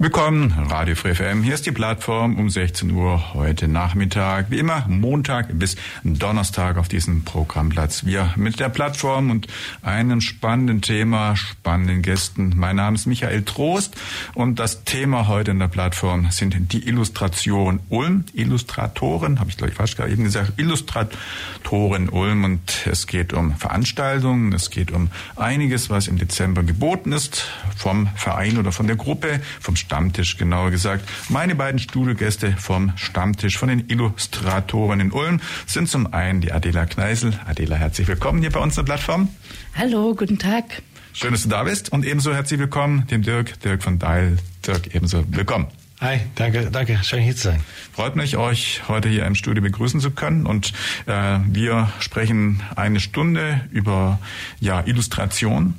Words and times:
Willkommen, 0.00 0.52
Radio 0.70 0.94
Free 0.94 1.12
FM. 1.12 1.42
Hier 1.42 1.54
ist 1.54 1.66
die 1.66 1.72
Plattform 1.72 2.38
um 2.38 2.50
16 2.50 2.92
Uhr 2.92 3.34
heute 3.34 3.66
Nachmittag. 3.66 4.46
Wie 4.48 4.60
immer, 4.60 4.86
Montag 4.86 5.58
bis 5.58 5.74
Donnerstag 6.04 6.76
auf 6.76 6.86
diesem 6.86 7.24
Programmplatz. 7.24 8.06
Wir 8.06 8.32
mit 8.36 8.60
der 8.60 8.68
Plattform 8.68 9.28
und 9.28 9.48
einem 9.82 10.20
spannenden 10.20 10.82
Thema, 10.82 11.34
spannenden 11.34 12.02
Gästen. 12.02 12.52
Mein 12.54 12.76
Name 12.76 12.94
ist 12.94 13.06
Michael 13.06 13.42
Trost 13.42 13.96
und 14.34 14.60
das 14.60 14.84
Thema 14.84 15.26
heute 15.26 15.50
in 15.50 15.58
der 15.58 15.66
Plattform 15.66 16.30
sind 16.30 16.72
die 16.72 16.86
Illustration 16.86 17.80
Ulm. 17.88 18.24
Illustratoren, 18.34 19.40
habe 19.40 19.50
ich 19.50 19.56
glaube 19.56 19.72
ich 19.72 19.76
fast 19.76 19.96
gerade 19.96 20.12
eben 20.12 20.22
gesagt, 20.22 20.60
Illustratoren 20.60 22.08
Ulm 22.08 22.44
und 22.44 22.86
es 22.86 23.08
geht 23.08 23.32
um 23.32 23.56
Veranstaltungen, 23.56 24.52
es 24.52 24.70
geht 24.70 24.92
um 24.92 25.10
einiges, 25.34 25.90
was 25.90 26.06
im 26.06 26.18
Dezember 26.18 26.62
geboten 26.62 27.10
ist, 27.10 27.48
vom 27.76 28.06
Verein 28.14 28.58
oder 28.58 28.70
von 28.70 28.86
der 28.86 28.94
Gruppe, 28.94 29.40
vom 29.58 29.74
Stammtisch 29.88 30.36
genauer 30.36 30.70
gesagt. 30.70 31.08
Meine 31.30 31.54
beiden 31.54 31.78
Studiogäste 31.78 32.52
vom 32.58 32.92
Stammtisch 32.96 33.56
von 33.56 33.70
den 33.70 33.88
Illustratoren 33.88 35.00
in 35.00 35.12
Ulm 35.12 35.40
sind 35.64 35.88
zum 35.88 36.12
einen 36.12 36.42
die 36.42 36.52
Adela 36.52 36.84
Kneisel. 36.84 37.32
Adela, 37.46 37.76
herzlich 37.76 38.06
willkommen 38.06 38.42
hier 38.42 38.50
bei 38.50 38.60
uns 38.60 38.78
auf 38.78 38.84
der 38.84 38.92
Plattform. 38.92 39.30
Hallo, 39.74 40.14
guten 40.14 40.38
Tag. 40.38 40.82
Schön, 41.14 41.32
dass 41.32 41.44
du 41.44 41.48
da 41.48 41.62
bist 41.62 41.90
und 41.90 42.04
ebenso 42.04 42.34
herzlich 42.34 42.60
willkommen 42.60 43.06
dem 43.06 43.22
Dirk, 43.22 43.60
Dirk 43.60 43.82
von 43.82 43.98
Deil. 43.98 44.36
Dirk, 44.66 44.94
ebenso 44.94 45.24
willkommen. 45.30 45.68
Hi, 46.02 46.20
danke, 46.34 46.70
danke, 46.70 47.00
schön 47.02 47.22
hier 47.22 47.34
zu 47.34 47.44
sein. 47.44 47.62
Freut 47.94 48.14
mich, 48.14 48.36
euch 48.36 48.82
heute 48.88 49.08
hier 49.08 49.24
im 49.24 49.34
Studio 49.34 49.62
begrüßen 49.62 50.00
zu 50.00 50.10
können 50.10 50.44
und 50.44 50.74
äh, 51.06 51.38
wir 51.46 51.90
sprechen 52.00 52.62
eine 52.76 53.00
Stunde 53.00 53.62
über 53.70 54.18
ja 54.60 54.86
Illustration, 54.86 55.72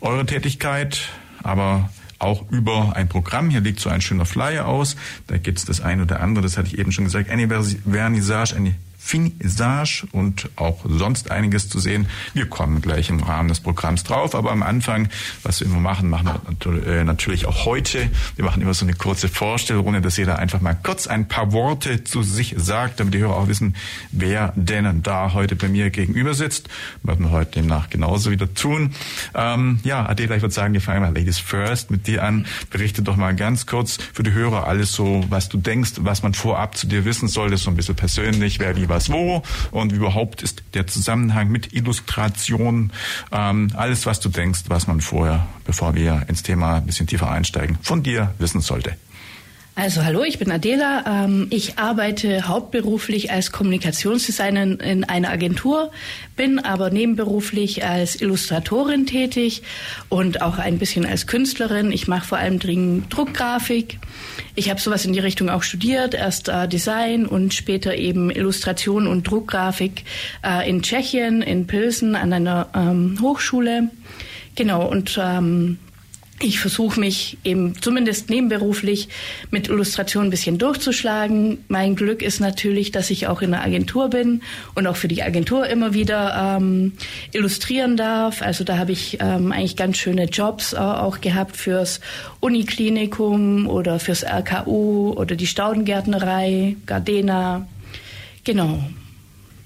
eure 0.00 0.26
Tätigkeit, 0.26 1.10
aber 1.44 1.90
auch 2.22 2.50
über 2.50 2.94
ein 2.96 3.08
Programm. 3.08 3.50
Hier 3.50 3.60
liegt 3.60 3.80
so 3.80 3.90
ein 3.90 4.00
schöner 4.00 4.26
Flyer 4.26 4.66
aus. 4.66 4.96
Da 5.26 5.38
gibt 5.38 5.58
es 5.58 5.64
das 5.64 5.80
eine 5.80 6.02
oder 6.02 6.20
andere, 6.20 6.42
das 6.42 6.56
hatte 6.56 6.68
ich 6.68 6.78
eben 6.78 6.92
schon 6.92 7.04
gesagt, 7.04 7.30
eine 7.30 7.48
Vernissage, 7.48 8.56
eine 8.56 8.74
Finissage 9.04 10.06
und 10.12 10.48
auch 10.56 10.84
sonst 10.88 11.30
einiges 11.30 11.68
zu 11.68 11.80
sehen. 11.80 12.06
Wir 12.34 12.46
kommen 12.46 12.80
gleich 12.80 13.10
im 13.10 13.20
Rahmen 13.20 13.48
des 13.48 13.60
Programms 13.60 14.04
drauf, 14.04 14.34
aber 14.34 14.52
am 14.52 14.62
Anfang, 14.62 15.08
was 15.42 15.60
wir 15.60 15.66
immer 15.66 15.80
machen, 15.80 16.08
machen 16.08 16.30
wir 16.60 16.86
äh, 16.86 17.04
natürlich 17.04 17.46
auch 17.46 17.66
heute. 17.66 18.08
Wir 18.36 18.44
machen 18.44 18.62
immer 18.62 18.74
so 18.74 18.86
eine 18.86 18.94
kurze 18.94 19.28
Vorstellrunde, 19.28 20.00
dass 20.00 20.16
jeder 20.16 20.38
einfach 20.38 20.60
mal 20.60 20.74
kurz 20.74 21.08
ein 21.08 21.26
paar 21.26 21.52
Worte 21.52 22.04
zu 22.04 22.22
sich 22.22 22.54
sagt, 22.56 23.00
damit 23.00 23.12
die 23.12 23.18
Hörer 23.18 23.36
auch 23.36 23.48
wissen, 23.48 23.74
wer 24.12 24.52
denn 24.56 25.02
da 25.02 25.32
heute 25.34 25.56
bei 25.56 25.68
mir 25.68 25.90
gegenüber 25.90 26.32
sitzt. 26.32 26.68
Werden 27.02 27.26
wir 27.26 27.32
heute 27.32 27.60
demnach 27.60 27.90
genauso 27.90 28.30
wieder 28.30 28.54
tun. 28.54 28.94
Ähm, 29.34 29.80
ja, 29.82 30.06
Adela, 30.06 30.36
ich 30.36 30.42
würde 30.42 30.54
sagen, 30.54 30.74
wir 30.74 30.80
fangen 30.80 31.02
mal 31.02 31.14
Ladies 31.14 31.38
First 31.38 31.90
mit 31.90 32.06
dir 32.06 32.22
an. 32.22 32.46
Berichte 32.70 33.02
doch 33.02 33.16
mal 33.16 33.34
ganz 33.34 33.66
kurz 33.66 33.98
für 34.12 34.22
die 34.22 34.32
Hörer 34.32 34.66
alles 34.66 34.92
so, 34.92 35.24
was 35.28 35.48
du 35.48 35.58
denkst, 35.58 35.94
was 35.98 36.22
man 36.22 36.34
vorab 36.34 36.76
zu 36.76 36.86
dir 36.86 37.04
wissen 37.04 37.28
sollte, 37.28 37.56
so 37.56 37.68
ein 37.68 37.76
bisschen 37.76 37.96
persönlich, 37.96 38.60
wer 38.60 38.76
wie 38.76 38.91
was 38.92 39.10
wo 39.10 39.42
und 39.70 39.92
überhaupt 39.92 40.42
ist 40.42 40.62
der 40.74 40.86
Zusammenhang 40.86 41.48
mit 41.48 41.72
Illustration, 41.72 42.92
ähm, 43.32 43.70
alles, 43.74 44.06
was 44.06 44.20
du 44.20 44.28
denkst, 44.28 44.64
was 44.68 44.86
man 44.86 45.00
vorher, 45.00 45.46
bevor 45.64 45.94
wir 45.94 46.24
ins 46.28 46.42
Thema 46.42 46.76
ein 46.76 46.86
bisschen 46.86 47.06
tiefer 47.06 47.30
einsteigen, 47.30 47.78
von 47.82 48.02
dir 48.02 48.34
wissen 48.38 48.60
sollte. 48.60 48.96
Also 49.74 50.04
hallo, 50.04 50.22
ich 50.22 50.38
bin 50.38 50.50
Adela. 50.50 51.24
Ähm, 51.24 51.46
ich 51.48 51.78
arbeite 51.78 52.46
hauptberuflich 52.46 53.30
als 53.32 53.52
Kommunikationsdesignerin 53.52 54.74
in 54.76 55.04
einer 55.04 55.30
Agentur, 55.30 55.90
bin 56.36 56.58
aber 56.58 56.90
nebenberuflich 56.90 57.82
als 57.82 58.20
Illustratorin 58.20 59.06
tätig 59.06 59.62
und 60.10 60.42
auch 60.42 60.58
ein 60.58 60.78
bisschen 60.78 61.06
als 61.06 61.26
Künstlerin. 61.26 61.90
Ich 61.90 62.06
mache 62.06 62.26
vor 62.26 62.36
allem 62.36 62.58
dringend 62.58 63.16
Druckgrafik. 63.16 63.98
Ich 64.56 64.68
habe 64.68 64.78
sowas 64.78 65.06
in 65.06 65.14
die 65.14 65.20
Richtung 65.20 65.48
auch 65.48 65.62
studiert, 65.62 66.12
erst 66.12 66.50
äh, 66.50 66.68
Design 66.68 67.24
und 67.24 67.54
später 67.54 67.94
eben 67.94 68.30
Illustration 68.30 69.06
und 69.06 69.22
Druckgrafik 69.22 70.04
äh, 70.44 70.68
in 70.68 70.82
Tschechien, 70.82 71.40
in 71.40 71.66
Pilsen 71.66 72.14
an 72.14 72.34
einer 72.34 72.68
ähm, 72.74 73.16
Hochschule. 73.22 73.90
Genau, 74.54 74.86
und 74.86 75.18
ähm, 75.18 75.78
ich 76.42 76.58
versuche 76.58 76.98
mich 76.98 77.38
eben 77.44 77.80
zumindest 77.80 78.28
nebenberuflich 78.28 79.08
mit 79.50 79.68
Illustration 79.68 80.24
ein 80.24 80.30
bisschen 80.30 80.58
durchzuschlagen. 80.58 81.64
Mein 81.68 81.94
Glück 81.94 82.22
ist 82.22 82.40
natürlich, 82.40 82.90
dass 82.90 83.10
ich 83.10 83.28
auch 83.28 83.42
in 83.42 83.54
einer 83.54 83.64
Agentur 83.64 84.10
bin 84.10 84.42
und 84.74 84.86
auch 84.86 84.96
für 84.96 85.08
die 85.08 85.22
Agentur 85.22 85.66
immer 85.68 85.94
wieder 85.94 86.58
ähm, 86.58 86.92
illustrieren 87.32 87.96
darf. 87.96 88.42
Also 88.42 88.64
da 88.64 88.76
habe 88.76 88.92
ich 88.92 89.18
ähm, 89.20 89.52
eigentlich 89.52 89.76
ganz 89.76 89.98
schöne 89.98 90.24
Jobs 90.24 90.72
äh, 90.72 90.78
auch 90.78 91.20
gehabt 91.20 91.56
fürs 91.56 92.00
Uniklinikum 92.40 93.68
oder 93.68 94.00
fürs 94.00 94.24
RKU 94.24 95.12
oder 95.12 95.36
die 95.36 95.46
Staudengärtnerei, 95.46 96.76
Gardena. 96.86 97.66
Genau, 98.44 98.82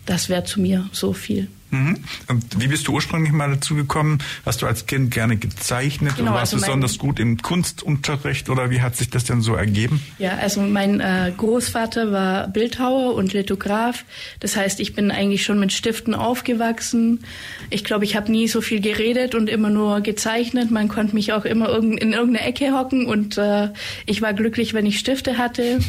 das 0.07 0.29
wäre 0.29 0.45
zu 0.45 0.61
mir 0.61 0.89
so 0.93 1.13
viel. 1.13 1.49
Mhm. 1.71 1.99
Und 2.29 2.61
wie 2.61 2.69
bist 2.69 2.87
du 2.87 2.93
ursprünglich 2.93 3.33
mal 3.33 3.51
dazu 3.51 3.75
gekommen? 3.75 4.19
Hast 4.45 4.63
du 4.63 4.67
als 4.67 4.87
Kind 4.87 5.11
gerne 5.11 5.37
gezeichnet 5.37 6.17
genau, 6.17 6.31
oder 6.31 6.41
warst 6.41 6.55
also 6.55 6.65
besonders 6.65 6.99
gut 6.99 7.19
im 7.19 7.43
Kunstunterricht 7.43 8.49
oder 8.49 8.71
wie 8.71 8.81
hat 8.81 8.97
sich 8.97 9.11
das 9.11 9.25
denn 9.25 9.41
so 9.43 9.55
ergeben? 9.55 10.01
Ja, 10.19 10.37
also 10.37 10.61
mein 10.61 11.01
äh, 11.01 11.33
Großvater 11.37 12.13
war 12.13 12.49
Bildhauer 12.49 13.15
und 13.15 13.33
Lithograf. 13.33 14.05
Das 14.39 14.57
heißt, 14.57 14.79
ich 14.79 14.95
bin 14.95 15.11
eigentlich 15.11 15.45
schon 15.45 15.59
mit 15.59 15.73
Stiften 15.73 16.15
aufgewachsen. 16.15 17.25
Ich 17.71 17.83
glaube, 17.83 18.05
ich 18.05 18.15
habe 18.15 18.31
nie 18.31 18.47
so 18.47 18.61
viel 18.61 18.81
geredet 18.81 19.35
und 19.35 19.51
immer 19.51 19.71
nur 19.71 20.01
gezeichnet. 20.03 20.71
Man 20.71 20.89
konnte 20.89 21.15
mich 21.15 21.33
auch 21.33 21.45
immer 21.45 21.77
in 21.77 22.13
irgendeine 22.13 22.43
Ecke 22.43 22.73
hocken 22.73 23.07
und 23.07 23.39
äh, 23.39 23.71
ich 24.07 24.23
war 24.23 24.35
glücklich, 24.35 24.73
wenn 24.73 24.87
ich 24.87 25.01
Stifte 25.01 25.37
hatte. 25.37 25.81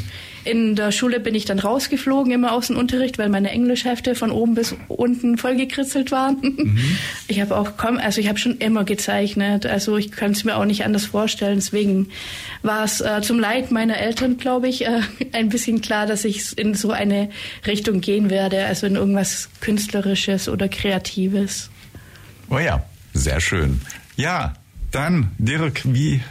In 0.49 0.75
der 0.75 0.91
Schule 0.91 1.19
bin 1.19 1.35
ich 1.35 1.45
dann 1.45 1.59
rausgeflogen 1.59 2.31
immer 2.31 2.53
aus 2.53 2.67
dem 2.67 2.77
Unterricht, 2.77 3.17
weil 3.17 3.29
meine 3.29 3.51
Englischhefte 3.51 4.15
von 4.15 4.31
oben 4.31 4.55
bis 4.55 4.75
unten 4.87 5.37
vollgekritzelt 5.37 6.11
waren. 6.11 6.37
Mhm. 6.41 6.97
Ich 7.27 7.41
habe 7.41 7.55
auch 7.57 7.71
komm, 7.77 7.97
also 7.97 8.21
ich 8.21 8.27
habe 8.27 8.39
schon 8.39 8.57
immer 8.57 8.83
gezeichnet. 8.83 9.65
Also 9.65 9.97
ich 9.97 10.11
kann 10.11 10.31
es 10.31 10.43
mir 10.43 10.55
auch 10.55 10.65
nicht 10.65 10.85
anders 10.85 11.05
vorstellen. 11.05 11.55
Deswegen 11.55 12.09
war 12.61 12.85
es 12.85 13.01
äh, 13.01 13.21
zum 13.21 13.39
Leid 13.39 13.71
meiner 13.71 13.97
Eltern, 13.97 14.37
glaube 14.37 14.67
ich, 14.67 14.85
äh, 14.85 15.01
ein 15.33 15.49
bisschen 15.49 15.81
klar, 15.81 16.05
dass 16.05 16.23
ich 16.25 16.57
in 16.57 16.73
so 16.73 16.91
eine 16.91 17.29
Richtung 17.65 18.01
gehen 18.01 18.29
werde, 18.29 18.65
also 18.65 18.87
in 18.87 18.95
irgendwas 18.95 19.49
Künstlerisches 19.59 20.47
oder 20.49 20.69
Kreatives. 20.69 21.69
Oh 22.49 22.59
ja, 22.59 22.83
sehr 23.13 23.41
schön. 23.41 23.81
Ja, 24.15 24.53
dann, 24.91 25.31
Dirk, 25.37 25.81
wie, 25.83 26.21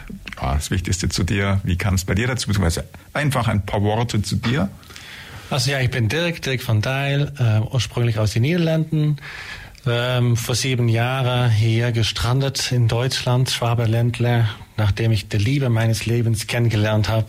oh, 0.41 0.53
das 0.53 0.71
Wichtigste 0.71 1.09
zu 1.09 1.23
dir, 1.23 1.61
wie 1.63 1.77
kam 1.77 1.95
es 1.95 2.05
bei 2.05 2.15
dir 2.15 2.27
dazu, 2.27 2.47
beziehungsweise 2.47 2.85
einfach 3.13 3.47
ein 3.47 3.65
paar 3.65 3.81
Worte 3.81 4.21
zu 4.21 4.35
dir? 4.35 4.69
Also 5.49 5.71
ja, 5.71 5.79
ich 5.79 5.89
bin 5.89 6.09
Dirk, 6.09 6.41
Dirk 6.41 6.67
van 6.67 6.81
Dijl, 6.81 7.31
äh, 7.39 7.59
ursprünglich 7.71 8.19
aus 8.19 8.33
den 8.33 8.41
Niederlanden, 8.41 9.17
ähm, 9.85 10.35
vor 10.35 10.55
sieben 10.55 10.89
Jahren 10.89 11.49
hier 11.49 11.93
gestrandet 11.93 12.71
in 12.73 12.89
Deutschland, 12.89 13.49
Schwaberländler, 13.49 14.49
nachdem 14.75 15.11
ich 15.11 15.29
die 15.29 15.37
Liebe 15.37 15.69
meines 15.69 16.05
Lebens 16.05 16.47
kennengelernt 16.47 17.07
habe. 17.07 17.27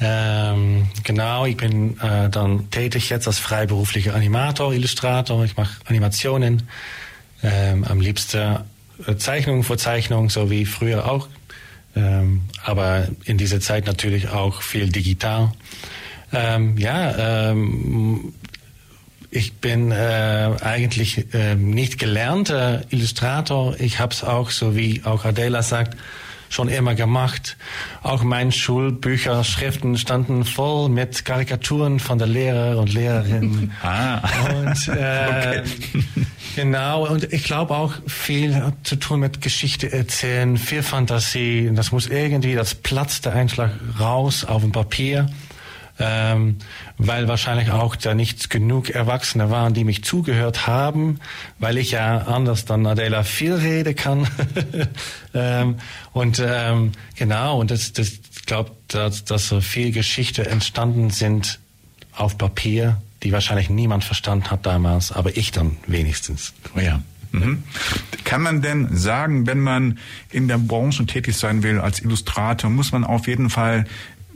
Ähm, 0.00 0.88
genau, 1.02 1.46
ich 1.46 1.56
bin 1.56 1.98
äh, 2.00 2.28
dann 2.28 2.70
tätig 2.70 3.08
jetzt 3.08 3.26
als 3.26 3.38
freiberuflicher 3.38 4.14
Animator, 4.14 4.72
Illustrator. 4.72 5.44
Ich 5.44 5.56
mache 5.56 5.74
Animationen, 5.86 6.64
ähm, 7.42 7.84
am 7.84 8.00
liebsten 8.00 8.58
äh, 9.06 9.16
Zeichnung 9.16 9.62
vor 9.62 9.78
Zeichnung, 9.78 10.30
so 10.30 10.50
wie 10.50 10.66
früher 10.66 11.10
auch. 11.10 11.28
Ähm, 11.96 12.42
aber 12.62 13.08
in 13.24 13.38
dieser 13.38 13.60
Zeit 13.60 13.86
natürlich 13.86 14.28
auch 14.28 14.62
viel 14.62 14.90
digital. 14.90 15.52
Ähm, 16.32 16.76
ja, 16.76 17.48
ähm, 17.50 18.34
ich 19.30 19.54
bin 19.54 19.90
äh, 19.90 20.50
eigentlich 20.60 21.34
äh, 21.34 21.54
nicht 21.54 21.98
gelernter 21.98 22.82
Illustrator. 22.90 23.74
Ich 23.80 23.98
habe 23.98 24.12
es 24.12 24.22
auch, 24.22 24.50
so 24.50 24.76
wie 24.76 25.02
auch 25.04 25.24
Adela 25.24 25.62
sagt, 25.62 25.96
schon 26.48 26.68
immer 26.68 26.94
gemacht. 26.94 27.56
Auch 28.02 28.22
meine 28.22 28.52
Schulbücher, 28.52 29.44
Schriften 29.44 29.96
standen 29.98 30.44
voll 30.44 30.88
mit 30.88 31.24
Karikaturen 31.24 32.00
von 32.00 32.18
der 32.18 32.28
Lehrer 32.28 32.78
und 32.78 32.92
Lehrerin. 32.92 33.72
Ah. 33.82 34.20
Und, 34.50 34.88
äh, 34.88 35.26
Okay. 35.26 35.62
Genau, 36.56 37.06
und 37.06 37.32
ich 37.32 37.44
glaube 37.44 37.76
auch 37.76 37.92
viel 38.06 38.72
zu 38.82 38.96
tun 38.96 39.20
mit 39.20 39.42
Geschichte 39.42 39.92
erzählen, 39.92 40.56
viel 40.56 40.82
Fantasie. 40.82 41.70
Das 41.74 41.92
muss 41.92 42.06
irgendwie, 42.06 42.54
das 42.54 42.74
platzt 42.74 43.26
der 43.26 43.34
Einschlag 43.34 43.72
raus 44.00 44.44
auf 44.44 44.62
dem 44.62 44.72
Papier. 44.72 45.28
Ähm, 45.98 46.56
weil 46.98 47.26
wahrscheinlich 47.26 47.70
auch 47.70 47.96
da 47.96 48.14
nicht 48.14 48.50
genug 48.50 48.90
Erwachsene 48.90 49.50
waren, 49.50 49.72
die 49.72 49.84
mich 49.84 50.04
zugehört 50.04 50.66
haben, 50.66 51.20
weil 51.58 51.78
ich 51.78 51.92
ja 51.92 52.18
anders 52.18 52.66
dann 52.66 52.86
Adela 52.86 53.24
viel 53.24 53.54
rede 53.54 53.94
kann. 53.94 54.28
ähm, 55.34 55.76
und 56.12 56.42
ähm, 56.44 56.92
genau, 57.14 57.60
und 57.60 57.70
das, 57.70 57.94
das 57.94 58.08
ich 58.08 58.44
glaube, 58.44 58.72
dass, 58.88 59.24
dass 59.24 59.48
so 59.48 59.60
viel 59.60 59.90
Geschichte 59.90 60.46
entstanden 60.46 61.10
sind 61.10 61.58
auf 62.14 62.38
Papier, 62.38 63.00
die 63.22 63.32
wahrscheinlich 63.32 63.70
niemand 63.70 64.04
verstanden 64.04 64.50
hat 64.50 64.66
damals, 64.66 65.10
aber 65.12 65.36
ich 65.36 65.50
dann 65.50 65.78
wenigstens. 65.86 66.52
Oh 66.76 66.80
ja. 66.80 67.02
Mhm. 67.32 67.64
Kann 68.24 68.42
man 68.42 68.62
denn 68.62 68.96
sagen, 68.96 69.46
wenn 69.46 69.60
man 69.60 69.98
in 70.30 70.48
der 70.48 70.58
Branche 70.58 71.06
tätig 71.06 71.36
sein 71.36 71.62
will 71.62 71.80
als 71.80 72.00
Illustrator, 72.00 72.70
muss 72.70 72.92
man 72.92 73.04
auf 73.04 73.26
jeden 73.26 73.50
Fall 73.50 73.84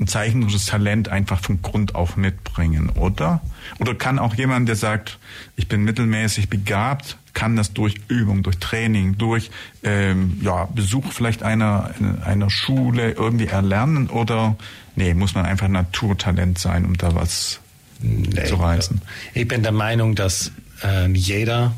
ein 0.00 0.06
zeichnerisches 0.06 0.66
Talent 0.66 1.08
einfach 1.08 1.40
von 1.40 1.60
Grund 1.62 1.94
auf 1.94 2.16
mitbringen, 2.16 2.88
oder? 2.90 3.42
Oder 3.78 3.94
kann 3.94 4.18
auch 4.18 4.34
jemand, 4.34 4.68
der 4.68 4.76
sagt, 4.76 5.18
ich 5.56 5.68
bin 5.68 5.84
mittelmäßig 5.84 6.48
begabt, 6.48 7.18
kann 7.34 7.54
das 7.54 7.72
durch 7.72 7.96
Übung, 8.08 8.42
durch 8.42 8.58
Training, 8.58 9.18
durch 9.18 9.50
ähm, 9.84 10.38
ja, 10.42 10.64
Besuch 10.64 11.12
vielleicht 11.12 11.42
einer, 11.42 11.90
einer 12.24 12.50
Schule 12.50 13.12
irgendwie 13.12 13.46
erlernen? 13.46 14.08
Oder 14.08 14.56
nee, 14.96 15.14
muss 15.14 15.34
man 15.34 15.44
einfach 15.44 15.68
Naturtalent 15.68 16.58
sein, 16.58 16.84
um 16.84 16.96
da 16.96 17.14
was 17.14 17.60
Nee, 18.02 18.44
zu 18.44 18.54
reißen? 18.54 19.00
Ich 19.34 19.46
bin 19.46 19.62
der 19.62 19.72
Meinung, 19.72 20.14
dass 20.14 20.52
äh, 20.82 21.10
jeder 21.12 21.74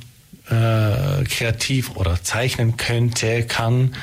äh, 0.49 1.25
kreativ 1.25 1.97
oder 1.97 2.23
zeichnen 2.23 2.77
könnte, 2.77 3.45
kann. 3.45 3.95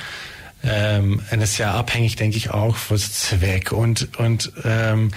Ähm, 0.64 1.22
und 1.32 1.42
es 1.42 1.52
ist 1.52 1.58
ja 1.58 1.74
abhängig, 1.74 2.16
denke 2.16 2.38
ich, 2.38 2.52
auch 2.52 2.76
vom 2.76 2.98
Zweck. 2.98 3.72
Und, 3.72 4.18
und 4.20 4.52
ähm, 4.66 5.12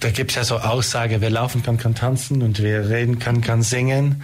da 0.00 0.10
gibt 0.10 0.30
es 0.30 0.36
ja 0.36 0.44
so 0.44 0.58
Aussage, 0.58 1.20
wer 1.20 1.30
laufen 1.30 1.62
kann, 1.62 1.76
kann 1.76 1.94
tanzen 1.94 2.42
und 2.42 2.62
wer 2.62 2.88
reden 2.88 3.18
kann, 3.18 3.40
kann 3.40 3.62
singen. 3.62 4.22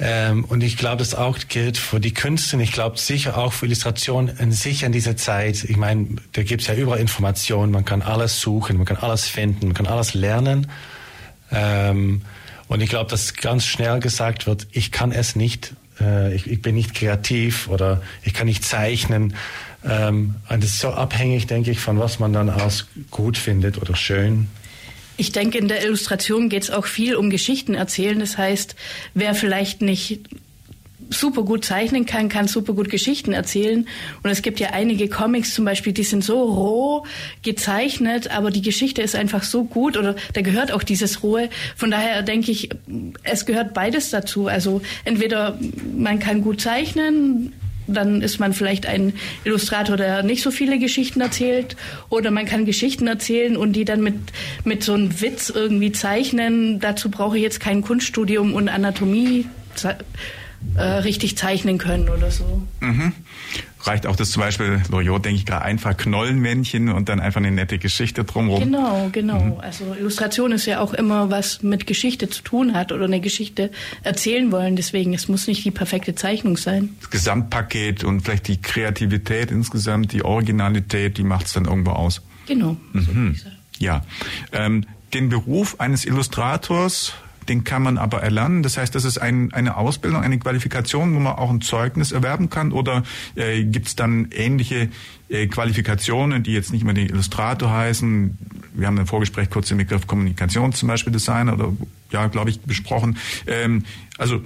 Ähm, 0.00 0.44
und 0.44 0.62
ich 0.62 0.76
glaube, 0.76 0.96
das 0.96 1.14
auch 1.14 1.38
gilt 1.48 1.78
für 1.78 2.00
die 2.00 2.12
Künste. 2.12 2.60
Ich 2.60 2.72
glaube 2.72 2.98
sicher 2.98 3.38
auch 3.38 3.52
für 3.52 3.66
Illustration 3.66 4.30
und 4.40 4.52
sicher 4.52 4.86
in 4.86 4.92
dieser 4.92 5.16
Zeit. 5.16 5.62
Ich 5.64 5.76
meine, 5.76 6.16
da 6.32 6.42
gibt 6.42 6.62
es 6.62 6.68
ja 6.68 6.74
überall 6.74 6.98
Informationen, 6.98 7.70
man 7.70 7.84
kann 7.84 8.02
alles 8.02 8.40
suchen, 8.40 8.76
man 8.76 8.86
kann 8.86 8.96
alles 8.96 9.28
finden, 9.28 9.66
man 9.68 9.74
kann 9.74 9.86
alles 9.86 10.14
lernen. 10.14 10.66
Ähm, 11.52 12.22
und 12.66 12.80
ich 12.80 12.88
glaube, 12.88 13.10
dass 13.10 13.34
ganz 13.34 13.66
schnell 13.66 14.00
gesagt 14.00 14.46
wird, 14.46 14.66
ich 14.72 14.90
kann 14.90 15.12
es 15.12 15.36
nicht, 15.36 15.74
äh, 16.00 16.34
ich, 16.34 16.50
ich, 16.50 16.60
bin 16.60 16.74
nicht 16.74 16.94
kreativ 16.94 17.68
oder 17.68 18.02
ich 18.24 18.34
kann 18.34 18.46
nicht 18.46 18.64
zeichnen. 18.64 19.34
Ähm, 19.86 20.36
und 20.48 20.62
das 20.62 20.70
ist 20.70 20.80
so 20.80 20.88
abhängig, 20.88 21.46
denke 21.46 21.70
ich, 21.70 21.80
von 21.80 21.98
was 21.98 22.18
man 22.18 22.32
dann 22.32 22.48
als 22.48 22.86
gut 23.10 23.36
findet 23.36 23.80
oder 23.80 23.94
schön. 23.96 24.48
Ich 25.16 25.30
denke, 25.32 25.58
in 25.58 25.68
der 25.68 25.84
Illustration 25.84 26.48
geht 26.48 26.64
es 26.64 26.70
auch 26.70 26.86
viel 26.86 27.14
um 27.14 27.30
Geschichten 27.30 27.74
erzählen. 27.74 28.18
Das 28.18 28.36
heißt, 28.36 28.74
wer 29.14 29.34
vielleicht 29.34 29.80
nicht 29.80 30.20
super 31.10 31.42
gut 31.42 31.64
zeichnen 31.64 32.06
kann, 32.06 32.28
kann 32.28 32.48
super 32.48 32.72
gut 32.72 32.88
Geschichten 32.88 33.32
erzählen. 33.32 33.86
Und 34.22 34.30
es 34.30 34.42
gibt 34.42 34.58
ja 34.58 34.70
einige 34.70 35.08
Comics 35.08 35.54
zum 35.54 35.64
Beispiel, 35.64 35.92
die 35.92 36.02
sind 36.02 36.24
so 36.24 36.42
roh 36.42 37.06
gezeichnet, 37.42 38.30
aber 38.30 38.50
die 38.50 38.62
Geschichte 38.62 39.02
ist 39.02 39.14
einfach 39.14 39.42
so 39.42 39.64
gut 39.64 39.96
oder 39.96 40.16
da 40.32 40.40
gehört 40.40 40.72
auch 40.72 40.82
dieses 40.82 41.22
Rohe. 41.22 41.48
Von 41.76 41.90
daher 41.90 42.22
denke 42.22 42.50
ich, 42.50 42.70
es 43.22 43.46
gehört 43.46 43.74
beides 43.74 44.10
dazu. 44.10 44.48
Also 44.48 44.82
entweder 45.04 45.58
man 45.96 46.18
kann 46.18 46.42
gut 46.42 46.60
zeichnen, 46.60 47.52
dann 47.86 48.22
ist 48.22 48.38
man 48.40 48.52
vielleicht 48.52 48.86
ein 48.86 49.12
Illustrator, 49.44 49.96
der 49.96 50.22
nicht 50.22 50.42
so 50.42 50.50
viele 50.50 50.78
Geschichten 50.78 51.20
erzählt. 51.20 51.76
Oder 52.08 52.30
man 52.30 52.46
kann 52.46 52.64
Geschichten 52.64 53.06
erzählen 53.06 53.56
und 53.56 53.74
die 53.74 53.84
dann 53.84 54.02
mit, 54.02 54.16
mit 54.64 54.82
so 54.82 54.94
einem 54.94 55.20
Witz 55.20 55.50
irgendwie 55.50 55.92
zeichnen. 55.92 56.80
Dazu 56.80 57.10
brauche 57.10 57.36
ich 57.36 57.42
jetzt 57.42 57.60
kein 57.60 57.82
Kunststudium 57.82 58.54
und 58.54 58.68
Anatomie 58.68 59.46
äh, 60.76 60.82
richtig 60.82 61.36
zeichnen 61.36 61.78
können 61.78 62.08
oder 62.08 62.30
so. 62.30 62.62
Mhm. 62.80 63.12
Reicht 63.86 64.06
auch 64.06 64.16
das 64.16 64.30
zum 64.30 64.40
Beispiel, 64.40 64.82
Loriot, 64.90 65.24
denke 65.24 65.36
ich 65.36 65.46
gerade, 65.46 65.62
einfach 65.64 65.96
Knollenmännchen 65.96 66.88
und 66.88 67.08
dann 67.08 67.20
einfach 67.20 67.40
eine 67.40 67.50
nette 67.50 67.78
Geschichte 67.78 68.24
drumherum. 68.24 68.60
Genau, 68.64 69.08
genau. 69.12 69.40
Mhm. 69.40 69.60
Also 69.60 69.94
Illustration 69.98 70.52
ist 70.52 70.66
ja 70.66 70.80
auch 70.80 70.94
immer 70.94 71.30
was 71.30 71.62
mit 71.62 71.86
Geschichte 71.86 72.30
zu 72.30 72.42
tun 72.42 72.74
hat 72.74 72.92
oder 72.92 73.04
eine 73.04 73.20
Geschichte 73.20 73.70
erzählen 74.02 74.50
wollen. 74.50 74.76
Deswegen, 74.76 75.12
es 75.12 75.28
muss 75.28 75.46
nicht 75.46 75.64
die 75.64 75.70
perfekte 75.70 76.14
Zeichnung 76.14 76.56
sein. 76.56 76.96
Das 77.00 77.10
Gesamtpaket 77.10 78.04
und 78.04 78.22
vielleicht 78.22 78.48
die 78.48 78.60
Kreativität 78.60 79.50
insgesamt, 79.50 80.12
die 80.12 80.24
Originalität, 80.24 81.18
die 81.18 81.24
macht 81.24 81.46
es 81.46 81.52
dann 81.52 81.66
irgendwo 81.66 81.90
aus. 81.90 82.22
Genau. 82.46 82.76
Mhm. 82.92 83.36
So 83.36 83.48
ja. 83.78 84.02
Ähm, 84.52 84.86
den 85.12 85.28
Beruf 85.28 85.78
eines 85.78 86.04
Illustrators 86.04 87.12
den 87.48 87.64
kann 87.64 87.82
man 87.82 87.98
aber 87.98 88.22
erlernen. 88.22 88.62
Das 88.62 88.76
heißt, 88.76 88.94
das 88.94 89.04
ist 89.04 89.18
ein, 89.18 89.52
eine 89.52 89.76
Ausbildung, 89.76 90.22
eine 90.22 90.38
Qualifikation, 90.38 91.14
wo 91.14 91.20
man 91.20 91.34
auch 91.34 91.50
ein 91.50 91.60
Zeugnis 91.60 92.12
erwerben 92.12 92.50
kann. 92.50 92.72
Oder 92.72 93.02
äh, 93.34 93.64
gibt 93.64 93.88
es 93.88 93.96
dann 93.96 94.28
ähnliche 94.32 94.88
äh, 95.28 95.46
Qualifikationen, 95.46 96.42
die 96.42 96.52
jetzt 96.52 96.72
nicht 96.72 96.84
mehr 96.84 96.94
den 96.94 97.08
Illustrator 97.08 97.70
heißen? 97.70 98.38
Wir 98.74 98.86
haben 98.86 98.98
im 98.98 99.06
Vorgespräch 99.06 99.50
kurz 99.50 99.68
den 99.68 99.78
Begriff 99.78 100.06
Kommunikation 100.06 100.72
zum 100.72 100.88
Beispiel 100.88 101.12
Designer 101.12 101.54
oder 101.54 101.72
ja, 102.10 102.26
glaube 102.28 102.50
ich, 102.50 102.60
besprochen. 102.60 103.18
Ähm, 103.46 103.84
also 104.18 104.42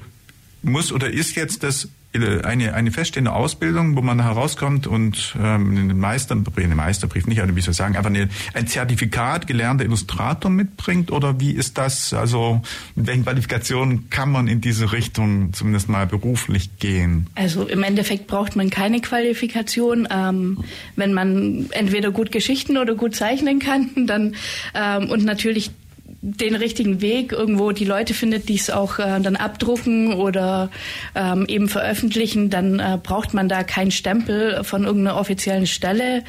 muss 0.62 0.92
oder 0.92 1.10
ist 1.10 1.36
jetzt 1.36 1.62
das 1.62 1.88
eine, 2.14 2.74
eine 2.74 2.90
feststehende 2.90 3.32
Ausbildung, 3.32 3.94
wo 3.94 4.00
man 4.00 4.22
herauskommt 4.22 4.86
und 4.86 5.36
ähm, 5.38 5.70
einen 5.70 5.98
Meisterbrief, 5.98 6.64
einen 6.64 6.76
Meisterbrief 6.76 7.26
nicht, 7.26 7.40
also 7.40 7.54
wie 7.54 7.60
soll 7.60 7.72
ich 7.72 7.76
sagen, 7.76 7.96
einfach 7.96 8.10
eine, 8.10 8.28
ein 8.54 8.66
Zertifikat 8.66 9.46
gelernter 9.46 9.84
Illustrator 9.84 10.50
mitbringt 10.50 11.10
oder 11.10 11.38
wie 11.38 11.52
ist 11.52 11.76
das, 11.76 12.14
also 12.14 12.62
mit 12.94 13.06
welchen 13.06 13.24
Qualifikationen 13.24 14.08
kann 14.08 14.32
man 14.32 14.48
in 14.48 14.60
diese 14.60 14.92
Richtung 14.92 15.52
zumindest 15.52 15.88
mal 15.88 16.06
beruflich 16.06 16.78
gehen? 16.78 17.26
Also 17.34 17.68
im 17.68 17.82
Endeffekt 17.82 18.26
braucht 18.26 18.56
man 18.56 18.70
keine 18.70 19.00
Qualifikation. 19.00 20.08
Ähm, 20.10 20.64
wenn 20.96 21.12
man 21.12 21.66
entweder 21.70 22.10
gut 22.10 22.32
Geschichten 22.32 22.78
oder 22.78 22.94
gut 22.94 23.14
zeichnen 23.14 23.58
kann, 23.58 23.90
dann 24.06 24.34
ähm, 24.74 25.10
und 25.10 25.24
natürlich 25.24 25.70
den 26.20 26.56
richtigen 26.56 27.00
Weg 27.00 27.30
irgendwo 27.30 27.70
die 27.70 27.84
Leute 27.84 28.12
findet, 28.12 28.48
die 28.48 28.56
es 28.56 28.70
auch 28.70 28.98
äh, 28.98 29.20
dann 29.20 29.36
abdrucken 29.36 30.12
oder 30.14 30.68
ähm, 31.14 31.46
eben 31.46 31.68
veröffentlichen, 31.68 32.50
dann 32.50 32.80
äh, 32.80 32.98
braucht 33.00 33.34
man 33.34 33.48
da 33.48 33.62
keinen 33.62 33.92
Stempel 33.92 34.64
von 34.64 34.84
irgendeiner 34.84 35.16
offiziellen 35.16 35.68
Stelle. 35.68 36.24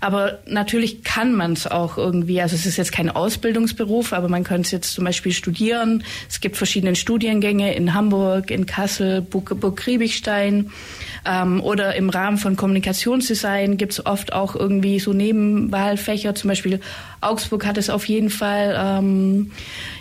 Aber 0.00 0.40
natürlich 0.46 1.04
kann 1.04 1.34
man 1.34 1.52
es 1.52 1.68
auch 1.68 1.98
irgendwie. 1.98 2.40
Also 2.40 2.56
es 2.56 2.66
ist 2.66 2.78
jetzt 2.78 2.90
kein 2.90 3.10
Ausbildungsberuf, 3.10 4.12
aber 4.12 4.28
man 4.28 4.42
könnte 4.42 4.66
es 4.66 4.70
jetzt 4.72 4.92
zum 4.92 5.04
Beispiel 5.04 5.32
studieren. 5.32 6.02
Es 6.28 6.40
gibt 6.40 6.56
verschiedene 6.56 6.96
Studiengänge 6.96 7.74
in 7.74 7.94
Hamburg, 7.94 8.50
in 8.50 8.66
Kassel, 8.66 9.22
Burg, 9.22 9.60
Burg 9.60 9.76
Kriebigstein. 9.76 10.72
Ähm, 11.28 11.60
oder 11.62 11.94
im 11.94 12.08
Rahmen 12.08 12.38
von 12.38 12.56
Kommunikationsdesign 12.56 13.76
gibt 13.76 13.92
es 13.92 14.06
oft 14.06 14.32
auch 14.32 14.56
irgendwie 14.56 14.98
so 14.98 15.12
Nebenwahlfächer. 15.12 16.34
Zum 16.34 16.48
Beispiel 16.48 16.80
Augsburg 17.20 17.66
hat 17.66 17.76
es 17.76 17.90
auf 17.90 18.06
jeden 18.06 18.30
Fall. 18.30 18.74
Ähm, 18.78 19.50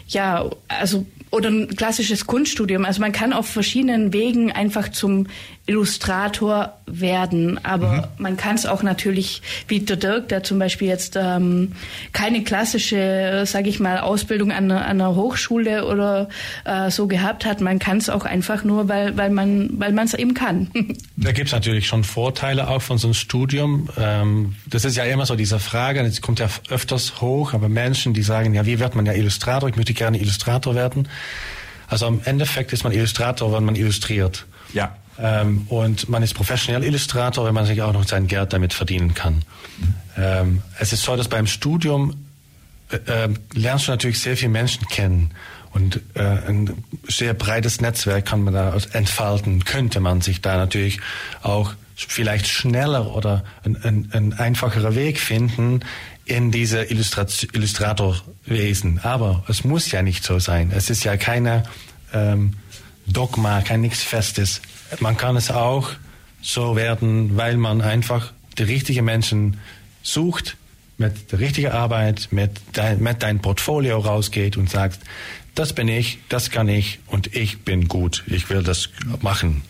ja, 0.08 0.50
also 0.70 1.06
oder 1.30 1.50
ein 1.50 1.68
klassisches 1.68 2.26
Kunststudium. 2.26 2.86
Also 2.86 3.02
man 3.02 3.12
kann 3.12 3.34
auf 3.34 3.48
verschiedenen 3.48 4.14
Wegen 4.14 4.54
einfach 4.54 4.90
zum 4.90 5.28
Illustrator 5.68 6.74
werden, 6.86 7.64
aber 7.64 7.92
mhm. 7.92 8.04
man 8.24 8.38
kann 8.38 8.56
es 8.56 8.66
auch 8.66 8.84
natürlich, 8.84 9.42
wie 9.68 9.82
der 9.82 9.98
Dirk, 9.98 10.30
der 10.30 10.42
zum 10.42 10.60
Beispiel 10.60 10.88
jetzt 10.88 11.18
ähm, 11.18 11.74
keine 12.14 12.44
klassische, 12.44 13.44
sage 13.46 13.70
ich 13.70 13.80
mal, 13.80 14.00
Ausbildung 14.00 14.52
an, 14.52 14.72
an 14.72 14.82
einer 14.82 15.16
Hochschule 15.16 15.86
oder 15.86 16.30
äh, 16.64 16.90
so 16.90 17.08
gehabt 17.08 17.46
hat. 17.46 17.60
Man 17.60 17.80
kann 17.80 17.98
es 17.98 18.10
auch 18.10 18.24
einfach 18.24 18.64
nur, 18.64 18.88
weil 18.88 19.18
weil 19.18 19.30
man 19.30 19.70
weil 19.74 19.92
man 19.92 20.06
es 20.06 20.14
eben 20.14 20.34
kann. 20.34 20.72
Da 21.20 21.32
gibt 21.32 21.48
es 21.48 21.54
natürlich 21.54 21.88
schon 21.88 22.04
Vorteile 22.04 22.70
auch 22.70 22.82
von 22.82 22.98
so 22.98 23.08
einem 23.08 23.14
Studium. 23.14 23.90
Ähm, 23.98 24.56
das 24.68 24.86
ist 24.86 24.96
ja 24.96 25.04
immer 25.04 25.26
so 25.26 25.36
diese 25.36 25.60
Frage, 25.60 26.04
das 26.04 26.22
kommt 26.22 26.40
ja 26.40 26.48
öfters 26.70 27.20
hoch, 27.22 27.54
aber 27.54 27.70
Menschen, 27.70 28.14
die 28.14 28.22
sagen, 28.22 28.54
ja, 28.54 28.66
wie 28.66 28.80
wird 28.80 28.96
man 28.96 29.06
ja 29.06 29.14
Illustrator? 29.14 29.68
Ich 29.68 29.76
möchte 29.76 29.94
gerne 29.94 30.20
Illustrator 30.20 30.76
werden. 30.76 31.08
Also 31.88 32.08
im 32.08 32.22
Endeffekt 32.24 32.72
ist 32.72 32.84
man 32.84 32.94
Illustrator, 32.94 33.52
wenn 33.54 33.66
man 33.66 33.76
illustriert. 33.76 34.46
Ja. 34.74 34.96
Ähm, 35.20 35.66
und 35.70 36.10
man 36.10 36.24
ist 36.24 36.34
professionell 36.34 36.84
Illustrator, 36.84 37.46
wenn 37.46 37.54
man 37.54 37.66
sich 37.66 37.82
auch 37.82 37.94
noch 37.94 38.08
sein 38.08 38.28
Geld 38.28 38.54
damit 38.54 38.74
verdienen 38.74 39.14
kann. 39.14 39.44
Ähm, 40.18 40.62
es 40.80 40.94
ist 40.94 41.04
so, 41.04 41.16
dass 41.16 41.28
beim 41.28 41.48
Studium 41.48 42.16
äh, 42.90 43.26
äh, 43.26 43.30
lernst 43.54 43.88
du 43.88 43.92
natürlich 43.92 44.20
sehr 44.20 44.38
viele 44.38 44.52
Menschen 44.52 44.88
kennen. 44.88 45.32
Und 45.74 46.02
äh, 46.16 46.22
ein 46.22 46.84
sehr 47.08 47.34
breites 47.34 47.82
Netzwerk 47.82 48.26
kann 48.26 48.44
man 48.44 48.54
da 48.54 48.78
entfalten, 48.94 49.66
könnte 49.66 50.00
man 50.00 50.22
sich 50.22 50.42
da 50.42 50.58
natürlich 50.58 51.00
auch 51.44 51.74
vielleicht 51.96 52.48
schneller 52.48 53.16
oder 53.16 53.44
ein, 53.64 53.76
ein, 53.84 54.10
ein 54.14 54.34
einfacherer 54.34 54.96
Weg 54.96 55.20
finden 55.20 55.82
in 56.26 56.52
diese 56.52 56.84
Illustratorwesen. 56.84 59.02
Aber 59.04 59.44
es 59.48 59.64
muss 59.64 59.92
ja 59.92 60.02
nicht 60.02 60.24
so 60.24 60.40
sein. 60.40 60.72
Es 60.74 60.90
ist 60.90 61.04
ja 61.04 61.18
keine 61.18 61.64
ähm, 62.14 62.54
Dogma, 63.08 63.62
kein 63.62 63.82
nichts 63.82 64.04
Festes. 64.04 64.62
Man 65.00 65.18
kann 65.18 65.36
es 65.36 65.52
auch 65.52 65.92
so 66.42 66.76
werden, 66.76 67.38
weil 67.38 67.58
man 67.58 67.82
einfach 67.82 68.32
die 68.58 68.64
richtigen 68.64 69.06
Menschen 69.06 69.60
sucht, 70.02 70.58
mit 70.98 71.32
der 71.32 71.40
richtigen 71.40 71.72
Arbeit, 71.72 72.30
mit, 72.32 72.52
dein, 72.74 73.02
mit 73.02 73.22
dein 73.22 73.40
Portfolio 73.40 74.00
rausgeht 74.00 74.58
und 74.58 74.70
sagt, 74.70 75.00
das 75.54 75.74
bin 75.74 75.88
ich, 75.88 76.20
das 76.30 76.52
kann 76.52 76.68
ich 76.68 77.00
und 77.08 77.36
ich 77.36 77.60
bin 77.64 77.88
gut, 77.88 78.24
ich 78.28 78.50
will 78.50 78.64
das 78.64 78.90
machen. 79.22 79.64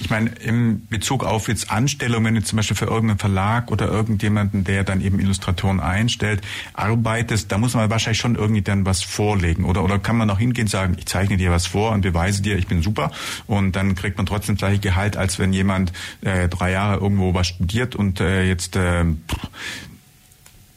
Ich 0.00 0.08
meine, 0.08 0.30
im 0.30 0.86
Bezug 0.86 1.24
auf 1.24 1.48
jetzt 1.48 1.70
Anstellungen, 1.70 2.34
du 2.34 2.42
zum 2.42 2.56
Beispiel 2.56 2.76
für 2.76 2.86
irgendeinen 2.86 3.18
Verlag 3.18 3.70
oder 3.70 3.86
irgendjemanden, 3.86 4.64
der 4.64 4.82
dann 4.82 5.02
eben 5.02 5.20
Illustratoren 5.20 5.78
einstellt, 5.78 6.40
arbeitest, 6.72 7.52
da 7.52 7.58
muss 7.58 7.74
man 7.74 7.90
wahrscheinlich 7.90 8.18
schon 8.18 8.34
irgendwie 8.34 8.62
dann 8.62 8.86
was 8.86 9.02
vorlegen. 9.02 9.64
Oder, 9.64 9.84
oder 9.84 9.98
kann 9.98 10.16
man 10.16 10.26
noch 10.26 10.38
hingehen 10.38 10.64
und 10.64 10.70
sagen, 10.70 10.96
ich 10.98 11.04
zeichne 11.04 11.36
dir 11.36 11.50
was 11.50 11.66
vor 11.66 11.92
und 11.92 12.00
beweise 12.00 12.40
dir, 12.40 12.56
ich 12.56 12.66
bin 12.66 12.80
super. 12.80 13.10
Und 13.46 13.76
dann 13.76 13.94
kriegt 13.94 14.16
man 14.16 14.24
trotzdem 14.24 14.56
das 14.56 14.60
gleiche 14.60 14.80
Gehalt, 14.80 15.18
als 15.18 15.38
wenn 15.38 15.52
jemand 15.52 15.92
äh, 16.22 16.48
drei 16.48 16.70
Jahre 16.70 16.98
irgendwo 16.98 17.34
was 17.34 17.48
studiert 17.48 17.94
und 17.94 18.20
äh, 18.20 18.44
jetzt 18.44 18.76
äh, 18.76 19.04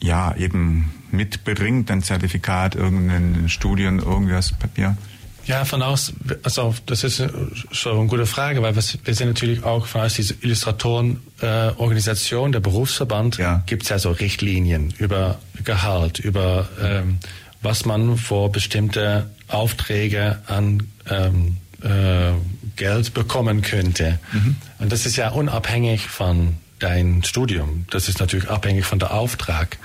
ja 0.00 0.36
eben 0.36 0.92
mitbringt, 1.10 1.90
ein 1.90 2.02
Zertifikat, 2.02 2.74
irgendein 2.74 3.48
Studien, 3.48 4.00
irgendwas 4.00 4.52
Papier. 4.52 4.98
Ja, 5.46 5.64
von 5.64 5.80
aus, 5.82 6.12
also 6.42 6.74
das 6.86 7.04
ist 7.04 7.22
schon 7.70 7.98
eine 7.98 8.08
gute 8.08 8.26
Frage, 8.26 8.62
weil 8.62 8.74
wir, 8.74 8.82
sind 8.82 9.28
natürlich 9.28 9.62
auch 9.62 9.86
von 9.86 10.00
aus 10.00 10.14
dieser 10.14 10.34
Illustratorenorganisation, 10.40 12.48
äh, 12.48 12.52
der 12.52 12.60
Berufsverband, 12.60 13.36
ja. 13.38 13.62
gibt 13.66 13.82
es 13.82 13.90
ja 13.90 13.98
so 13.98 14.10
Richtlinien 14.10 14.94
über 14.98 15.38
Gehalt, 15.62 16.18
über 16.18 16.66
ähm, 16.82 17.18
was 17.60 17.84
man 17.84 18.16
vor 18.16 18.50
bestimmte 18.52 19.28
Aufträge 19.48 20.38
an 20.46 20.88
ähm, 21.10 21.58
äh, 21.82 22.32
Geld 22.76 23.12
bekommen 23.14 23.62
könnte. 23.62 24.20
Mhm. 24.32 24.56
Und 24.78 24.92
das 24.92 25.06
ist 25.06 25.16
ja 25.16 25.30
unabhängig 25.30 26.06
von 26.06 26.58
dein 26.78 27.24
Studium. 27.24 27.86
Das 27.90 28.08
ist 28.08 28.20
natürlich 28.20 28.48
abhängig 28.48 28.84
von 28.84 28.98
der 28.98 29.14
Auftrag. 29.14 29.78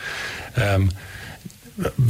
Ähm, 0.57 0.89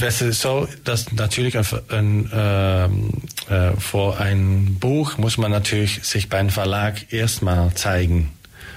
es 0.01 0.21
ist 0.21 0.41
so, 0.41 0.67
dass 0.83 1.11
natürlich 1.11 1.57
ein, 1.57 1.65
ein, 1.89 2.31
ähm, 2.33 3.09
äh, 3.49 3.71
vor 3.79 4.19
ein 4.19 4.77
Buch 4.79 5.17
muss 5.17 5.37
man 5.37 5.51
natürlich 5.51 6.03
sich 6.03 6.29
beim 6.29 6.49
Verlag 6.49 7.11
erstmal 7.13 7.73
zeigen. 7.75 8.31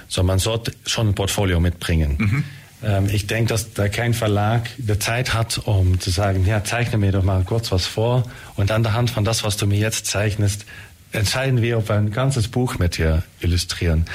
So, 0.07 0.23
man 0.23 0.39
sollte 0.39 0.73
schon 0.85 1.09
ein 1.09 1.15
Portfolio 1.15 1.59
mitbringen. 1.59 2.15
Mhm. 2.19 2.43
Ähm, 2.83 3.09
ich 3.11 3.27
denke, 3.27 3.49
dass 3.49 3.73
da 3.73 3.87
kein 3.87 4.13
Verlag 4.13 4.69
die 4.77 4.99
Zeit 4.99 5.33
hat, 5.33 5.59
um 5.65 5.99
zu 5.99 6.09
sagen, 6.09 6.45
ja, 6.45 6.63
zeichne 6.63 6.97
mir 6.97 7.11
doch 7.11 7.23
mal 7.23 7.43
kurz 7.43 7.71
was 7.71 7.87
vor 7.87 8.23
und 8.55 8.71
an 8.71 8.83
der 8.83 8.93
Hand 8.93 9.09
von 9.09 9.23
das, 9.23 9.43
was 9.43 9.57
du 9.57 9.65
mir 9.65 9.79
jetzt 9.79 10.05
zeichnest, 10.05 10.65
entscheiden 11.11 11.61
wir, 11.61 11.77
ob 11.77 11.89
wir 11.89 11.95
ein 11.95 12.11
ganzes 12.11 12.47
Buch 12.47 12.77
mit 12.79 12.97
dir 12.97 13.23
illustrieren. 13.39 14.05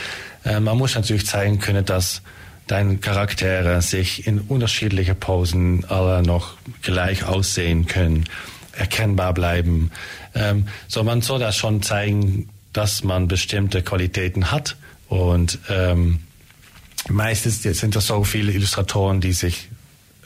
Äh, 0.45 0.61
man 0.61 0.77
muss 0.77 0.95
natürlich 0.95 1.27
zeigen 1.27 1.59
können, 1.59 1.85
dass 1.85 2.23
deine 2.71 2.99
Charaktere 2.99 3.83
sich 3.83 4.27
in 4.27 4.41
unterschiedliche 4.41 5.15
Posen 5.15 5.85
alle 5.87 6.23
noch 6.23 6.55
gleich 6.83 7.25
aussehen 7.25 7.87
können, 7.87 8.25
erkennbar 8.73 9.35
bleiben. 9.35 9.91
Ähm, 10.35 10.69
so 10.87 11.03
man 11.03 11.23
soll 11.23 11.41
da 11.41 11.53
schon 11.53 11.83
zeigen, 11.83 12.49
dass 12.73 13.03
man 13.03 13.27
bestimmte 13.27 13.83
Qualitäten 13.83 14.53
hat 14.53 14.77
und 15.09 15.59
ähm, 15.69 16.21
meistens 17.09 17.63
sind 17.63 17.97
das 17.97 18.07
so 18.07 18.23
viele 18.25 18.53
Illustratoren, 18.53 19.21
die 19.21 19.33
sich 19.33 19.69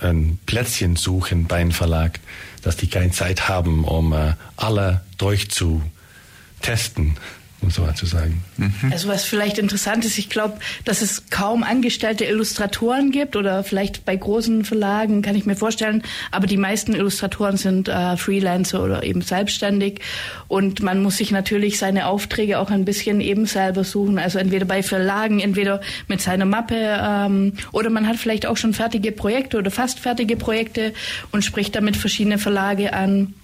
ein 0.01 0.39
Plätzchen 0.47 0.97
suchen 0.97 1.47
bei 1.47 1.57
einem 1.57 1.71
Verlag, 1.71 2.19
dass 2.63 2.77
die 2.77 2.89
keine 2.89 3.13
Zeit 3.13 3.49
haben, 3.49 3.85
um 3.85 4.13
äh, 4.13 4.35
alle 4.57 5.03
durchzutesten 5.19 7.17
um 7.63 7.71
so 7.71 7.83
mal 7.83 7.95
zu 7.95 8.07
sagen. 8.07 8.43
Mhm. 8.57 8.91
Also 8.91 9.09
was 9.09 9.25
vielleicht 9.25 9.59
interessant 9.59 10.05
ist, 10.05 10.19
ich 10.19 10.29
glaube, 10.29 10.59
dass 10.85 11.01
es 11.01 11.31
kaum 11.31 11.63
angestellte 11.63 12.25
Illustratoren 12.25 13.13
gibt 13.13 13.37
oder 13.37 13.63
vielleicht 13.63 14.05
bei 14.05 14.17
großen 14.17 14.65
Verlagen 14.65 15.23
kann 15.23 15.37
ich 15.37 15.47
mir 15.47 15.55
vorstellen, 15.55 16.03
aber 16.31 16.47
die 16.47 16.57
meisten 16.57 16.95
Illustratoren 16.95 17.57
sind 17.57 17.89
äh, 17.89 18.17
Freelancer 18.17 18.83
oder 18.83 19.05
eben 19.05 19.23
selbstständig 19.23 20.01
und 20.49 20.83
man 20.83 21.03
muss 21.03 21.19
sich 21.19 21.31
natürlich 21.31 21.79
seine 21.79 22.07
Aufträge 22.07 22.59
auch 22.59 22.71
ein 22.71 22.85
bisschen 22.85 23.21
eben 23.21 23.47
selber 23.47 23.85
suchen, 23.85 24.19
also 24.19 24.39
entweder 24.39 24.65
bei 24.65 24.83
Verlagen, 24.83 25.39
entweder 25.41 25.81
mit 26.09 26.21
seiner 26.21 26.45
Mappe 26.45 26.77
ähm, 26.77 27.55
oder 27.71 27.91
man 27.91 28.09
hat 28.09 28.17
vielleicht 28.17 28.47
auch 28.47 28.57
schon 28.57 28.75
fertige 28.75 29.13
Projekte 29.13 29.59
oder 29.59 29.71
fast 29.71 30.01
fertige 30.01 30.37
Projekte 30.37 30.93
und 31.31 31.45
spricht 31.45 31.77
damit 31.77 31.97
verschiedene 31.97 32.39
Verlage 32.39 32.93
an. 32.93 33.35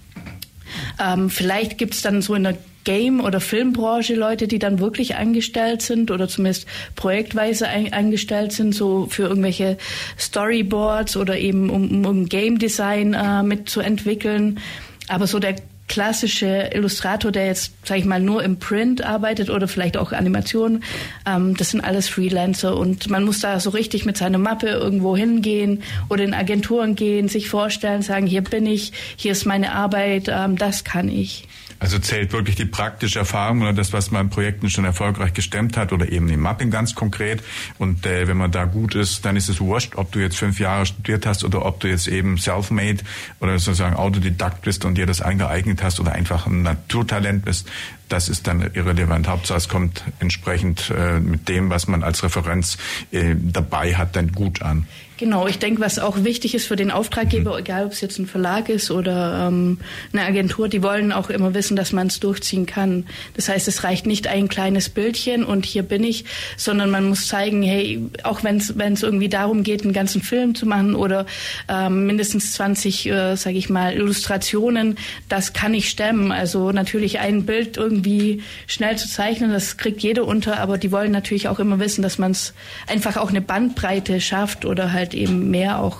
Ähm, 1.00 1.30
vielleicht 1.30 1.78
gibt 1.78 1.94
es 1.94 2.02
dann 2.02 2.20
so 2.20 2.34
in 2.34 2.42
der 2.42 2.58
Game- 2.88 3.20
oder 3.20 3.38
Filmbranche 3.38 4.14
Leute, 4.14 4.48
die 4.48 4.58
dann 4.58 4.78
wirklich 4.78 5.16
angestellt 5.16 5.82
sind 5.82 6.10
oder 6.10 6.26
zumindest 6.26 6.66
projektweise 6.96 7.68
angestellt 7.68 8.52
sind, 8.52 8.74
so 8.74 9.06
für 9.10 9.24
irgendwelche 9.24 9.76
Storyboards 10.18 11.18
oder 11.18 11.36
eben 11.36 11.68
um, 11.68 12.06
um 12.06 12.30
Game 12.30 12.58
Design 12.58 13.12
äh, 13.12 13.42
mitzuentwickeln. 13.42 14.58
Aber 15.06 15.26
so 15.26 15.38
der 15.38 15.56
klassische 15.86 16.70
Illustrator, 16.72 17.30
der 17.30 17.48
jetzt, 17.48 17.74
sage 17.86 18.00
ich 18.00 18.06
mal, 18.06 18.20
nur 18.20 18.42
im 18.42 18.58
Print 18.58 19.04
arbeitet 19.04 19.50
oder 19.50 19.68
vielleicht 19.68 19.98
auch 19.98 20.12
Animation, 20.12 20.82
ähm, 21.26 21.58
das 21.58 21.72
sind 21.72 21.82
alles 21.82 22.08
Freelancer 22.08 22.74
und 22.74 23.10
man 23.10 23.22
muss 23.22 23.40
da 23.40 23.60
so 23.60 23.68
richtig 23.68 24.06
mit 24.06 24.16
seiner 24.16 24.38
Mappe 24.38 24.68
irgendwo 24.68 25.14
hingehen 25.14 25.82
oder 26.08 26.24
in 26.24 26.32
Agenturen 26.32 26.94
gehen, 26.94 27.28
sich 27.28 27.50
vorstellen, 27.50 28.00
sagen, 28.00 28.26
hier 28.26 28.40
bin 28.40 28.64
ich, 28.64 28.92
hier 29.16 29.32
ist 29.32 29.44
meine 29.44 29.72
Arbeit, 29.72 30.28
ähm, 30.28 30.56
das 30.56 30.84
kann 30.84 31.10
ich. 31.10 31.46
Also 31.78 31.98
zählt 31.98 32.32
wirklich 32.32 32.56
die 32.56 32.64
praktische 32.64 33.20
Erfahrung 33.20 33.62
oder 33.62 33.72
das, 33.72 33.92
was 33.92 34.10
man 34.10 34.26
in 34.26 34.30
Projekten 34.30 34.68
schon 34.70 34.84
erfolgreich 34.84 35.32
gestemmt 35.32 35.76
hat 35.76 35.92
oder 35.92 36.10
eben 36.10 36.28
im 36.28 36.40
Mapping 36.40 36.70
ganz 36.70 36.94
konkret. 36.94 37.42
Und 37.78 38.04
äh, 38.04 38.26
wenn 38.26 38.36
man 38.36 38.50
da 38.50 38.64
gut 38.64 38.94
ist, 38.94 39.24
dann 39.24 39.36
ist 39.36 39.48
es 39.48 39.60
wurscht, 39.60 39.94
ob 39.96 40.10
du 40.12 40.18
jetzt 40.18 40.36
fünf 40.36 40.58
Jahre 40.58 40.86
studiert 40.86 41.26
hast 41.26 41.44
oder 41.44 41.64
ob 41.64 41.80
du 41.80 41.88
jetzt 41.88 42.08
eben 42.08 42.38
self-made 42.38 42.98
oder 43.40 43.58
sozusagen 43.58 43.96
Autodidakt 43.96 44.62
bist 44.62 44.84
und 44.84 44.96
dir 44.96 45.06
das 45.06 45.22
eingeeignet 45.22 45.82
hast 45.82 46.00
oder 46.00 46.12
einfach 46.12 46.46
ein 46.46 46.62
Naturtalent 46.62 47.44
bist 47.44 47.68
das 48.08 48.28
ist 48.28 48.46
dann 48.46 48.70
irrelevant. 48.72 49.28
Hauptsache 49.28 49.58
es 49.58 49.68
kommt 49.68 50.02
entsprechend 50.18 50.90
äh, 50.90 51.20
mit 51.20 51.48
dem, 51.48 51.70
was 51.70 51.88
man 51.88 52.02
als 52.02 52.22
Referenz 52.22 52.78
äh, 53.10 53.34
dabei 53.36 53.96
hat, 53.96 54.16
dann 54.16 54.32
gut 54.32 54.62
an. 54.62 54.86
Genau, 55.18 55.46
ich 55.46 55.58
denke, 55.58 55.80
was 55.82 55.98
auch 55.98 56.24
wichtig 56.24 56.54
ist 56.54 56.66
für 56.66 56.76
den 56.76 56.90
Auftraggeber, 56.90 57.52
mhm. 57.52 57.58
egal 57.58 57.86
ob 57.86 57.92
es 57.92 58.00
jetzt 58.00 58.18
ein 58.18 58.26
Verlag 58.26 58.68
ist 58.70 58.90
oder 58.90 59.48
ähm, 59.48 59.78
eine 60.12 60.22
Agentur, 60.22 60.68
die 60.68 60.82
wollen 60.82 61.12
auch 61.12 61.28
immer 61.28 61.52
wissen, 61.52 61.76
dass 61.76 61.92
man 61.92 62.06
es 62.06 62.20
durchziehen 62.20 62.64
kann. 62.64 63.04
Das 63.34 63.48
heißt, 63.48 63.68
es 63.68 63.84
reicht 63.84 64.06
nicht 64.06 64.26
ein 64.26 64.48
kleines 64.48 64.88
Bildchen 64.88 65.44
und 65.44 65.66
hier 65.66 65.82
bin 65.82 66.04
ich, 66.04 66.24
sondern 66.56 66.90
man 66.90 67.08
muss 67.08 67.26
zeigen, 67.26 67.62
hey, 67.62 68.02
auch 68.22 68.42
wenn 68.44 68.56
es 68.56 69.02
irgendwie 69.02 69.28
darum 69.28 69.64
geht, 69.64 69.82
einen 69.82 69.92
ganzen 69.92 70.22
Film 70.22 70.54
zu 70.54 70.64
machen 70.64 70.94
oder 70.94 71.26
ähm, 71.68 72.06
mindestens 72.06 72.52
20, 72.54 73.06
äh, 73.06 73.36
sage 73.36 73.58
ich 73.58 73.68
mal, 73.68 73.92
Illustrationen, 73.92 74.96
das 75.28 75.52
kann 75.52 75.74
ich 75.74 75.90
stemmen. 75.90 76.32
Also 76.32 76.72
natürlich 76.72 77.18
ein 77.18 77.44
Bild 77.44 77.76
irgendwie 77.76 77.98
irgendwie 77.98 78.42
schnell 78.66 78.96
zu 78.96 79.08
zeichnen, 79.08 79.52
das 79.52 79.76
kriegt 79.76 80.02
jeder 80.02 80.24
unter, 80.24 80.60
aber 80.60 80.78
die 80.78 80.92
wollen 80.92 81.10
natürlich 81.10 81.48
auch 81.48 81.58
immer 81.58 81.78
wissen, 81.78 82.02
dass 82.02 82.18
man 82.18 82.30
es 82.30 82.54
einfach 82.86 83.16
auch 83.16 83.30
eine 83.30 83.40
Bandbreite 83.40 84.20
schafft 84.20 84.64
oder 84.64 84.92
halt 84.92 85.07
eben 85.14 85.50
mehr 85.50 85.80
auch 85.80 85.98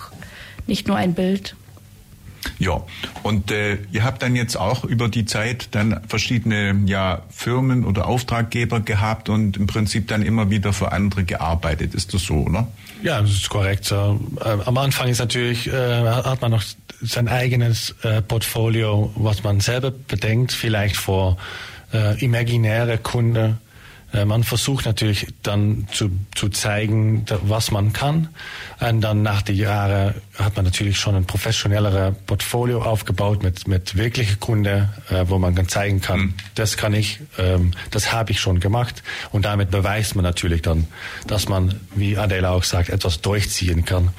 nicht 0.66 0.86
nur 0.86 0.96
ein 0.96 1.14
Bild. 1.14 1.54
Ja, 2.58 2.82
und 3.22 3.50
äh, 3.50 3.78
ihr 3.92 4.04
habt 4.04 4.22
dann 4.22 4.34
jetzt 4.36 4.56
auch 4.56 4.84
über 4.84 5.08
die 5.08 5.24
Zeit 5.24 5.68
dann 5.72 6.00
verschiedene 6.08 6.82
ja, 6.86 7.22
Firmen 7.30 7.84
oder 7.84 8.06
Auftraggeber 8.06 8.80
gehabt 8.80 9.28
und 9.28 9.56
im 9.56 9.66
Prinzip 9.66 10.08
dann 10.08 10.22
immer 10.22 10.50
wieder 10.50 10.72
für 10.72 10.92
andere 10.92 11.24
gearbeitet. 11.24 11.94
Ist 11.94 12.14
das 12.14 12.22
so, 12.22 12.34
oder? 12.34 12.68
Ja, 13.02 13.20
das 13.20 13.30
ist 13.30 13.48
korrekt. 13.48 13.90
Äh, 13.90 13.94
am 13.94 14.78
Anfang 14.78 15.08
ist 15.08 15.18
natürlich, 15.18 15.68
äh, 15.68 15.72
hat 15.72 16.40
man 16.40 16.52
noch 16.52 16.62
sein 17.00 17.28
eigenes 17.28 17.94
äh, 18.02 18.22
Portfolio, 18.22 19.12
was 19.14 19.42
man 19.44 19.60
selber 19.60 19.90
bedenkt, 19.90 20.52
vielleicht 20.52 20.96
vor 20.96 21.36
äh, 21.92 22.18
imaginäre 22.24 22.98
Kunde. 22.98 23.58
Äh, 24.12 24.24
man 24.24 24.42
versucht 24.42 24.86
natürlich 24.86 25.26
dann 25.42 25.86
zu, 25.92 26.10
zu 26.34 26.48
zeigen, 26.48 27.26
was 27.42 27.70
man 27.70 27.92
kann. 27.92 28.28
Und 28.80 29.00
dann 29.02 29.22
nach 29.22 29.42
den 29.42 29.56
Jahren 29.56 30.14
hat 30.38 30.56
man 30.56 30.64
natürlich 30.64 30.98
schon 30.98 31.14
ein 31.14 31.26
professionelleres 31.26 32.14
Portfolio 32.26 32.82
aufgebaut 32.82 33.42
mit, 33.42 33.68
mit 33.68 33.96
wirklichen 33.96 34.40
Kunden, 34.40 34.88
äh, 35.10 35.24
wo 35.26 35.38
man 35.38 35.54
dann 35.54 35.68
zeigen 35.68 36.00
kann, 36.00 36.20
mhm. 36.20 36.34
das 36.54 36.76
kann 36.76 36.94
ich, 36.94 37.20
ähm, 37.38 37.72
das 37.90 38.12
habe 38.12 38.32
ich 38.32 38.40
schon 38.40 38.60
gemacht. 38.60 39.02
Und 39.30 39.44
damit 39.44 39.70
beweist 39.70 40.14
man 40.14 40.24
natürlich 40.24 40.62
dann, 40.62 40.86
dass 41.26 41.48
man, 41.48 41.78
wie 41.94 42.16
Adela 42.16 42.50
auch 42.50 42.64
sagt, 42.64 42.88
etwas 42.88 43.20
durchziehen 43.20 43.84
kann. 43.84 44.10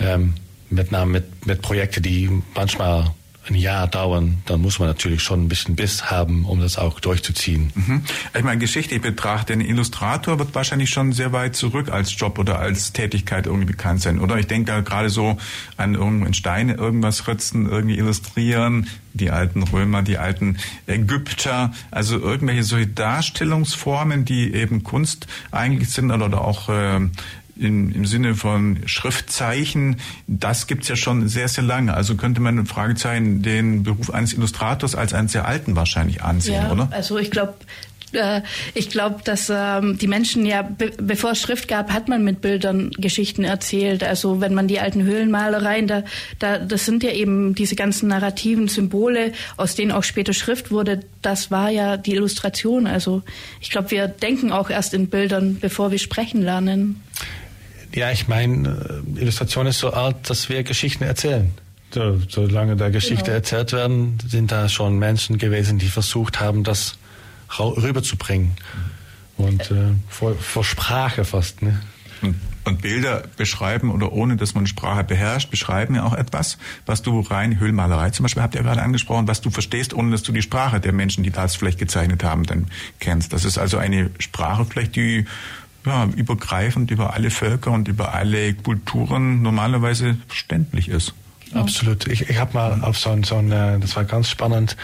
Ähm, 0.00 0.34
mit, 0.70 0.90
mit, 0.90 1.46
mit 1.46 1.60
Projekten, 1.60 2.02
die 2.02 2.30
manchmal 2.54 3.10
ein 3.48 3.54
Jahr 3.54 3.88
dauern, 3.88 4.42
dann 4.46 4.60
muss 4.60 4.78
man 4.78 4.88
natürlich 4.88 5.22
schon 5.22 5.44
ein 5.44 5.48
bisschen 5.48 5.74
Biss 5.74 6.10
haben, 6.10 6.44
um 6.44 6.60
das 6.60 6.78
auch 6.78 7.00
durchzuziehen. 7.00 7.72
Mhm. 7.74 8.04
Ich 8.36 8.44
meine, 8.44 8.58
geschichtlich 8.58 9.00
betrachtet, 9.00 9.56
ein 9.56 9.60
Illustrator 9.60 10.38
wird 10.38 10.54
wahrscheinlich 10.54 10.90
schon 10.90 11.12
sehr 11.12 11.32
weit 11.32 11.56
zurück 11.56 11.90
als 11.90 12.16
Job 12.16 12.38
oder 12.38 12.60
als 12.60 12.92
Tätigkeit 12.92 13.46
irgendwie 13.46 13.66
bekannt 13.66 14.00
sein, 14.00 14.20
oder? 14.20 14.38
Ich 14.38 14.46
denke 14.46 14.70
da 14.70 14.80
gerade 14.80 15.10
so 15.10 15.38
an 15.76 15.94
irgendwelche 15.94 16.34
Steine, 16.34 16.74
irgendwas 16.74 17.26
ritzen, 17.26 17.68
irgendwie 17.68 17.98
illustrieren, 17.98 18.88
die 19.14 19.30
alten 19.30 19.62
Römer, 19.62 20.02
die 20.02 20.18
alten 20.18 20.56
Ägypter, 20.86 21.72
also 21.90 22.18
irgendwelche 22.18 22.62
solche 22.62 22.86
Darstellungsformen, 22.86 24.24
die 24.24 24.54
eben 24.54 24.84
Kunst 24.84 25.26
eigentlich 25.50 25.90
sind 25.90 26.10
oder 26.10 26.40
auch 26.40 26.68
äh, 26.68 27.00
im, 27.62 27.92
im 27.92 28.04
Sinne 28.04 28.34
von 28.34 28.78
Schriftzeichen, 28.86 29.96
das 30.26 30.66
gibt's 30.66 30.88
ja 30.88 30.96
schon 30.96 31.28
sehr, 31.28 31.48
sehr 31.48 31.64
lange. 31.64 31.94
Also 31.94 32.16
könnte 32.16 32.40
man 32.40 32.66
Fragezeichen 32.66 33.42
den 33.42 33.82
Beruf 33.82 34.10
eines 34.10 34.32
Illustrators 34.32 34.94
als 34.94 35.14
einen 35.14 35.28
sehr 35.28 35.46
alten 35.46 35.76
wahrscheinlich 35.76 36.22
ansehen, 36.22 36.62
ja, 36.62 36.72
oder? 36.72 36.88
Also 36.92 37.18
ich 37.18 37.30
glaube, 37.30 37.54
äh, 38.12 38.42
ich 38.74 38.90
glaube, 38.90 39.20
dass 39.24 39.50
ähm, 39.54 39.98
die 39.98 40.06
Menschen 40.06 40.46
ja, 40.46 40.62
be 40.62 40.90
bevor 41.00 41.32
es 41.32 41.40
Schrift 41.40 41.68
gab, 41.68 41.92
hat 41.92 42.08
man 42.08 42.24
mit 42.24 42.40
Bildern 42.40 42.90
Geschichten 42.92 43.44
erzählt. 43.44 44.04
Also 44.04 44.40
wenn 44.40 44.54
man 44.54 44.68
die 44.68 44.80
alten 44.80 45.02
Höhlenmalereien, 45.02 45.86
da, 45.86 46.02
da, 46.38 46.58
das 46.58 46.84
sind 46.84 47.02
ja 47.02 47.10
eben 47.10 47.54
diese 47.54 47.76
ganzen 47.76 48.08
narrativen 48.08 48.68
Symbole, 48.68 49.32
aus 49.56 49.74
denen 49.74 49.92
auch 49.92 50.04
später 50.04 50.32
Schrift 50.32 50.70
wurde. 50.70 51.00
Das 51.22 51.50
war 51.50 51.70
ja 51.70 51.96
die 51.96 52.14
Illustration. 52.14 52.86
Also 52.86 53.22
ich 53.60 53.70
glaube, 53.70 53.90
wir 53.90 54.08
denken 54.08 54.52
auch 54.52 54.70
erst 54.70 54.94
in 54.94 55.08
Bildern, 55.08 55.58
bevor 55.60 55.90
wir 55.90 55.98
sprechen 55.98 56.42
lernen. 56.42 57.00
Ja, 57.94 58.10
ich 58.10 58.28
meine, 58.28 59.02
äh, 59.16 59.20
Illustration 59.20 59.66
ist 59.66 59.78
so 59.78 59.92
alt, 59.92 60.30
dass 60.30 60.48
wir 60.48 60.62
Geschichten 60.62 61.04
erzählen. 61.04 61.52
So, 61.92 62.18
solange 62.28 62.76
da 62.76 62.88
Geschichten 62.88 63.24
genau. 63.24 63.36
erzählt 63.36 63.72
werden, 63.72 64.18
sind 64.26 64.50
da 64.50 64.68
schon 64.68 64.98
Menschen 64.98 65.36
gewesen, 65.36 65.78
die 65.78 65.88
versucht 65.88 66.40
haben, 66.40 66.64
das 66.64 66.96
rüberzubringen. 67.58 68.52
Und 69.36 69.70
äh, 69.70 69.92
vor, 70.08 70.34
vor 70.36 70.64
Sprache 70.64 71.24
fast. 71.24 71.60
Ne? 71.60 71.82
Und, 72.22 72.36
und, 72.64 72.80
Bilder 72.80 73.24
beschreiben 73.36 73.90
oder 73.90 74.12
ohne, 74.12 74.36
dass 74.36 74.54
man 74.54 74.66
Sprache 74.66 75.04
beherrscht, 75.04 75.50
beschreiben 75.50 75.96
ja 75.96 76.04
auch 76.04 76.14
etwas, 76.14 76.56
was 76.86 77.02
du 77.02 77.20
rein 77.20 77.58
Höhlmalerei 77.58 78.10
zum 78.10 78.22
Beispiel 78.22 78.42
habt 78.42 78.54
ihr 78.54 78.62
gerade 78.62 78.80
angesprochen, 78.80 79.26
was 79.26 79.40
du 79.40 79.50
verstehst, 79.50 79.92
ohne 79.92 80.12
dass 80.12 80.22
du 80.22 80.32
die 80.32 80.42
Sprache 80.42 80.80
der 80.80 80.92
Menschen, 80.92 81.24
die 81.24 81.30
das 81.30 81.56
vielleicht 81.56 81.78
gezeichnet 81.78 82.22
haben, 82.24 82.44
dann 82.44 82.68
kennst. 83.00 83.32
Das 83.32 83.44
ist 83.44 83.58
also 83.58 83.78
eine 83.78 84.10
Sprache 84.18 84.64
vielleicht, 84.64 84.96
die 84.96 85.26
ja, 85.84 86.06
übergreifend 86.06 86.90
über 86.90 87.14
alle 87.14 87.30
Völker 87.30 87.72
und 87.72 87.88
über 87.88 88.14
alle 88.14 88.54
Kulturen 88.54 89.42
normalerweise 89.42 90.16
verständlich 90.28 90.88
ist. 90.88 91.14
Genau. 91.52 91.64
Absolut. 91.64 92.06
Ich, 92.06 92.30
ich 92.30 92.38
habe 92.38 92.54
mal 92.54 92.82
auf 92.82 92.98
so 92.98 93.10
ein, 93.10 93.24
so 93.24 93.36
ein, 93.36 93.52
äh, 93.52 93.78
das 93.78 93.94
war 93.94 94.04
ganz 94.04 94.30
spannend, 94.30 94.74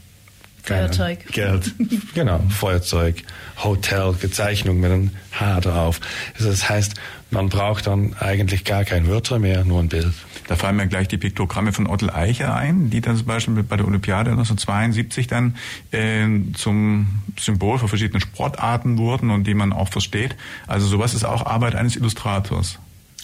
Feuerzeug. 0.67 1.27
Geld. 1.33 1.75
Genau, 2.15 2.41
Feuerzeug, 2.49 3.23
Hotel, 3.63 4.15
Gezeichnung 4.15 4.81
mit 4.81 4.91
einem 4.91 5.11
Haar 5.33 5.61
drauf. 5.61 6.01
Also 6.35 6.49
das 6.51 6.69
heißt, 6.69 6.95
man 7.31 7.49
braucht 7.49 7.87
dann 7.87 8.15
eigentlich 8.19 8.65
gar 8.65 8.85
kein 8.85 9.07
Wörter 9.07 9.39
mehr, 9.39 9.65
nur 9.65 9.81
ein 9.81 9.89
Bild. 9.89 10.15
Da 10.49 10.57
fallen 10.57 10.77
mir 10.77 10.87
gleich 10.87 11.09
die 11.09 11.19
Piktogramme 11.19 11.73
von 11.73 11.87
Ottel 11.87 12.11
Eicher 12.11 12.55
ein, 12.55 12.89
die 12.91 13.01
dann 13.01 13.17
zum 13.17 13.27
Beispiel 13.27 13.63
bei 13.63 13.77
der 13.77 13.87
Olympiade 13.87 14.31
1972 14.31 15.27
dann 15.27 15.57
äh, 15.91 16.27
zum 16.55 17.07
Symbol 17.39 17.79
für 17.79 17.89
verschiedene 17.89 18.21
Sportarten 18.21 18.97
wurden 18.97 19.31
und 19.31 19.47
die 19.47 19.55
man 19.55 19.73
auch 19.73 19.89
versteht. 19.89 20.37
Also 20.67 20.87
sowas 20.87 21.15
ist 21.15 21.25
auch 21.25 21.45
Arbeit 21.45 21.75
eines 21.75 21.97
Illustrators. 21.97 22.79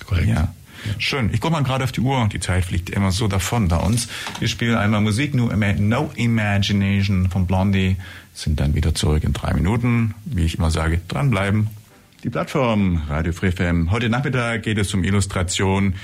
Korrekt. 0.07 0.29
Ja. 0.29 0.53
Schön. 0.99 1.31
Ich 1.33 1.41
gucke 1.41 1.53
mal 1.53 1.63
gerade 1.63 1.85
auf 1.85 1.93
die 1.93 2.01
Uhr. 2.01 2.29
Die 2.33 2.41
Zeit 2.41 2.65
fliegt 2.65 2.91
immer 2.91 3.13
so 3.13 3.29
davon 3.29 3.69
bei 3.69 3.77
uns. 3.77 4.09
Wir 4.39 4.49
spielen 4.49 4.77
einmal 4.77 5.01
Musik, 5.01 5.35
No, 5.35 5.51
no 5.79 6.11
Imagination 6.15 7.31
von 7.31 7.47
Blondie. 7.47 7.97
Sind 8.35 8.61
dann 8.61 8.75
wieder 8.75 8.95
zurück 8.95 9.25
in 9.25 9.33
drei 9.33 9.53
Minuten. 9.55 10.15
Wie 10.25 10.45
ich 10.45 10.59
immer 10.59 10.71
sage, 10.71 11.01
dranbleiben. 11.09 11.69
Die 12.25 12.31
Plattform 12.31 13.03
Radio 13.09 13.33
Free 13.33 13.51
FM. 13.51 13.91
Heute 13.91 14.09
Nachmittag 14.09 14.63
geht 14.63 14.79
es 14.79 14.95
um 14.95 15.03
Illustration. 15.03 15.95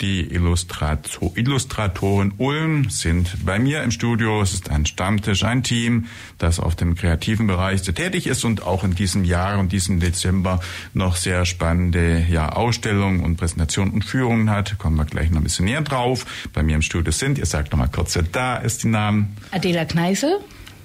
Die 0.00 0.22
Illustrator 0.22 1.30
Illustratoren 1.36 2.34
Ulm 2.36 2.90
sind 2.90 3.44
bei 3.46 3.60
mir 3.60 3.84
im 3.84 3.92
Studio. 3.92 4.42
Es 4.42 4.54
ist 4.54 4.70
ein 4.70 4.86
Stammtisch, 4.86 5.44
ein 5.44 5.62
Team, 5.62 6.06
das 6.38 6.58
auf 6.58 6.74
dem 6.74 6.96
kreativen 6.96 7.46
Bereich 7.46 7.82
sehr 7.84 7.94
tätig 7.94 8.26
ist 8.26 8.44
und 8.44 8.64
auch 8.64 8.82
in 8.82 8.96
diesem 8.96 9.22
Jahr 9.22 9.60
und 9.60 9.70
diesem 9.70 10.00
Dezember 10.00 10.58
noch 10.94 11.14
sehr 11.14 11.46
spannende 11.46 12.26
ja, 12.28 12.48
Ausstellungen 12.48 13.20
und 13.20 13.36
Präsentationen 13.36 13.94
und 13.94 14.04
Führungen 14.04 14.50
hat. 14.50 14.78
Kommen 14.78 14.96
wir 14.96 15.04
gleich 15.04 15.30
noch 15.30 15.38
ein 15.38 15.44
bisschen 15.44 15.66
näher 15.66 15.82
drauf. 15.82 16.26
Bei 16.52 16.64
mir 16.64 16.74
im 16.74 16.82
Studio 16.82 17.12
sind, 17.12 17.38
ihr 17.38 17.46
sagt 17.46 17.70
noch 17.70 17.78
mal 17.78 17.86
kurz, 17.86 18.18
da 18.32 18.56
ist 18.56 18.82
die 18.82 18.88
Namen. 18.88 19.36
Adela 19.52 19.84
Kneisel. 19.84 20.40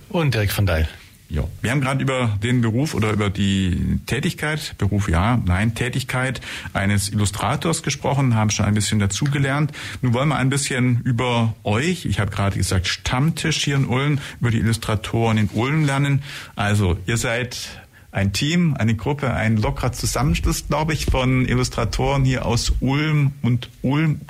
Und 0.10 0.36
Dirk 0.36 0.56
van 0.56 0.68
Deil. 0.68 0.88
Ja, 1.34 1.46
wir 1.64 1.72
haben 1.72 1.82
gerade 1.82 2.04
über 2.04 2.38
den 2.44 2.62
Beruf 2.62 2.94
oder 2.94 3.12
über 3.12 3.32
die 3.32 4.00
Tätigkeit, 4.06 4.76
Beruf 4.78 5.10
ja, 5.10 5.42
nein, 5.44 5.74
Tätigkeit 5.74 6.42
eines 6.74 7.10
Illustrators 7.10 7.82
gesprochen, 7.82 8.36
haben 8.36 8.52
schon 8.52 8.68
ein 8.68 8.76
bisschen 8.76 9.00
dazugelernt. 9.00 9.72
Nun 10.04 10.14
wollen 10.14 10.30
wir 10.30 10.36
ein 10.36 10.52
bisschen 10.52 11.02
über 11.02 11.56
euch, 11.64 12.06
ich 12.06 12.20
habe 12.20 12.30
gerade 12.30 12.56
gesagt 12.56 12.86
Stammtisch 12.86 13.64
hier 13.64 13.78
in 13.78 13.86
Ulm, 13.86 14.20
über 14.42 14.52
die 14.52 14.60
Illustratoren 14.60 15.40
in 15.40 15.50
Ulm 15.56 15.86
lernen. 15.86 16.22
Also 16.56 17.00
ihr 17.08 17.18
seid 17.18 17.82
ein 18.12 18.32
Team, 18.32 18.76
eine 18.78 18.94
Gruppe, 18.94 19.34
ein 19.34 19.58
lockerer 19.58 19.92
Zusammenschluss, 19.92 20.68
glaube 20.68 20.94
ich, 20.94 21.08
von 21.08 21.48
Illustratoren 21.48 22.26
hier 22.26 22.46
aus 22.46 22.74
Ulm 22.80 23.32
und 23.42 23.72
Ulm 23.82 24.22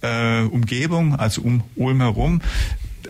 äh, 0.00 0.44
Umgebung, 0.44 1.16
also 1.16 1.42
um 1.42 1.64
Ulm 1.74 2.00
herum. 2.00 2.40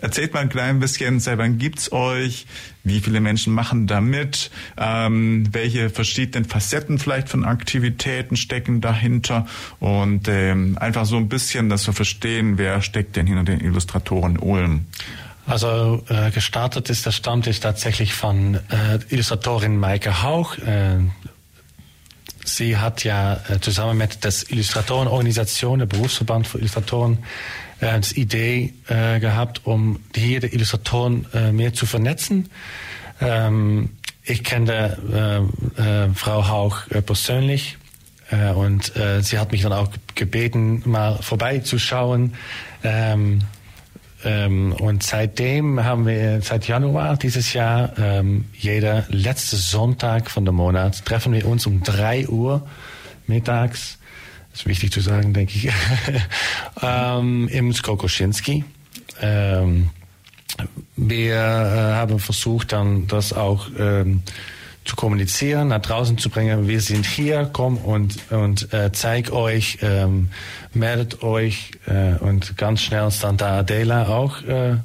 Erzählt 0.01 0.33
mal 0.33 0.41
ein 0.41 0.49
klein 0.49 0.79
bisschen, 0.79 1.19
seit 1.19 1.37
wann 1.37 1.57
gibt's 1.57 1.91
euch? 1.91 2.45
Wie 2.83 2.99
viele 2.99 3.19
Menschen 3.19 3.53
machen 3.53 3.87
da 3.87 4.01
mit? 4.01 4.51
Ähm, 4.77 5.47
welche 5.51 5.89
verschiedenen 5.89 6.45
Facetten 6.45 6.99
vielleicht 6.99 7.29
von 7.29 7.45
Aktivitäten 7.45 8.37
stecken 8.37 8.81
dahinter? 8.81 9.45
Und 9.79 10.27
ähm, 10.27 10.77
einfach 10.79 11.05
so 11.05 11.17
ein 11.17 11.29
bisschen, 11.29 11.69
dass 11.69 11.87
wir 11.87 11.93
verstehen, 11.93 12.57
wer 12.57 12.81
steckt 12.81 13.15
denn 13.15 13.27
hinter 13.27 13.43
den 13.43 13.59
Illustratoren 13.59 14.37
Ulm? 14.37 14.85
Also 15.47 16.03
äh, 16.09 16.29
gestartet 16.31 16.89
ist 16.89 17.05
der 17.05 17.11
Stammtisch 17.11 17.61
tatsächlich 17.61 18.13
von 18.13 18.55
äh, 18.55 18.99
Illustratorin 19.09 19.77
Maike 19.77 20.21
Hauch. 20.21 20.57
Äh, 20.57 20.99
sie 22.43 22.77
hat 22.77 23.05
ja 23.05 23.39
äh, 23.49 23.59
zusammen 23.61 23.97
mit 23.97 24.25
der 24.25 24.33
Illustratorenorganisation, 24.49 25.79
der 25.79 25.85
Berufsverband 25.85 26.47
für 26.47 26.57
Illustratoren, 26.57 27.19
äh, 27.81 27.99
die 27.99 28.21
Idee 28.21 28.73
äh, 28.87 29.19
gehabt, 29.19 29.61
um 29.65 29.99
hier 30.15 30.39
die 30.39 30.53
Illustratoren 30.53 31.25
äh, 31.33 31.51
mehr 31.51 31.73
zu 31.73 31.85
vernetzen. 31.85 32.49
Ähm, 33.21 33.89
ich 34.23 34.43
kenne 34.43 34.97
äh, 35.77 35.81
äh, 35.81 36.09
Frau 36.13 36.47
Hauch 36.47 36.89
äh, 36.89 37.01
persönlich 37.01 37.77
äh, 38.29 38.51
und 38.51 38.91
sie 39.21 39.39
hat 39.39 39.51
mich 39.53 39.61
dann 39.61 39.73
auch 39.73 39.89
gebeten, 40.15 40.81
mal 40.85 41.17
vorbeizuschauen. 41.21 42.33
Ähm, 42.83 43.39
ähm, 44.25 44.73
und 44.73 45.03
seitdem 45.03 45.83
haben 45.83 46.05
wir, 46.05 46.41
seit 46.41 46.67
Januar 46.67 47.17
dieses 47.17 47.53
Jahr, 47.53 47.97
ähm, 47.97 48.45
jeder 48.53 49.05
letzte 49.09 49.55
Sonntag 49.55 50.29
von 50.31 50.43
dem 50.43 50.55
Monat 50.55 51.05
treffen 51.05 51.33
wir 51.33 51.47
uns 51.47 51.65
um 51.67 51.83
drei 51.83 52.27
Uhr 52.27 52.67
mittags 53.27 53.99
ist 54.57 54.65
wichtig 54.65 54.91
zu 54.91 55.01
sagen, 55.01 55.33
denke 55.33 55.53
ich, 55.55 55.69
ähm, 56.81 57.47
im 57.49 57.73
Skokoschinski. 57.73 58.63
Ähm, 59.21 59.89
wir 60.95 61.35
äh, 61.35 61.93
haben 61.95 62.19
versucht, 62.19 62.71
dann 62.71 63.07
das 63.07 63.33
auch 63.33 63.67
ähm, 63.77 64.23
zu 64.83 64.95
kommunizieren, 64.95 65.67
nach 65.67 65.81
draußen 65.81 66.17
zu 66.17 66.29
bringen. 66.29 66.67
Wir 66.67 66.81
sind 66.81 67.05
hier, 67.05 67.49
komm 67.51 67.77
und, 67.77 68.31
und 68.31 68.73
äh, 68.73 68.91
zeig 68.91 69.31
euch, 69.31 69.79
ähm, 69.81 70.29
meldet 70.73 71.21
euch 71.21 71.71
äh, 71.85 72.15
und 72.15 72.57
ganz 72.57 72.81
schnell 72.81 73.09
da 73.37 73.59
Adela 73.59 74.07
auch 74.07 74.41
äh, 74.43 74.77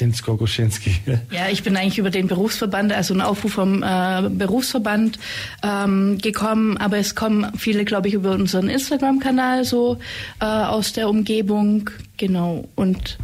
ins 0.00 0.22
Kokoschinski. 0.22 0.94
Ja, 1.30 1.48
ich 1.50 1.62
bin 1.62 1.76
eigentlich 1.76 1.98
über 1.98 2.10
den 2.10 2.26
Berufsverband, 2.26 2.92
also 2.92 3.14
ein 3.14 3.20
Aufruf 3.20 3.52
vom 3.52 3.82
äh, 3.82 4.22
Berufsverband 4.28 5.18
ähm, 5.62 6.18
gekommen, 6.18 6.76
aber 6.76 6.98
es 6.98 7.14
kommen 7.14 7.52
viele, 7.56 7.84
glaube 7.84 8.08
ich, 8.08 8.14
über 8.14 8.32
unseren 8.32 8.68
Instagram-Kanal 8.68 9.64
so 9.64 9.98
äh, 10.40 10.44
aus 10.44 10.92
der 10.92 11.08
Umgebung, 11.08 11.90
genau. 12.16 12.68
Und 12.74 13.18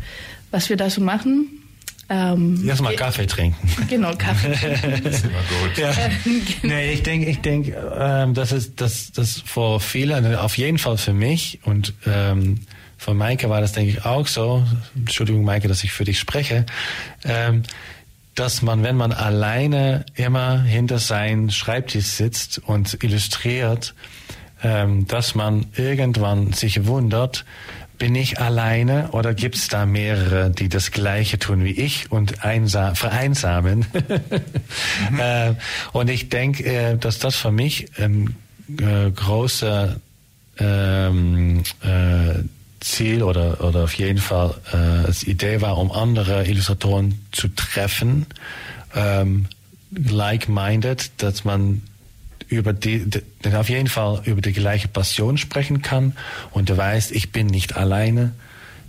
was 0.51 0.69
wir 0.69 0.77
da 0.77 0.91
so 0.91 1.01
machen, 1.01 1.49
Ähm, 2.09 2.63
Erstmal 2.69 2.95
Kaffee 2.95 3.27
trinken. 3.27 3.69
Genau, 3.89 4.13
Kaffee. 4.17 4.51
das 5.03 5.17
ist 5.17 5.25
immer 5.25 5.43
gut. 5.61 5.77
Ja. 5.77 5.93
nee, 6.63 6.93
ich 6.93 7.03
denke, 7.03 7.29
ich 7.29 7.41
denke, 7.41 7.75
ähm, 7.99 8.33
das 8.33 8.53
ist 8.53 8.81
das, 8.81 9.11
das 9.11 9.43
vor 9.45 9.81
vielen, 9.81 10.37
auf 10.37 10.57
jeden 10.57 10.79
Fall 10.79 10.99
für 10.99 11.13
mich 11.13 11.59
und 11.65 11.95
ähm, 12.07 12.61
von 12.97 13.17
Maike 13.17 13.49
war 13.51 13.61
das, 13.61 13.73
denke 13.73 13.91
ich, 13.91 14.05
auch 14.05 14.27
so. 14.27 14.65
Entschuldigung, 14.95 15.45
Maike, 15.45 15.69
dass 15.69 15.85
ich 15.85 15.93
für 15.93 16.05
dich 16.05 16.19
spreche. 16.19 16.67
Ähm, 17.25 17.63
dass 18.35 18.61
man, 18.61 18.83
wenn 18.83 18.97
man 18.97 19.13
alleine 19.13 20.05
immer 20.15 20.63
hinter 20.63 20.99
seinem 20.99 21.51
Schreibtisch 21.51 22.05
sitzt 22.05 22.59
und 22.59 23.03
illustriert, 23.03 23.95
ähm, 24.63 25.07
dass 25.07 25.35
man 25.35 25.67
irgendwann 25.75 26.53
sich 26.53 26.87
wundert, 26.87 27.45
bin 27.99 28.15
ich 28.15 28.39
alleine 28.39 29.09
oder 29.13 29.33
gibt 29.33 29.57
es 29.57 29.69
da 29.69 29.87
mehrere, 29.87 30.51
die 30.51 30.69
das 30.69 30.91
Gleiche 30.91 31.39
tun 31.39 31.65
wie 31.65 31.71
ich 31.71 32.13
und 32.13 32.37
vereinsamen? 32.37 33.87
mhm. 35.11 35.19
äh, 35.21 35.55
und 35.93 36.11
ich 36.11 36.29
denke, 36.29 36.65
äh, 36.65 36.99
dass 36.99 37.19
das 37.19 37.37
für 37.37 37.51
mich 37.51 37.87
ein 37.99 38.37
äh, 38.79 39.11
großer 39.11 39.97
ähm, 40.59 41.63
äh, 41.83 42.43
Ziel 42.87 43.23
oder, 43.23 43.63
oder 43.65 43.85
auf 43.85 43.95
jeden 43.95 44.19
Fall 44.19 44.55
äh, 44.73 44.77
als 44.77 45.25
Idee 45.25 45.61
war, 45.61 45.79
um 45.79 45.91
andere 45.91 46.47
Illustratoren 46.47 47.21
zu 47.33 47.49
treffen, 47.49 48.27
ähm, 48.95 49.47
like-minded, 49.91 51.11
dass 51.19 51.45
man 51.45 51.83
über 52.49 52.73
die, 52.73 53.05
die, 53.05 53.55
auf 53.55 53.69
jeden 53.69 53.89
Fall 53.89 54.23
über 54.25 54.41
die 54.41 54.53
gleiche 54.53 54.89
Passion 54.89 55.37
sprechen 55.37 55.83
kann 55.83 56.17
und 56.53 56.71
du 56.71 56.77
weißt, 56.77 57.13
ich 57.13 57.33
bin 57.33 57.49
nicht 57.49 57.77
alleine, 57.77 58.33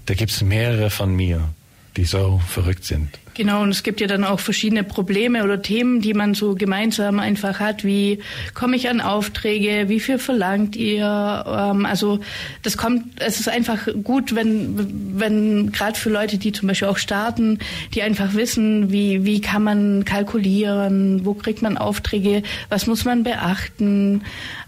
da 0.05 0.13
gibt 0.13 0.31
es 0.31 0.41
mehrere 0.41 0.89
von 0.89 1.15
mir, 1.15 1.49
die 1.95 2.05
so 2.05 2.39
verrückt 2.47 2.85
sind. 2.85 3.17
Genau, 3.37 3.61
und 3.61 3.69
es 3.69 3.83
gibt 3.83 4.01
ja 4.01 4.07
dann 4.07 4.23
auch 4.23 4.39
verschiedene 4.39 4.83
Probleme 4.83 5.43
oder 5.43 5.61
Themen, 5.61 6.01
die 6.01 6.15
man 6.15 6.33
so 6.33 6.55
gemeinsam 6.55 7.19
einfach 7.19 7.59
hat, 7.59 7.83
wie 7.83 8.17
komme 8.55 8.75
ich 8.75 8.89
an 8.89 8.99
Aufträge, 8.99 9.89
wie 9.89 9.99
viel 9.99 10.17
verlangt 10.17 10.75
ihr? 10.75 11.05
Ähm, 11.47 11.85
also 11.85 12.19
das 12.63 12.77
kommt, 12.77 13.21
es 13.21 13.39
ist 13.39 13.47
einfach 13.47 13.89
gut, 14.03 14.33
wenn, 14.33 15.19
wenn 15.19 15.71
gerade 15.71 15.99
für 15.99 16.09
Leute, 16.09 16.39
die 16.39 16.51
zum 16.51 16.67
Beispiel 16.67 16.87
auch 16.87 16.97
starten, 16.97 17.59
die 17.93 18.01
einfach 18.01 18.33
wissen, 18.33 18.91
wie, 18.91 19.23
wie 19.23 19.39
kann 19.39 19.61
man 19.61 20.03
kalkulieren, 20.03 21.23
wo 21.23 21.35
kriegt 21.35 21.61
man 21.61 21.77
Aufträge, 21.77 22.41
was 22.69 22.87
muss 22.87 23.05
man 23.05 23.21
beachten. 23.21 24.23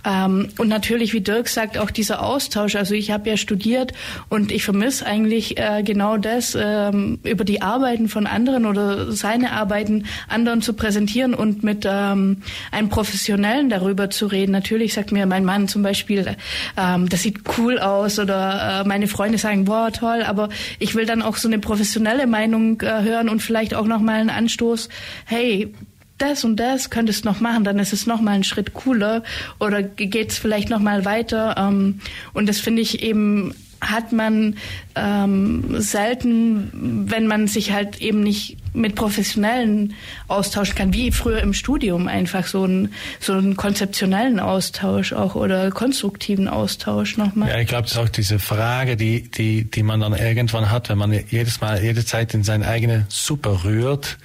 Ähm, 0.06 0.50
und 0.60 0.68
natürlich, 0.68 1.14
wie 1.14 1.22
Dirk 1.22 1.48
sagt, 1.48 1.78
auch 1.78 1.90
dieser 1.90 2.24
Austausch. 2.24 2.76
Also 2.76 2.94
ich 2.94 3.12
habe 3.12 3.30
ja 3.30 3.38
studiert 3.38 3.94
und 4.30 4.52
ich 4.52 4.64
vermisse 4.64 5.06
eigentlich 5.06 5.58
äh, 5.58 5.82
genau 5.84 6.18
das, 6.18 6.56
ähm, 6.60 7.20
über 7.24 7.44
die 7.44 7.62
Arbeiten 7.62 8.08
von 8.08 8.28
anderen 8.28 8.59
anderen 8.60 8.66
oder 8.66 9.12
seine 9.12 9.52
Arbeiten 9.52 10.06
anderen 10.28 10.62
zu 10.62 10.74
präsentieren 10.74 11.34
und 11.34 11.64
mit 11.64 11.86
ähm, 11.90 12.42
einem 12.72 12.90
Professionellen 12.90 13.70
darüber 13.70 14.10
zu 14.10 14.28
reden. 14.28 14.52
Natürlich 14.52 14.94
sagt 14.94 15.12
mir 15.12 15.26
mein 15.26 15.46
Mann 15.46 15.68
zum 15.68 15.82
Beispiel, 15.84 16.36
ähm, 16.78 17.10
das 17.10 17.24
sieht 17.24 17.42
cool 17.58 17.80
aus 17.80 18.20
oder 18.20 18.82
äh, 18.82 18.88
meine 18.88 19.08
Freunde 19.08 19.38
sagen, 19.38 19.66
boah, 19.66 19.92
toll, 19.92 20.24
aber 20.24 20.50
ich 20.80 20.96
will 20.96 21.06
dann 21.06 21.22
auch 21.22 21.38
so 21.38 21.48
eine 21.48 21.60
professionelle 21.60 22.28
Meinung 22.28 22.82
äh, 22.82 23.04
hören 23.04 23.30
und 23.30 23.42
vielleicht 23.42 23.74
auch 23.74 23.86
nochmal 23.86 24.20
einen 24.20 24.30
Anstoß, 24.30 24.90
hey, 25.26 25.74
das 26.18 26.44
und 26.44 26.58
das 26.58 26.90
könntest 26.90 27.24
noch 27.24 27.40
machen, 27.40 27.64
dann 27.64 27.80
ist 27.80 27.94
es 27.94 28.06
noch 28.06 28.20
mal 28.20 28.32
ein 28.32 28.44
Schritt 28.44 28.74
cooler 28.74 29.24
oder 29.58 29.82
geht 29.82 30.32
es 30.32 30.38
vielleicht 30.38 30.70
noch 30.70 30.80
mal 30.80 31.06
weiter. 31.06 31.56
Ähm, 31.58 32.02
und 32.34 32.50
das 32.50 32.60
finde 32.60 32.82
ich 32.82 33.02
eben 33.02 33.54
hat 33.82 34.12
man 34.12 34.58
ähm, 34.96 35.80
selten, 35.80 37.06
wenn 37.10 37.28
man 37.28 37.48
sich 37.48 37.72
halt 37.72 38.02
eben 38.02 38.22
nicht 38.22 38.58
mit 38.74 38.96
Professionellen 38.96 39.94
austauschen 40.28 40.76
kann, 40.76 40.94
wie 40.94 41.12
früher 41.12 41.42
im 41.42 41.54
Studium 41.54 42.08
einfach 42.08 42.46
so 42.46 42.64
einen 42.64 42.94
so 43.20 43.34
einen 43.34 43.56
konzeptionellen 43.56 44.40
Austausch 44.40 45.14
auch 45.14 45.36
oder 45.36 45.72
konstruktiven 45.72 46.48
Austausch 46.48 47.18
nochmal. 47.18 47.50
Ja, 47.50 47.60
ich 47.60 47.68
glaube, 47.68 47.84
das 47.84 47.94
ist 47.94 47.98
auch 47.98 48.10
diese 48.10 48.40
Frage, 48.40 48.98
die, 48.98 49.30
die, 49.30 49.70
die 49.70 49.84
man 49.84 50.02
dann 50.02 50.14
irgendwann 50.14 50.70
hat, 50.70 50.90
wenn 50.90 50.98
man 50.98 51.12
jedes 51.30 51.62
Mal, 51.62 51.82
jede 51.84 52.06
Zeit 52.06 52.34
in 52.34 52.44
seine 52.44 52.68
eigene 52.68 53.06
Suppe 53.10 53.64
rührt. 53.64 54.18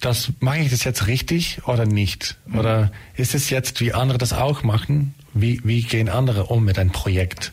Das 0.00 0.32
mache 0.40 0.58
ich 0.58 0.70
das 0.70 0.82
jetzt 0.82 1.06
richtig 1.06 1.60
oder 1.66 1.86
nicht? 1.86 2.36
Oder 2.52 2.90
ist 3.14 3.36
es 3.36 3.50
jetzt, 3.50 3.80
wie 3.80 3.92
andere 3.92 4.18
das 4.18 4.32
auch 4.32 4.64
machen? 4.64 5.14
Wie, 5.32 5.60
wie 5.62 5.82
gehen 5.82 6.08
andere 6.08 6.46
um 6.46 6.64
mit 6.64 6.78
einem 6.78 6.90
Projekt? 6.90 7.52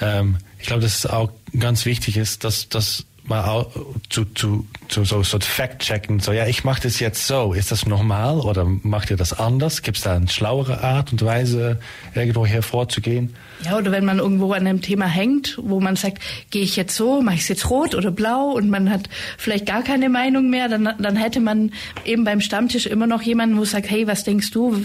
Ähm, 0.00 0.38
ich 0.64 0.68
glaube, 0.68 0.80
dass 0.80 0.96
es 0.96 1.06
auch 1.06 1.28
ganz 1.60 1.84
wichtig 1.84 2.16
ist, 2.16 2.42
dass, 2.42 2.70
dass 2.70 3.04
man 3.24 3.44
auch 3.44 3.70
zu, 4.08 4.24
zu, 4.24 4.66
zu 4.88 5.04
so, 5.04 5.22
so 5.22 5.38
Fact-checken, 5.38 6.20
so 6.20 6.32
ja, 6.32 6.46
ich 6.46 6.64
mache 6.64 6.80
das 6.80 7.00
jetzt 7.00 7.26
so, 7.26 7.52
ist 7.52 7.70
das 7.70 7.84
normal 7.84 8.40
oder 8.40 8.64
macht 8.64 9.10
ihr 9.10 9.18
das 9.18 9.38
anders? 9.38 9.82
Gibt 9.82 9.98
es 9.98 10.04
da 10.04 10.16
eine 10.16 10.26
schlauere 10.26 10.82
Art 10.82 11.12
und 11.12 11.22
Weise, 11.22 11.80
irgendwo 12.14 12.46
hervorzugehen? 12.46 13.36
Ja, 13.62 13.78
oder 13.78 13.92
wenn 13.92 14.04
man 14.04 14.18
irgendwo 14.18 14.52
an 14.52 14.66
einem 14.66 14.82
Thema 14.82 15.06
hängt, 15.06 15.58
wo 15.62 15.80
man 15.80 15.96
sagt, 15.96 16.20
gehe 16.50 16.62
ich 16.62 16.76
jetzt 16.76 16.96
so, 16.96 17.22
mache 17.22 17.36
ich 17.36 17.42
es 17.42 17.48
jetzt 17.48 17.70
rot 17.70 17.94
oder 17.94 18.10
blau 18.10 18.50
und 18.50 18.68
man 18.68 18.90
hat 18.90 19.08
vielleicht 19.38 19.66
gar 19.66 19.82
keine 19.82 20.08
Meinung 20.08 20.50
mehr, 20.50 20.68
dann, 20.68 20.88
dann 20.98 21.16
hätte 21.16 21.40
man 21.40 21.72
eben 22.04 22.24
beim 22.24 22.40
Stammtisch 22.40 22.86
immer 22.86 23.06
noch 23.06 23.22
jemanden, 23.22 23.56
wo 23.56 23.64
sagt, 23.64 23.90
hey, 23.90 24.06
was 24.06 24.24
denkst 24.24 24.50
du? 24.50 24.84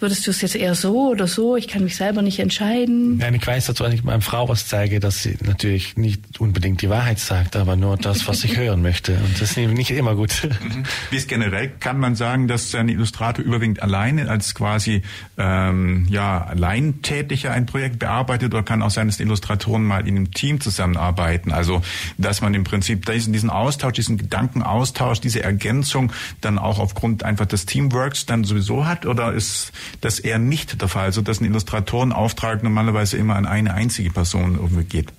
Würdest 0.00 0.26
du 0.26 0.30
es 0.30 0.40
jetzt 0.42 0.56
eher 0.56 0.74
so 0.74 1.08
oder 1.10 1.26
so? 1.26 1.56
Ich 1.56 1.68
kann 1.68 1.84
mich 1.84 1.96
selber 1.96 2.22
nicht 2.22 2.38
entscheiden. 2.38 3.18
Ja, 3.18 3.30
ich 3.30 3.46
weiß 3.46 3.66
dazu, 3.66 3.84
wenn 3.84 3.92
ich 3.92 4.04
meiner 4.04 4.20
Frau 4.20 4.48
was 4.48 4.66
zeige, 4.66 5.00
dass 5.00 5.22
sie 5.22 5.38
natürlich 5.44 5.96
nicht 5.96 6.40
unbedingt 6.40 6.82
die 6.82 6.90
Wahrheit 6.90 7.18
sagt, 7.18 7.56
aber 7.56 7.76
nur 7.76 7.96
das, 7.96 8.26
was 8.28 8.44
ich 8.44 8.56
hören 8.58 8.82
möchte. 8.82 9.14
Und 9.14 9.40
das 9.40 9.52
ist 9.52 9.56
nicht 9.56 9.90
immer 9.90 10.14
gut. 10.14 10.48
Mhm. 10.60 10.84
Wie 11.10 11.16
ist 11.16 11.28
generell, 11.28 11.70
kann 11.80 11.98
man 11.98 12.14
sagen, 12.14 12.48
dass 12.48 12.74
ein 12.74 12.88
Illustrator 12.88 13.44
überwiegend 13.44 13.82
alleine 13.82 14.28
als 14.28 14.54
quasi 14.54 15.02
ähm, 15.36 16.06
ja, 16.10 16.44
alleintätiger 16.44 17.52
ein 17.52 17.66
Projekt 17.66 17.98
bearbeitet 18.08 18.54
oder 18.54 18.62
kann 18.62 18.82
auch 18.82 18.90
sein, 18.90 19.06
dass 19.06 19.18
die 19.18 19.24
Illustratoren 19.24 19.84
mal 19.84 20.08
in 20.08 20.16
einem 20.16 20.30
Team 20.32 20.60
zusammenarbeiten? 20.60 21.52
Also, 21.52 21.82
dass 22.16 22.40
man 22.40 22.54
im 22.54 22.64
Prinzip 22.64 23.04
diesen, 23.04 23.32
diesen 23.32 23.50
Austausch, 23.50 23.92
diesen 23.92 24.16
Gedankenaustausch, 24.16 25.20
diese 25.20 25.42
Ergänzung 25.42 26.12
dann 26.40 26.58
auch 26.58 26.78
aufgrund 26.78 27.22
einfach 27.22 27.46
des 27.46 27.66
Teamworks 27.66 28.24
dann 28.24 28.44
sowieso 28.44 28.86
hat? 28.86 29.04
Oder 29.04 29.32
ist 29.32 29.72
das 30.00 30.18
eher 30.18 30.38
nicht 30.38 30.80
der 30.80 30.88
Fall, 30.88 31.12
so 31.12 31.20
dass 31.20 31.40
ein 31.40 31.44
Illustratorenauftrag 31.44 32.62
normalerweise 32.62 33.18
immer 33.18 33.36
an 33.36 33.46
eine 33.46 33.74
einzige 33.74 34.10
Person 34.10 34.54
irgendwie 34.54 34.84
geht? 34.84 35.12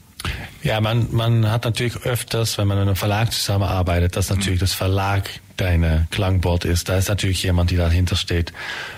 Ja, 0.63 0.81
man, 0.81 1.07
man 1.11 1.49
hat 1.49 1.63
natürlich 1.63 1.95
öfters, 2.03 2.57
wenn 2.57 2.67
man 2.67 2.77
in 2.77 2.83
einem 2.83 2.95
Verlag 2.95 3.31
zusammenarbeitet, 3.31 4.17
dass 4.17 4.29
natürlich 4.29 4.59
mhm. 4.59 4.65
das 4.65 4.73
Verlag 4.73 5.29
deine 5.59 6.07
Klangboard 6.11 6.65
ist. 6.65 6.89
Da 6.89 6.97
ist 6.97 7.09
natürlich 7.09 7.43
jemand, 7.43 7.71
die 7.71 7.77
dahinter 7.77 8.15
steht. 8.15 8.53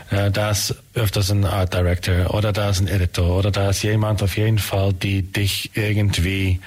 Äh, 0.10 0.32
da 0.32 0.52
ist 0.52 0.76
öfters 0.93 1.32
ein 1.32 1.45
Art 1.45 1.74
Director 1.74 2.34
oder 2.34 2.52
da 2.52 2.69
ist 2.69 2.80
ein 2.80 2.88
Editor 2.88 3.38
oder 3.38 3.52
da 3.52 3.69
ist 3.69 3.84
jemand 3.84 4.21
auf 4.24 4.38
jeden 4.38 4.60
Fall, 4.60 4.93
die 4.93 5.24
dich 5.24 5.71
irgendwie 5.76 6.60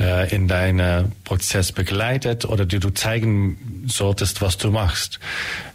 äh, 0.00 0.34
in 0.34 0.48
deinem 0.48 1.12
Prozess 1.24 1.72
begleitet 1.72 2.44
oder 2.44 2.66
die 2.66 2.78
du 2.80 2.90
zeigen 2.90 3.84
solltest, 3.86 4.42
was 4.42 4.56
du 4.56 4.70
machst. 4.70 5.20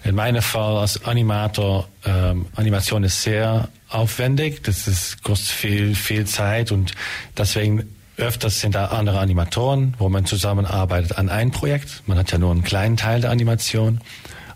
In 0.03 0.15
meinem 0.15 0.41
Fall 0.41 0.77
als 0.77 1.05
Animator, 1.05 1.87
ähm, 2.05 2.47
Animation 2.55 3.03
ist 3.03 3.21
sehr 3.21 3.69
aufwendig, 3.87 4.63
das 4.63 4.87
ist, 4.87 5.23
kostet 5.23 5.49
viel, 5.49 5.95
viel 5.95 6.25
Zeit 6.25 6.71
und 6.71 6.93
deswegen 7.37 7.95
Öfters 8.19 8.59
sind 8.59 8.75
da 8.75 8.85
andere 8.87 9.19
Animatoren, 9.19 9.95
wo 9.97 10.09
man 10.09 10.25
zusammenarbeitet 10.25 11.17
an 11.17 11.29
ein 11.29 11.51
Projekt. 11.51 12.03
Man 12.05 12.17
hat 12.17 12.31
ja 12.31 12.37
nur 12.37 12.51
einen 12.51 12.63
kleinen 12.63 12.97
Teil 12.97 13.21
der 13.21 13.31
Animation, 13.31 14.01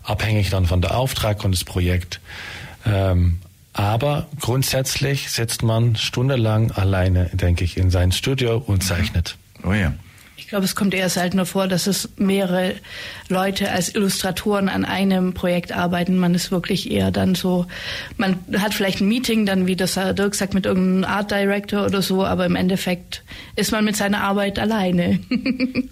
abhängig 0.02 0.50
dann 0.50 0.66
von 0.66 0.80
der 0.80 0.96
Auftrag 0.96 1.44
und 1.44 1.52
das 1.52 1.64
Projekt. 1.64 2.20
Ähm, 2.86 3.38
aber 3.72 4.28
grundsätzlich 4.40 5.30
sitzt 5.30 5.62
man 5.62 5.96
stundenlang 5.96 6.70
alleine, 6.70 7.30
denke 7.32 7.64
ich, 7.64 7.76
in 7.76 7.90
sein 7.90 8.12
Studio 8.12 8.62
und 8.64 8.84
zeichnet. 8.84 9.36
Oh 9.64 9.72
ja. 9.72 9.94
Ich 10.36 10.48
glaube, 10.48 10.64
es 10.64 10.74
kommt 10.74 10.94
eher 10.94 11.08
seltener 11.08 11.46
vor, 11.46 11.68
dass 11.68 11.86
es 11.86 12.10
mehrere 12.16 12.74
Leute 13.28 13.70
als 13.70 13.94
Illustratoren 13.94 14.68
an 14.68 14.84
einem 14.84 15.32
Projekt 15.32 15.72
arbeiten. 15.72 16.18
Man 16.18 16.34
ist 16.34 16.50
wirklich 16.50 16.90
eher 16.90 17.10
dann 17.12 17.34
so, 17.34 17.66
man 18.16 18.38
hat 18.58 18.74
vielleicht 18.74 19.00
ein 19.00 19.08
Meeting, 19.08 19.46
dann 19.46 19.66
wie 19.66 19.76
das 19.76 19.94
Dirk 19.94 20.34
sagt, 20.34 20.52
mit 20.54 20.66
irgendeinem 20.66 21.04
Art 21.04 21.30
Director 21.30 21.86
oder 21.86 22.02
so, 22.02 22.24
aber 22.24 22.46
im 22.46 22.56
Endeffekt 22.56 23.22
ist 23.54 23.70
man 23.70 23.84
mit 23.84 23.96
seiner 23.96 24.22
Arbeit 24.22 24.58
alleine. 24.58 25.20
mhm. 25.28 25.88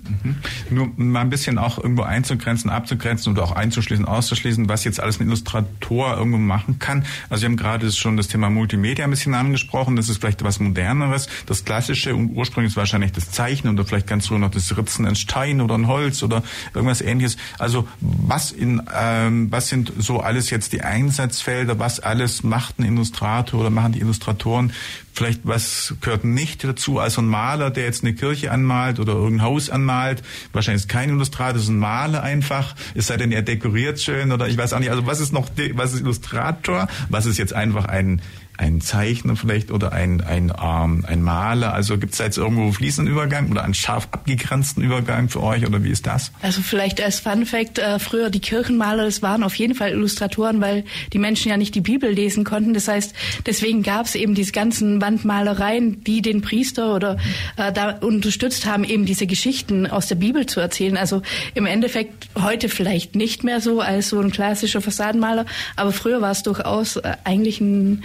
Nur 0.70 0.90
mal 0.96 1.20
ein 1.20 1.30
bisschen 1.30 1.58
auch 1.58 1.78
irgendwo 1.78 2.02
einzugrenzen, 2.02 2.68
abzugrenzen 2.68 3.32
oder 3.32 3.44
auch 3.44 3.52
einzuschließen, 3.52 4.04
auszuschließen, 4.04 4.68
was 4.68 4.84
jetzt 4.84 5.00
alles 5.00 5.20
ein 5.20 5.26
Illustrator 5.28 6.16
irgendwo 6.16 6.38
machen 6.38 6.78
kann. 6.78 7.04
Also 7.30 7.42
wir 7.42 7.48
haben 7.48 7.56
gerade 7.56 7.90
schon 7.92 8.16
das 8.16 8.28
Thema 8.28 8.50
Multimedia 8.50 9.04
ein 9.04 9.10
bisschen 9.10 9.34
angesprochen. 9.34 9.96
Das 9.96 10.08
ist 10.08 10.18
vielleicht 10.18 10.42
was 10.42 10.58
Moderneres. 10.58 11.28
Das 11.46 11.64
Klassische 11.64 12.14
und 12.16 12.34
ursprünglich 12.34 12.72
ist 12.72 12.76
wahrscheinlich 12.76 13.12
das 13.12 13.30
Zeichnen 13.30 13.74
oder 13.74 13.86
vielleicht 13.86 14.06
ganz 14.06 14.26
früher 14.32 14.38
noch 14.38 14.50
das 14.50 14.76
Ritzen 14.76 15.06
in 15.06 15.14
Stein 15.14 15.60
oder 15.60 15.74
in 15.74 15.86
Holz 15.86 16.22
oder 16.22 16.42
irgendwas 16.74 17.00
ähnliches. 17.00 17.36
Also 17.58 17.86
was 18.00 18.50
in 18.50 18.82
ähm, 18.94 19.52
was 19.52 19.68
sind 19.68 19.92
so 19.98 20.20
alles 20.20 20.50
jetzt 20.50 20.72
die 20.72 20.82
Einsatzfelder, 20.82 21.78
was 21.78 22.00
alles 22.00 22.42
macht 22.42 22.78
ein 22.78 22.84
Illustrator 22.84 23.60
oder 23.60 23.70
machen 23.70 23.92
die 23.92 24.00
Illustratoren 24.00 24.72
Vielleicht 25.14 25.42
was 25.44 25.94
gehört 26.00 26.24
nicht 26.24 26.64
dazu? 26.64 26.98
Also 26.98 27.20
ein 27.20 27.26
Maler, 27.26 27.70
der 27.70 27.84
jetzt 27.84 28.02
eine 28.02 28.14
Kirche 28.14 28.50
anmalt 28.50 28.98
oder 28.98 29.12
irgendein 29.12 29.42
Haus 29.42 29.68
anmalt, 29.68 30.22
wahrscheinlich 30.54 30.84
ist 30.84 30.88
kein 30.88 31.10
Illustrator, 31.10 31.60
ist 31.60 31.68
ein 31.68 31.78
Maler 31.78 32.22
einfach. 32.22 32.74
Es 32.94 33.08
sei 33.08 33.18
denn, 33.18 33.30
er 33.30 33.42
dekoriert 33.42 34.00
schön 34.00 34.32
oder 34.32 34.48
ich 34.48 34.56
weiß 34.56 34.72
auch 34.72 34.78
nicht. 34.78 34.90
Also 34.90 35.06
was 35.06 35.20
ist 35.20 35.32
noch, 35.32 35.50
was 35.74 35.92
ist 35.92 36.00
Illustrator? 36.00 36.88
Was 37.10 37.26
ist 37.26 37.36
jetzt 37.36 37.52
einfach 37.52 37.84
ein 37.84 38.22
ein 38.58 38.80
Zeichner 38.80 39.36
vielleicht 39.36 39.70
oder 39.70 39.92
ein, 39.92 40.20
ein, 40.20 40.52
ähm, 40.62 41.04
ein 41.06 41.22
Maler? 41.22 41.72
Also 41.72 41.98
gibt 41.98 42.12
es 42.12 42.18
da 42.18 42.24
jetzt 42.24 42.38
irgendwo 42.38 42.70
fließenden 42.72 43.12
Übergang 43.12 43.50
oder 43.50 43.64
einen 43.64 43.74
scharf 43.74 44.08
abgegrenzten 44.12 44.82
Übergang 44.82 45.28
für 45.28 45.42
euch 45.42 45.66
oder 45.66 45.82
wie 45.82 45.90
ist 45.90 46.06
das? 46.06 46.32
Also 46.42 46.60
vielleicht 46.62 47.00
als 47.00 47.20
Fun 47.20 47.46
Fact, 47.46 47.78
äh, 47.78 47.98
früher 47.98 48.30
die 48.30 48.40
Kirchenmaler, 48.40 49.04
das 49.04 49.22
waren 49.22 49.42
auf 49.42 49.54
jeden 49.54 49.74
Fall 49.74 49.90
Illustratoren, 49.90 50.60
weil 50.60 50.84
die 51.12 51.18
Menschen 51.18 51.48
ja 51.48 51.56
nicht 51.56 51.74
die 51.74 51.80
Bibel 51.80 52.10
lesen 52.10 52.44
konnten. 52.44 52.74
Das 52.74 52.88
heißt, 52.88 53.14
deswegen 53.46 53.82
gab 53.82 54.06
es 54.06 54.14
eben 54.14 54.34
diese 54.34 54.52
ganzen 54.52 55.00
Wandmalereien, 55.00 56.04
die 56.04 56.22
den 56.22 56.42
Priester 56.42 56.94
oder 56.94 57.16
äh, 57.56 57.72
da 57.72 57.90
unterstützt 57.90 58.66
haben, 58.66 58.84
eben 58.84 59.06
diese 59.06 59.26
Geschichten 59.26 59.86
aus 59.86 60.08
der 60.08 60.16
Bibel 60.16 60.46
zu 60.46 60.60
erzählen. 60.60 60.96
Also 60.96 61.22
im 61.54 61.66
Endeffekt 61.66 62.28
heute 62.40 62.68
vielleicht 62.68 63.14
nicht 63.14 63.44
mehr 63.44 63.60
so 63.60 63.80
als 63.80 64.10
so 64.10 64.20
ein 64.20 64.30
klassischer 64.30 64.80
Fassadenmaler, 64.80 65.46
aber 65.76 65.92
früher 65.92 66.20
war 66.20 66.30
es 66.30 66.42
durchaus 66.42 66.96
äh, 66.96 67.16
eigentlich 67.24 67.60
ein 67.60 68.04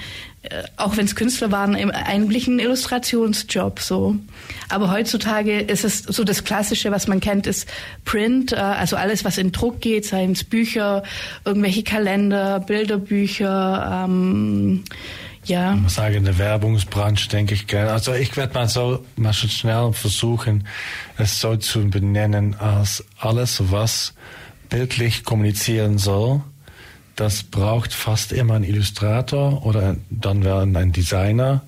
auch 0.77 0.97
wenn 0.97 1.05
es 1.05 1.15
Künstler 1.15 1.51
waren, 1.51 1.75
eigentlich 1.91 2.47
ein 2.47 2.59
Illustrationsjob 2.59 3.79
so. 3.79 4.15
Aber 4.69 4.91
heutzutage 4.91 5.59
ist 5.59 5.83
es 5.83 5.99
so 5.99 6.23
das 6.23 6.43
Klassische, 6.43 6.91
was 6.91 7.07
man 7.07 7.19
kennt, 7.19 7.47
ist 7.47 7.67
Print, 8.05 8.53
äh, 8.53 8.57
also 8.57 8.95
alles, 8.95 9.25
was 9.25 9.37
in 9.37 9.51
Druck 9.51 9.81
geht, 9.81 10.05
seien 10.05 10.31
es 10.31 10.43
Bücher, 10.43 11.03
irgendwelche 11.45 11.83
Kalender, 11.83 12.59
Bilderbücher, 12.59 14.05
ähm, 14.05 14.83
ja. 15.45 15.73
Ich 15.75 15.79
muss 15.79 15.95
sagen, 15.95 16.25
der 16.25 16.37
Werbungsbranche 16.37 17.29
denke 17.29 17.53
ich 17.53 17.67
gerne. 17.67 17.91
Also 17.91 18.13
ich 18.13 18.35
werde 18.35 18.53
mal 18.53 18.67
so 18.67 19.05
mal 19.15 19.31
schon 19.31 19.49
schnell 19.49 19.93
versuchen, 19.93 20.67
es 21.17 21.39
so 21.39 21.55
zu 21.55 21.87
benennen 21.89 22.55
als 22.55 23.05
alles, 23.17 23.71
was 23.71 24.13
bildlich 24.69 25.23
kommunizieren 25.23 25.97
soll 25.97 26.41
das 27.17 27.43
braucht 27.43 27.93
fast 27.93 28.31
immer 28.31 28.53
ein 28.53 28.63
Illustrator 28.63 29.65
oder 29.65 29.97
dann 30.09 30.43
wäre 30.43 30.61
ein 30.61 30.91
Designer. 30.91 31.61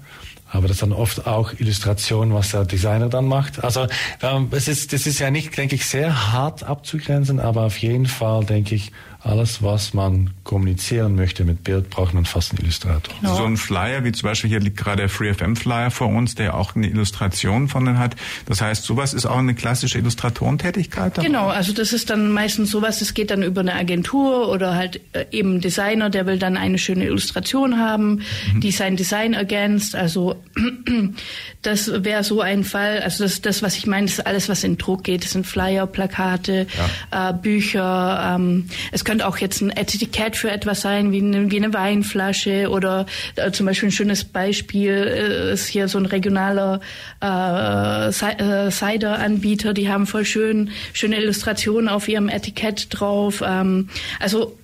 Aber 0.51 0.67
das 0.67 0.77
dann 0.77 0.93
oft 0.93 1.27
auch 1.27 1.53
Illustration, 1.59 2.33
was 2.33 2.51
der 2.51 2.65
Designer 2.65 3.07
dann 3.07 3.25
macht. 3.25 3.63
Also 3.63 3.87
ähm, 4.23 4.47
es 4.51 4.67
ist, 4.67 4.93
das 4.93 5.05
ist 5.05 5.19
ja 5.19 5.29
nicht, 5.29 5.55
denke 5.55 5.75
ich, 5.75 5.85
sehr 5.85 6.31
hart 6.33 6.63
abzugrenzen, 6.63 7.39
aber 7.39 7.63
auf 7.63 7.77
jeden 7.77 8.07
Fall, 8.07 8.45
denke 8.45 8.73
ich, 8.73 8.91
alles, 9.21 9.61
was 9.61 9.93
man 9.93 10.31
kommunizieren 10.45 11.15
möchte 11.15 11.43
mit 11.43 11.63
Bild, 11.65 11.89
braucht 11.89 12.13
man 12.13 12.23
fast 12.23 12.51
einen 12.51 12.61
Illustrator. 12.61 13.13
Genau. 13.19 13.35
So 13.35 13.43
ein 13.43 13.57
Flyer, 13.57 14.05
wie 14.05 14.13
zum 14.13 14.29
Beispiel 14.29 14.49
hier 14.49 14.61
liegt 14.61 14.77
gerade 14.77 15.01
der 15.01 15.09
FreeFM 15.09 15.55
Flyer 15.55 15.91
vor 15.91 16.07
uns, 16.07 16.35
der 16.35 16.55
auch 16.55 16.75
eine 16.75 16.87
Illustration 16.87 17.67
von 17.67 17.83
dem 17.83 17.99
hat. 17.99 18.15
Das 18.45 18.61
heißt, 18.61 18.83
sowas 18.85 19.13
ist 19.13 19.25
auch 19.25 19.37
eine 19.37 19.55
klassische 19.55 19.97
Illustratorentätigkeit? 19.97 21.15
Genau, 21.15 21.47
also 21.47 21.73
das 21.73 21.91
ist 21.91 22.09
dann 22.09 22.31
meistens 22.31 22.71
sowas, 22.71 22.99
das 22.99 23.13
geht 23.13 23.29
dann 23.31 23.43
über 23.43 23.59
eine 23.59 23.73
Agentur 23.73 24.47
oder 24.47 24.75
halt 24.75 25.01
äh, 25.11 25.25
eben 25.31 25.59
Designer, 25.59 26.09
der 26.09 26.25
will 26.25 26.39
dann 26.39 26.55
eine 26.55 26.77
schöne 26.77 27.05
Illustration 27.05 27.77
haben, 27.77 28.21
mhm. 28.53 28.61
die 28.61 28.71
sein 28.71 28.95
Design 28.95 29.33
ergänzt. 29.33 29.95
Also 29.95 30.41
das 31.61 31.91
wäre 32.05 32.23
so 32.23 32.39
ein 32.39 32.63
Fall. 32.63 33.01
Also 33.01 33.25
das, 33.25 33.41
das, 33.41 33.61
was 33.61 33.75
ich 33.75 33.85
meine, 33.85 34.05
ist 34.05 34.25
alles, 34.25 34.47
was 34.47 34.63
in 34.63 34.77
Druck 34.77 35.03
geht. 35.03 35.25
Das 35.25 35.31
sind 35.31 35.45
Flyer, 35.45 35.87
Plakate, 35.87 36.67
ja. 37.11 37.31
äh, 37.31 37.33
Bücher. 37.33 38.35
Ähm, 38.35 38.69
es 38.93 39.03
könnte 39.09 39.25
auch 39.25 39.39
jetzt 39.39 39.61
ein 39.61 39.71
Etikett 39.71 40.35
für 40.35 40.51
etwas 40.51 40.81
sein, 40.81 41.11
wie 41.11 41.17
eine, 41.17 41.49
wie 41.49 41.57
eine 41.57 41.73
Weinflasche 41.73 42.69
oder 42.69 43.07
äh, 43.37 43.49
zum 43.49 43.65
Beispiel 43.65 43.89
ein 43.89 43.91
schönes 43.91 44.23
Beispiel 44.23 44.91
äh, 44.91 45.53
ist 45.53 45.65
hier 45.65 45.87
so 45.87 45.97
ein 45.97 46.05
regionaler 46.05 46.79
äh, 47.19 48.09
äh, 48.09 48.69
Cider-Anbieter, 48.69 49.73
die 49.73 49.89
haben 49.89 50.05
voll 50.05 50.25
schön 50.25 50.69
schöne 50.93 51.19
Illustrationen 51.19 51.89
auf 51.89 52.07
ihrem 52.07 52.29
Etikett 52.29 52.85
drauf. 52.91 53.41
Ähm, 53.43 53.89
also 54.19 54.55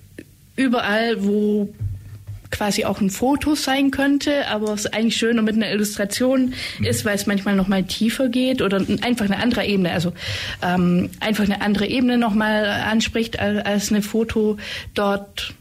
überall, 0.54 1.24
wo 1.24 1.74
quasi 2.50 2.84
auch 2.84 3.00
ein 3.00 3.10
Foto 3.10 3.54
sein 3.54 3.90
könnte, 3.90 4.48
aber 4.48 4.72
es 4.72 4.86
eigentlich 4.86 5.16
schöner 5.16 5.42
mit 5.42 5.56
einer 5.56 5.70
Illustration 5.70 6.54
mhm. 6.78 6.84
ist, 6.84 7.04
weil 7.04 7.14
es 7.14 7.26
manchmal 7.26 7.56
noch 7.56 7.68
mal 7.68 7.84
tiefer 7.84 8.28
geht 8.28 8.62
oder 8.62 8.84
einfach 9.02 9.26
eine 9.26 9.38
andere 9.38 9.66
Ebene, 9.66 9.92
also 9.92 10.12
ähm, 10.62 11.10
einfach 11.20 11.44
eine 11.44 11.60
andere 11.60 11.86
Ebene 11.86 12.18
noch 12.18 12.34
mal 12.34 12.66
anspricht 12.66 13.38
als, 13.38 13.90
eine 13.90 14.02
Foto 14.02 14.56
dort 14.94 15.54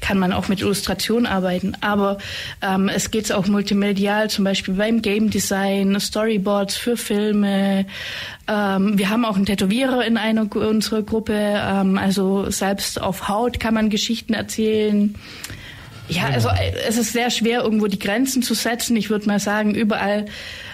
kann 0.00 0.18
man 0.18 0.32
auch 0.32 0.48
mit 0.48 0.60
Illustration 0.60 1.26
arbeiten. 1.26 1.74
Aber 1.80 2.18
ähm, 2.60 2.88
es 2.88 3.10
geht 3.10 3.32
auch 3.32 3.46
multimedial, 3.46 4.28
zum 4.28 4.44
Beispiel 4.44 4.74
beim 4.74 5.00
Game 5.00 5.30
Design, 5.30 5.98
Storyboards 5.98 6.76
für 6.76 6.96
Filme. 6.96 7.86
Ähm, 8.48 8.98
wir 8.98 9.08
haben 9.08 9.24
auch 9.24 9.36
einen 9.36 9.46
Tätowierer 9.46 10.04
in 10.04 10.16
einer 10.16 10.54
unserer 10.54 11.02
Gruppe. 11.02 11.34
Ähm, 11.34 11.96
also 11.96 12.50
selbst 12.50 13.00
auf 13.00 13.28
Haut 13.28 13.60
kann 13.60 13.74
man 13.74 13.88
Geschichten 13.90 14.34
erzählen. 14.34 15.14
Ja, 16.08 16.26
also 16.26 16.48
äh, 16.48 16.72
es 16.86 16.98
ist 16.98 17.12
sehr 17.12 17.30
schwer, 17.30 17.62
irgendwo 17.62 17.86
die 17.86 17.98
Grenzen 17.98 18.42
zu 18.42 18.54
setzen. 18.54 18.96
Ich 18.96 19.10
würde 19.10 19.26
mal 19.26 19.38
sagen, 19.38 19.74
überall 19.74 20.26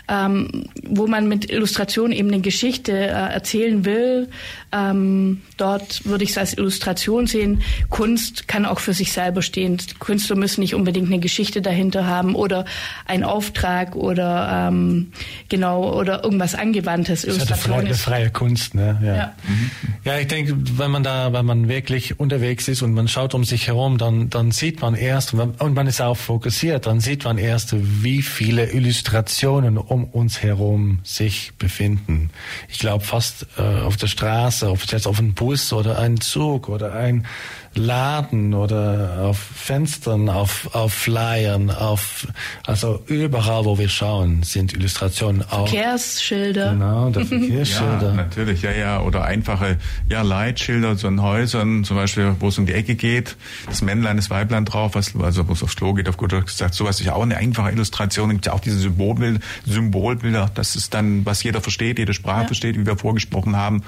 ähm, 0.09 0.65
wo 0.83 1.07
man 1.07 1.29
mit 1.29 1.51
Illustration 1.51 2.13
eben 2.13 2.29
eine 2.29 2.41
Geschichte 2.41 2.93
äh, 2.93 3.09
erzählen 3.09 3.85
will. 3.85 4.29
Ähm, 4.71 5.43
dort 5.57 6.05
würde 6.05 6.25
ich 6.25 6.31
es 6.31 6.39
als 6.39 6.57
Illustration 6.57 7.27
sehen. 7.27 7.63
Kunst 7.89 8.49
kann 8.49 8.67
auch 8.67 8.81
für 8.81 8.93
sich 8.93 9.13
selber 9.13 9.43
stehen. 9.43 9.79
Künstler 9.99 10.37
müssen 10.37 10.61
nicht 10.61 10.75
unbedingt 10.75 11.07
eine 11.07 11.21
Geschichte 11.21 11.63
dahinter 11.63 12.07
haben 12.07 12.35
oder 12.35 12.65
einen 13.07 13.25
Auftrag 13.25 13.97
oder 13.97 14.69
ähm, 14.69 15.13
genau 15.49 15.99
oder 15.99 16.25
irgendwas 16.25 16.55
Angewandtes. 16.55 17.23
Das 17.23 17.37
ist 17.37 17.51
eine 17.51 17.57
freie, 17.57 17.95
freie 17.95 18.31
Kunst, 18.31 18.75
ne? 18.75 18.99
Ja. 19.03 19.17
Ja. 19.17 19.33
Mhm. 19.47 19.71
ja, 20.05 20.19
ich 20.19 20.27
denke, 20.27 20.55
wenn 20.77 20.91
man 20.91 21.03
da, 21.03 21.33
wenn 21.33 21.47
man 21.47 21.69
wirklich 21.69 22.21
unterwegs 22.21 22.69
ist 22.69 22.83
und 22.83 22.93
man 22.93 23.09
schaut 23.09 23.35
um 23.35 23.45
sich 23.45 23.67
herum, 23.67 23.99
dann 23.99 24.31
dann 24.31 24.51
sieht 24.51 24.81
man 24.81 24.95
erst 24.95 25.35
und 25.35 25.75
man 25.75 25.87
ist 25.87 26.01
auch 26.01 26.17
fokussiert, 26.17 26.87
dann 26.87 27.01
sieht 27.01 27.25
man 27.25 27.39
erst, 27.39 27.75
wie 28.03 28.23
viele 28.23 28.71
Illustrationen 28.71 29.79
um 29.79 29.98
um 29.99 30.05
uns 30.05 30.43
herum 30.43 31.01
sich 31.03 31.53
befinden. 31.59 32.31
Ich 32.69 32.79
glaube 32.79 33.05
fast 33.05 33.47
äh, 33.57 33.63
auf 33.63 33.97
der 33.97 34.07
Straße, 34.07 34.71
ob 34.71 34.81
jetzt 34.93 35.07
auf 35.07 35.19
einem 35.19 35.35
Bus 35.35 35.73
oder 35.73 35.99
ein 35.99 36.21
Zug 36.21 36.69
oder 36.69 36.95
ein 36.95 37.27
Laden 37.75 38.55
oder 38.55 39.19
auf 39.23 39.39
Fenstern, 39.39 40.29
auf, 40.29 40.75
auf 40.75 40.93
Flyern, 40.93 41.71
auf, 41.71 42.27
also 42.67 43.03
überall, 43.07 43.65
wo 43.65 43.79
wir 43.79 43.89
schauen, 43.89 44.43
sind 44.43 44.73
Illustrationen 44.73 45.43
auch. 45.43 45.69
Verkehrsschilder. 45.69 46.73
Genau, 46.73 47.11
der 47.11 47.27
Verkehrsschilder. 47.27 48.09
ja, 48.09 48.15
natürlich, 48.15 48.63
ja, 48.63 48.73
ja, 48.73 49.01
oder 49.01 49.25
einfache, 49.25 49.77
ja, 50.09 50.23
Leitschilder 50.23 50.97
so 50.97 51.09
in 51.09 51.23
Häusern, 51.23 51.85
zum 51.85 51.97
Beispiel, 51.97 52.35
wo 52.41 52.49
es 52.49 52.59
um 52.59 52.67
die 52.67 52.75
Ecke 52.75 52.95
geht, 52.95 53.37
das 53.67 53.83
Männlein, 53.83 54.17
das 54.17 54.31
Weiblein 54.31 54.65
drauf, 54.65 54.95
was, 54.95 55.15
also 55.17 55.47
wo 55.49 55.53
es 55.53 55.63
aufs 55.63 55.77
Klo 55.77 55.95
geht, 55.95 56.09
auf 56.09 56.17
gut 56.17 56.31
gesagt, 56.47 56.75
sowas 56.75 57.01
ist 57.01 57.07
ja 57.07 57.15
auch 57.15 57.23
eine 57.23 57.37
einfache 57.37 57.71
Illustration, 57.71 58.31
gibt 58.31 58.47
ja 58.47 58.53
auch 58.53 58.61
diese 58.61 58.79
Symbolbilder, 58.79 59.41
Symbolbilder, 59.67 60.51
das 60.55 60.77
ist 60.77 60.95
dann, 60.95 61.25
was 61.25 61.43
jeder 61.43 61.61
versteht, 61.61 61.99
jede 61.99 62.15
Sprache 62.15 62.43
ja. 62.43 62.47
versteht, 62.47 62.77
wie 62.77 62.87
wir 62.87 62.97
vorgesprochen 62.97 63.57
haben, 63.57 63.83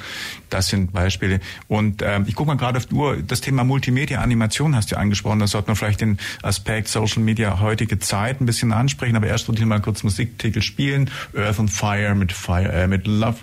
das 0.49 0.69
sind 0.69 0.93
Beispiele. 0.93 1.41
Und 1.69 2.03
ähm, 2.03 2.25
ich 2.27 2.35
gucke 2.35 2.49
mal 2.49 2.57
gerade 2.57 2.79
auf 2.79 2.87
die 2.87 2.95
Uhr, 2.95 3.17
das 3.27 3.41
Thema 3.41 3.65
Multimedia-Animation 3.71 4.75
hast 4.75 4.91
du 4.93 4.99
angesprochen. 4.99 5.39
Da 5.39 5.47
sollte 5.47 5.69
man 5.69 5.77
vielleicht 5.77 6.01
den 6.01 6.19
Aspekt 6.43 6.89
Social 6.89 7.23
Media 7.23 7.61
heutige 7.61 7.99
Zeit 7.99 8.41
ein 8.41 8.47
bisschen 8.47 8.73
ansprechen. 8.73 9.17
Aber 9.17 9.29
erst 9.29 9.49
wollte 9.49 9.63
ich 9.63 9.67
mal 9.67 9.81
kurz 9.81 10.03
Musiktitel 10.03 10.61
spielen. 10.61 11.11
Earth 11.37 11.61
and 11.61 11.71
Fire 11.71 12.15
mit 12.15 12.33
Fire, 12.33 12.73
äh, 12.73 12.87
mit 12.87 13.07
Love, 13.07 13.39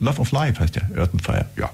Love 0.00 0.20
of 0.20 0.32
Life 0.32 0.60
heißt 0.60 0.76
der. 0.76 0.90
Earth 0.96 1.12
and 1.12 1.22
Fire, 1.22 1.46
ja. 1.56 1.70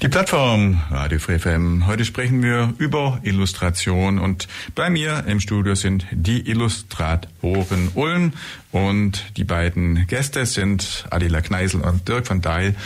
Die 0.00 0.08
Plattform 0.08 0.80
Radio 0.90 1.18
Free 1.18 1.40
FM. 1.40 1.88
Heute 1.88 2.04
sprechen 2.04 2.40
wir 2.40 2.72
über 2.78 3.18
Illustration 3.24 4.20
und 4.20 4.46
bei 4.76 4.90
mir 4.90 5.24
im 5.26 5.40
Studio 5.40 5.74
sind 5.74 6.06
die 6.12 6.48
Illustratoren 6.48 7.90
Ulm 7.94 8.32
und 8.70 9.36
die 9.36 9.42
beiden 9.42 10.06
Gäste 10.06 10.46
sind 10.46 11.04
Adela 11.10 11.40
Kneisel 11.40 11.80
und 11.80 12.06
Dirk 12.06 12.30
van 12.30 12.40
Deil. 12.40 12.76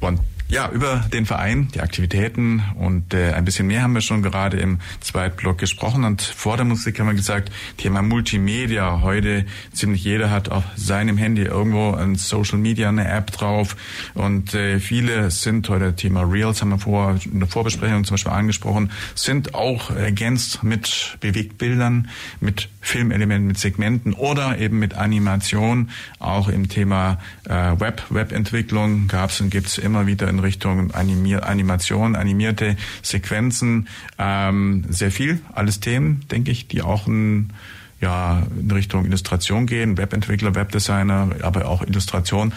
Und 0.00 0.20
ja, 0.48 0.70
über 0.70 1.04
den 1.12 1.26
Verein, 1.26 1.68
die 1.74 1.82
Aktivitäten 1.82 2.62
und 2.76 3.12
äh, 3.12 3.32
ein 3.32 3.44
bisschen 3.44 3.66
mehr 3.66 3.82
haben 3.82 3.92
wir 3.92 4.00
schon 4.00 4.22
gerade 4.22 4.56
im 4.56 4.78
Zweitblock 5.00 5.58
gesprochen. 5.58 6.04
Und 6.04 6.22
vor 6.22 6.56
der 6.56 6.64
Musik 6.64 6.98
haben 6.98 7.06
wir 7.06 7.14
gesagt, 7.14 7.52
Thema 7.76 8.00
Multimedia. 8.00 9.02
Heute 9.02 9.44
ziemlich 9.74 10.02
jeder 10.04 10.30
hat 10.30 10.48
auf 10.48 10.64
seinem 10.74 11.18
Handy 11.18 11.42
irgendwo 11.42 11.92
ein 11.92 12.14
Social 12.14 12.56
Media, 12.56 12.88
eine 12.88 13.06
App 13.06 13.30
drauf. 13.30 13.76
Und 14.14 14.54
äh, 14.54 14.80
viele 14.80 15.30
sind 15.30 15.68
heute 15.68 15.94
Thema 15.94 16.22
Reels, 16.22 16.62
haben 16.62 16.70
wir 16.70 16.78
vor, 16.78 17.18
in 17.26 17.40
der 17.40 17.48
Vorbesprechung 17.48 18.04
zum 18.04 18.14
Beispiel 18.14 18.32
angesprochen, 18.32 18.90
sind 19.14 19.54
auch 19.54 19.90
ergänzt 19.90 20.62
mit 20.62 21.18
Bewegtbildern, 21.20 22.08
mit 22.40 22.70
Filmelementen, 22.80 23.48
mit 23.48 23.58
Segmenten 23.58 24.14
oder 24.14 24.56
eben 24.58 24.78
mit 24.78 24.94
Animation. 24.94 25.90
Auch 26.18 26.48
im 26.48 26.70
Thema 26.70 27.18
äh, 27.44 27.78
Web, 27.78 28.02
Webentwicklung 28.08 29.08
gab 29.08 29.28
es 29.28 29.42
und 29.42 29.50
gibt 29.50 29.66
es 29.66 29.76
immer 29.76 30.06
wieder 30.06 30.26
in 30.26 30.37
Richtung 30.40 30.92
Animier 30.92 31.46
Animation, 31.46 32.16
animierte 32.16 32.76
Sequenzen. 33.02 33.88
Ähm, 34.18 34.84
sehr 34.88 35.10
viel, 35.10 35.40
alles 35.52 35.80
Themen, 35.80 36.24
denke 36.30 36.50
ich, 36.50 36.68
die 36.68 36.82
auch 36.82 37.06
ein 37.06 37.52
ja 38.00 38.46
in 38.58 38.70
Richtung 38.70 39.04
Illustration 39.04 39.66
gehen, 39.66 39.98
Webentwickler, 39.98 40.54
Webdesigner, 40.54 41.30
aber 41.42 41.66
auch 41.66 41.82
Illustration. 41.82 42.52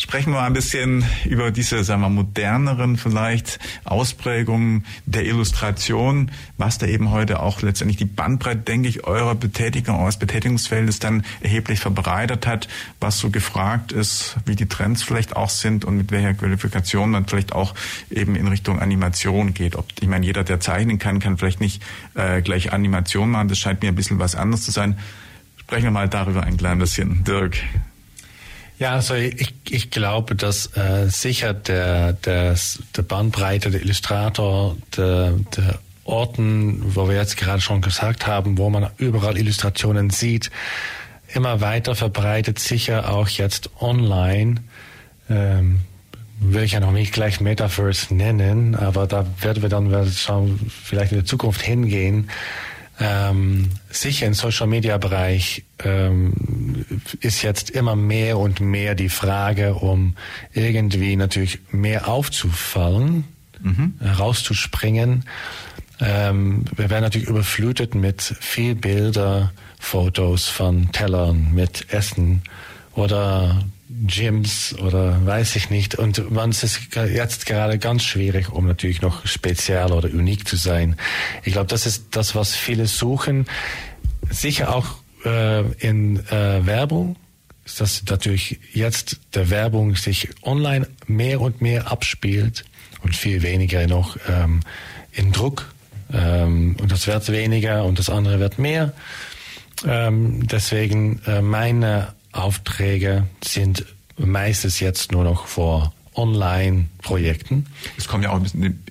Sprechen 0.00 0.32
wir 0.32 0.40
ein 0.40 0.54
bisschen 0.54 1.04
über 1.26 1.50
diese, 1.50 1.84
sagen 1.84 2.00
wir, 2.00 2.08
moderneren 2.08 2.96
vielleicht 2.96 3.58
Ausprägungen 3.84 4.86
der 5.04 5.26
Illustration, 5.26 6.30
was 6.56 6.78
da 6.78 6.86
eben 6.86 7.10
heute 7.10 7.40
auch 7.40 7.60
letztendlich 7.60 7.98
die 7.98 8.06
Bandbreite, 8.06 8.60
denke 8.60 8.88
ich, 8.88 9.04
eurer 9.04 9.34
Betätigung, 9.34 10.00
eures 10.00 10.18
Betätigungsfeldes 10.18 11.00
dann 11.00 11.22
erheblich 11.42 11.80
verbreitert 11.80 12.46
hat, 12.46 12.66
was 12.98 13.18
so 13.18 13.28
gefragt 13.28 13.92
ist, 13.92 14.36
wie 14.46 14.56
die 14.56 14.68
Trends 14.68 15.02
vielleicht 15.02 15.36
auch 15.36 15.50
sind 15.50 15.84
und 15.84 15.98
mit 15.98 16.12
welcher 16.12 16.32
Qualifikation 16.32 17.10
man 17.10 17.26
vielleicht 17.26 17.52
auch 17.52 17.74
eben 18.10 18.36
in 18.36 18.48
Richtung 18.48 18.80
Animation 18.80 19.52
geht. 19.52 19.76
Ob, 19.76 19.84
ich 20.00 20.08
meine, 20.08 20.24
jeder, 20.24 20.44
der 20.44 20.60
zeichnen 20.60 20.98
kann, 20.98 21.20
kann 21.20 21.36
vielleicht 21.36 21.60
nicht 21.60 21.82
äh, 22.14 22.40
gleich 22.40 22.72
Animation 22.72 23.30
machen. 23.30 23.48
Das 23.48 23.58
scheint 23.58 23.82
mir 23.82 23.88
ein 23.88 23.96
bisschen 23.96 24.18
was 24.18 24.34
anderes 24.34 24.64
zu 24.64 24.70
sein. 24.70 24.98
Sprechen 25.58 25.84
wir 25.84 25.90
mal 25.90 26.08
darüber 26.08 26.42
ein 26.42 26.56
klein 26.56 26.78
bisschen. 26.78 27.22
Dirk. 27.24 27.58
Ja, 28.80 28.94
also 28.94 29.14
ich, 29.14 29.52
ich 29.68 29.90
glaube, 29.90 30.34
dass 30.34 30.74
äh, 30.74 31.06
sicher 31.08 31.52
der, 31.52 32.14
der, 32.14 32.56
der 32.96 33.02
Bandbreite 33.02 33.70
der 33.70 33.82
Illustrator, 33.82 34.74
der, 34.96 35.34
der 35.54 35.78
Orten, 36.04 36.94
wo 36.96 37.06
wir 37.06 37.14
jetzt 37.14 37.36
gerade 37.36 37.60
schon 37.60 37.82
gesagt 37.82 38.26
haben, 38.26 38.56
wo 38.56 38.70
man 38.70 38.88
überall 38.96 39.36
Illustrationen 39.36 40.08
sieht, 40.08 40.50
immer 41.34 41.60
weiter 41.60 41.94
verbreitet, 41.94 42.58
sicher 42.58 43.12
auch 43.12 43.28
jetzt 43.28 43.68
online. 43.80 44.62
Ähm, 45.28 45.80
will 46.40 46.62
ich 46.62 46.72
ja 46.72 46.80
noch 46.80 46.92
nicht 46.92 47.12
gleich 47.12 47.38
Metaverse 47.42 48.14
nennen, 48.14 48.74
aber 48.74 49.06
da 49.06 49.26
werden 49.42 49.60
wir 49.60 49.68
dann 49.68 50.10
schon 50.10 50.58
vielleicht 50.70 51.12
in 51.12 51.18
der 51.18 51.26
Zukunft 51.26 51.60
hingehen 51.60 52.30
ähm, 53.00 53.70
sicher 53.88 54.26
im 54.26 54.34
Social 54.34 54.66
Media 54.66 54.98
Bereich 54.98 55.64
ähm, 55.82 56.32
ist 57.14 57.42
jetzt 57.42 57.70
immer 57.70 57.96
mehr 57.96 58.38
und 58.38 58.60
mehr 58.60 58.94
die 58.94 59.08
Frage, 59.08 59.74
um 59.74 60.14
irgendwie 60.52 61.16
natürlich 61.16 61.60
mehr 61.70 62.08
aufzufallen, 62.08 63.24
mhm. 63.60 63.94
rauszuspringen. 64.18 65.24
Ähm, 66.00 66.64
wir 66.74 66.90
werden 66.90 67.02
natürlich 67.02 67.28
überflutet 67.28 67.94
mit 67.94 68.22
viel 68.22 68.74
Bilder, 68.74 69.52
Fotos 69.78 70.48
von 70.48 70.92
Tellern 70.92 71.52
mit 71.54 71.92
Essen 71.92 72.42
oder 72.94 73.64
Gyms 73.88 74.74
oder 74.78 75.24
weiß 75.26 75.56
ich 75.56 75.70
nicht. 75.70 75.96
Und 75.96 76.30
man 76.30 76.50
ist 76.50 76.78
jetzt 76.94 77.46
gerade 77.46 77.78
ganz 77.78 78.04
schwierig, 78.04 78.50
um 78.50 78.66
natürlich 78.66 79.02
noch 79.02 79.26
speziell 79.26 79.92
oder 79.92 80.08
unik 80.08 80.46
zu 80.46 80.56
sein. 80.56 80.96
Ich 81.42 81.54
glaube, 81.54 81.68
das 81.68 81.86
ist 81.86 82.08
das, 82.12 82.34
was 82.34 82.54
viele 82.54 82.86
suchen. 82.86 83.46
Sicher 84.30 84.74
auch 84.74 84.86
in 85.24 86.16
äh, 86.30 86.66
Werbung, 86.66 87.16
dass 87.78 88.02
natürlich 88.08 88.58
jetzt 88.72 89.20
der 89.34 89.50
Werbung 89.50 89.96
sich 89.96 90.28
online 90.42 90.86
mehr 91.06 91.40
und 91.40 91.60
mehr 91.60 91.90
abspielt 91.90 92.64
und 93.02 93.16
viel 93.16 93.42
weniger 93.42 93.86
noch 93.86 94.16
ähm, 94.28 94.60
in 95.12 95.32
Druck. 95.32 95.72
Ähm, 96.12 96.76
und 96.80 96.90
das 96.90 97.06
wird 97.06 97.30
weniger 97.30 97.84
und 97.84 97.98
das 97.98 98.10
andere 98.10 98.40
wird 98.40 98.58
mehr. 98.58 98.92
Ähm, 99.86 100.46
deswegen 100.46 101.20
äh, 101.26 101.40
meine 101.40 102.14
Aufträge 102.32 103.26
sind 103.42 103.86
meistens 104.16 104.80
jetzt 104.80 105.12
nur 105.12 105.24
noch 105.24 105.46
vor 105.46 105.92
Online-Projekten. 106.20 107.66
Es 107.96 108.06
kommen 108.06 108.22
ja 108.22 108.30
auch 108.30 108.40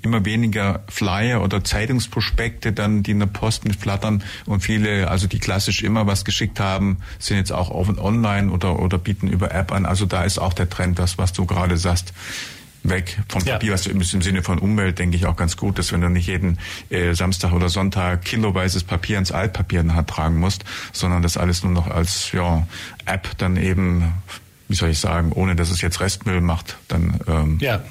immer 0.02 0.26
weniger 0.26 0.84
Flyer 0.88 1.44
oder 1.44 1.64
Zeitungsprospekte 1.64 2.74
dann, 2.74 3.04
die 3.04 3.12
in 3.12 3.20
der 3.20 3.28
Post 3.28 3.66
mitflattern 3.66 4.24
und 4.46 4.62
viele, 4.62 5.10
also 5.10 5.28
die 5.28 5.40
klassisch 5.40 5.84
immer 5.84 6.08
was 6.08 6.26
geschickt 6.26 6.60
haben, 6.60 6.98
sind 7.20 7.38
jetzt 7.38 7.52
auch 7.52 7.70
online 7.70 8.52
oder, 8.52 8.80
oder 8.80 8.98
bieten 8.98 9.28
über 9.28 9.54
App 9.54 9.72
an. 9.72 9.86
Also 9.86 10.06
da 10.06 10.24
ist 10.24 10.40
auch 10.40 10.54
der 10.54 10.70
Trend, 10.70 11.00
das, 11.00 11.18
was 11.18 11.34
du 11.34 11.46
gerade 11.46 11.78
sagst 11.78 12.14
weg 12.84 13.18
vom 13.28 13.44
Papier, 13.44 13.70
ja. 13.70 13.74
was 13.74 13.86
im 13.86 14.22
Sinne 14.22 14.42
von 14.42 14.58
Umwelt, 14.58 15.00
denke 15.00 15.18
ich, 15.18 15.26
auch 15.26 15.36
ganz 15.36 15.58
gut 15.58 15.80
ist, 15.80 15.92
wenn 15.92 16.02
du 16.02 16.10
nicht 16.10 16.28
jeden 16.28 16.60
äh, 16.90 17.14
Samstag 17.14 17.52
oder 17.52 17.70
Sonntag 17.70 18.24
kiloweises 18.24 18.84
Papier 18.84 19.18
ins 19.18 19.32
Altpapier 19.32 19.86
tragen 20.08 20.40
musst, 20.40 20.64
sondern 20.94 21.22
das 21.22 21.38
alles 21.38 21.64
nur 21.64 21.74
noch 21.74 21.88
als 21.88 22.32
ja, 22.32 22.66
App 23.06 23.38
dann 23.38 23.58
eben, 23.58 24.14
wie 24.70 24.76
soll 24.76 24.90
ich 24.90 25.00
sagen, 25.00 25.34
ohne 25.34 25.56
dass 25.56 25.72
es 25.72 25.82
jetzt 25.82 26.00
Restmüll 26.00 26.40
macht, 26.40 26.78
dann 26.88 27.20
ähm, 27.28 27.58
ja. 27.60 27.84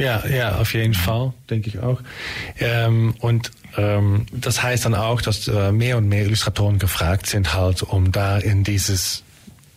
Ja, 0.00 0.26
ja, 0.26 0.56
auf 0.56 0.74
jeden 0.74 0.94
Fall, 0.94 1.32
denke 1.48 1.68
ich 1.68 1.78
auch. 1.78 2.00
Ähm, 2.58 3.14
und 3.20 3.52
ähm, 3.76 4.26
das 4.32 4.62
heißt 4.62 4.86
dann 4.86 4.94
auch, 4.94 5.20
dass 5.20 5.46
äh, 5.46 5.70
mehr 5.70 5.98
und 5.98 6.08
mehr 6.08 6.24
Illustratoren 6.24 6.78
gefragt 6.78 7.26
sind, 7.26 7.54
halt, 7.54 7.82
um 7.82 8.10
da 8.10 8.38
in 8.38 8.64
dieses 8.64 9.22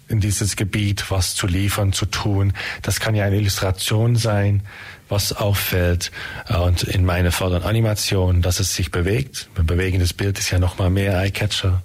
in 0.08 0.20
dieses 0.20 0.56
Gebiet 0.56 1.10
was 1.10 1.36
zu 1.36 1.48
liefern, 1.48 1.92
zu 1.92 2.06
tun. 2.06 2.54
Das 2.82 3.00
kann 3.00 3.16
ja 3.16 3.26
eine 3.26 3.38
Illustration 3.38 4.16
sein, 4.16 4.62
was 5.10 5.34
auffällt. 5.34 6.12
Und 6.48 6.84
in 6.84 7.06
meiner 7.06 7.32
Fall 7.32 7.54
Animation, 7.64 8.42
dass 8.42 8.60
es 8.60 8.76
sich 8.76 8.92
bewegt. 8.92 9.50
Ein 9.58 9.66
bewegendes 9.66 10.14
Bild 10.14 10.38
ist 10.38 10.52
ja 10.52 10.60
noch 10.60 10.78
mal 10.78 10.90
mehr 10.90 11.20
Eyecatcher 11.20 11.82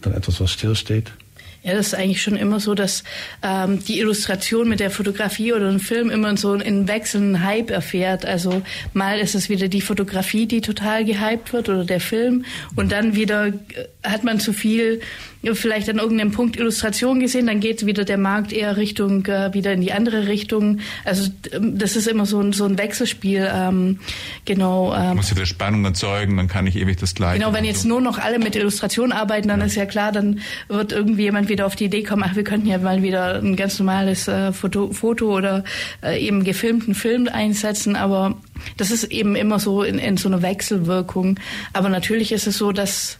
dann 0.00 0.14
etwas, 0.14 0.40
was 0.40 0.50
stillsteht. 0.52 1.12
Ja, 1.62 1.74
das 1.74 1.88
ist 1.88 1.94
eigentlich 1.94 2.22
schon 2.22 2.36
immer 2.36 2.58
so, 2.58 2.74
dass 2.74 3.04
ähm, 3.42 3.84
die 3.84 3.98
Illustration 3.98 4.68
mit 4.68 4.80
der 4.80 4.90
Fotografie 4.90 5.52
oder 5.52 5.68
einem 5.68 5.80
Film 5.80 6.08
immer 6.08 6.34
so 6.36 6.52
einen 6.52 6.88
wechselnden 6.88 7.44
Hype 7.44 7.70
erfährt. 7.70 8.24
Also 8.24 8.62
mal 8.94 9.18
ist 9.18 9.34
es 9.34 9.50
wieder 9.50 9.68
die 9.68 9.82
Fotografie, 9.82 10.46
die 10.46 10.62
total 10.62 11.04
gehypt 11.04 11.52
wird 11.52 11.68
oder 11.68 11.84
der 11.84 12.00
Film 12.00 12.46
und 12.76 12.92
dann 12.92 13.14
wieder 13.14 13.48
äh, 13.48 13.52
hat 14.02 14.24
man 14.24 14.40
zu 14.40 14.54
viel 14.54 15.00
vielleicht 15.54 15.88
an 15.88 15.98
irgendeinem 15.98 16.32
Punkt 16.32 16.56
Illustration 16.56 17.20
gesehen, 17.20 17.46
dann 17.46 17.60
geht 17.60 17.86
wieder 17.86 18.04
der 18.04 18.18
Markt 18.18 18.52
eher 18.52 18.76
Richtung, 18.76 19.24
äh, 19.26 19.52
wieder 19.54 19.72
in 19.72 19.80
die 19.80 19.92
andere 19.92 20.28
Richtung. 20.28 20.80
Also 21.04 21.30
ähm, 21.52 21.78
das 21.78 21.96
ist 21.96 22.06
immer 22.06 22.26
so 22.26 22.40
ein, 22.40 22.52
so 22.52 22.64
ein 22.64 22.76
Wechselspiel. 22.78 23.48
Ähm, 23.52 23.98
genau. 24.44 24.94
Ähm, 24.94 25.16
muss 25.16 25.30
wieder 25.34 25.46
Spannung 25.46 25.84
erzeugen, 25.84 26.36
dann 26.36 26.48
kann 26.48 26.66
ich 26.66 26.76
ewig 26.76 26.98
das 26.98 27.14
Gleiche. 27.14 27.38
Genau, 27.38 27.52
wenn 27.54 27.64
jetzt 27.64 27.82
so. 27.82 27.88
nur 27.88 28.00
noch 28.00 28.18
alle 28.18 28.38
mit 28.38 28.54
Illustration 28.54 29.12
arbeiten, 29.12 29.48
dann 29.48 29.60
ja. 29.60 29.66
ist 29.66 29.76
ja 29.76 29.86
klar, 29.86 30.12
dann 30.12 30.40
wird 30.68 30.92
irgendwie 30.92 31.22
jemand 31.22 31.48
wieder 31.48 31.66
auf 31.66 31.76
die 31.76 31.86
Idee 31.86 32.02
kommen, 32.02 32.24
ach, 32.26 32.36
wir 32.36 32.44
könnten 32.44 32.66
ja 32.66 32.78
mal 32.78 33.02
wieder 33.02 33.36
ein 33.36 33.56
ganz 33.56 33.78
normales 33.78 34.28
äh, 34.28 34.52
Foto, 34.52 34.92
Foto 34.92 35.36
oder 35.36 35.64
äh, 36.02 36.20
eben 36.24 36.44
gefilmten 36.44 36.94
Film 36.94 37.28
einsetzen, 37.32 37.96
aber 37.96 38.36
das 38.76 38.90
ist 38.90 39.04
eben 39.04 39.36
immer 39.36 39.58
so 39.58 39.82
in, 39.82 39.98
in 39.98 40.16
so 40.16 40.28
einer 40.28 40.42
Wechselwirkung. 40.42 41.38
Aber 41.72 41.88
natürlich 41.88 42.32
ist 42.32 42.46
es 42.46 42.58
so, 42.58 42.72
dass 42.72 43.18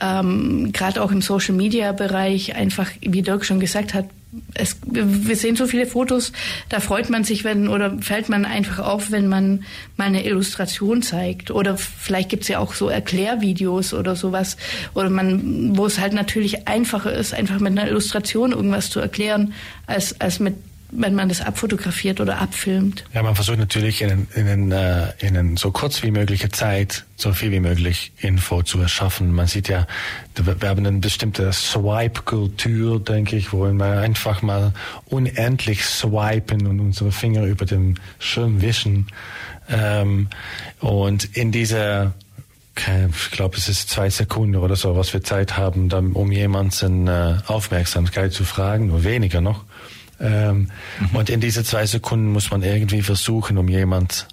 ähm, 0.00 0.72
gerade 0.72 1.02
auch 1.02 1.12
im 1.12 1.22
Social 1.22 1.54
Media 1.54 1.92
Bereich 1.92 2.54
einfach, 2.54 2.90
wie 3.00 3.22
Dirk 3.22 3.44
schon 3.44 3.60
gesagt 3.60 3.94
hat, 3.94 4.06
es, 4.54 4.76
wir 4.84 5.34
sehen 5.34 5.56
so 5.56 5.66
viele 5.66 5.86
Fotos, 5.86 6.32
da 6.68 6.78
freut 6.78 7.10
man 7.10 7.24
sich, 7.24 7.42
wenn 7.42 7.66
oder 7.66 7.98
fällt 8.00 8.28
man 8.28 8.44
einfach 8.44 8.78
auf, 8.78 9.10
wenn 9.10 9.26
man 9.28 9.64
mal 9.96 10.06
eine 10.06 10.24
Illustration 10.24 11.02
zeigt. 11.02 11.50
Oder 11.50 11.76
vielleicht 11.76 12.28
gibt's 12.28 12.48
ja 12.48 12.60
auch 12.60 12.74
so 12.74 12.88
Erklärvideos 12.88 13.92
oder 13.92 14.14
sowas. 14.14 14.56
Oder 14.94 15.10
man, 15.10 15.76
wo 15.76 15.86
es 15.86 15.98
halt 15.98 16.12
natürlich 16.12 16.68
einfacher 16.68 17.12
ist, 17.12 17.34
einfach 17.34 17.58
mit 17.58 17.76
einer 17.76 17.88
Illustration 17.88 18.52
irgendwas 18.52 18.90
zu 18.90 19.00
erklären, 19.00 19.52
als, 19.86 20.20
als 20.20 20.38
mit 20.38 20.54
wenn 20.92 21.14
man 21.14 21.28
das 21.28 21.40
abfotografiert 21.40 22.20
oder 22.20 22.38
abfilmt. 22.38 23.04
Ja, 23.14 23.22
man 23.22 23.34
versucht 23.34 23.58
natürlich 23.58 24.02
in, 24.02 24.26
in, 24.34 24.72
äh, 24.72 25.12
in, 25.18 25.34
in 25.34 25.56
so 25.56 25.70
kurz 25.70 26.02
wie 26.02 26.10
mögliche 26.10 26.48
Zeit 26.50 27.04
so 27.16 27.32
viel 27.32 27.52
wie 27.52 27.60
möglich 27.60 28.12
Info 28.18 28.62
zu 28.62 28.80
erschaffen. 28.80 29.32
Man 29.32 29.46
sieht 29.46 29.68
ja, 29.68 29.86
wir 30.34 30.68
haben 30.68 30.86
eine 30.86 30.98
bestimmte 30.98 31.52
Swipe-Kultur, 31.52 33.00
denke 33.00 33.36
ich, 33.36 33.52
wo 33.52 33.70
wir 33.70 34.00
einfach 34.00 34.42
mal 34.42 34.72
unendlich 35.06 35.84
swipen 35.84 36.66
und 36.66 36.80
unsere 36.80 37.12
Finger 37.12 37.44
über 37.44 37.66
den 37.66 38.00
Schirm 38.18 38.62
wischen. 38.62 39.06
Ähm, 39.68 40.28
und 40.80 41.36
in 41.36 41.52
dieser 41.52 42.14
ich 42.76 43.30
glaube, 43.32 43.56
es 43.58 43.68
ist 43.68 43.90
zwei 43.90 44.08
Sekunden 44.08 44.56
oder 44.56 44.74
so, 44.74 44.96
was 44.96 45.12
wir 45.12 45.22
Zeit 45.22 45.58
haben, 45.58 45.90
um 46.14 46.32
jemanden 46.32 47.08
äh, 47.08 47.36
Aufmerksamkeit 47.46 48.32
zu 48.32 48.44
fragen, 48.44 48.86
nur 48.86 49.04
weniger 49.04 49.40
noch. 49.40 49.64
Ähm, 50.20 50.70
mhm. 51.00 51.16
Und 51.16 51.30
in 51.30 51.40
diese 51.40 51.64
zwei 51.64 51.86
Sekunden 51.86 52.32
muss 52.32 52.50
man 52.50 52.62
irgendwie 52.62 53.02
versuchen, 53.02 53.58
um 53.58 53.68
jemand 53.68 54.28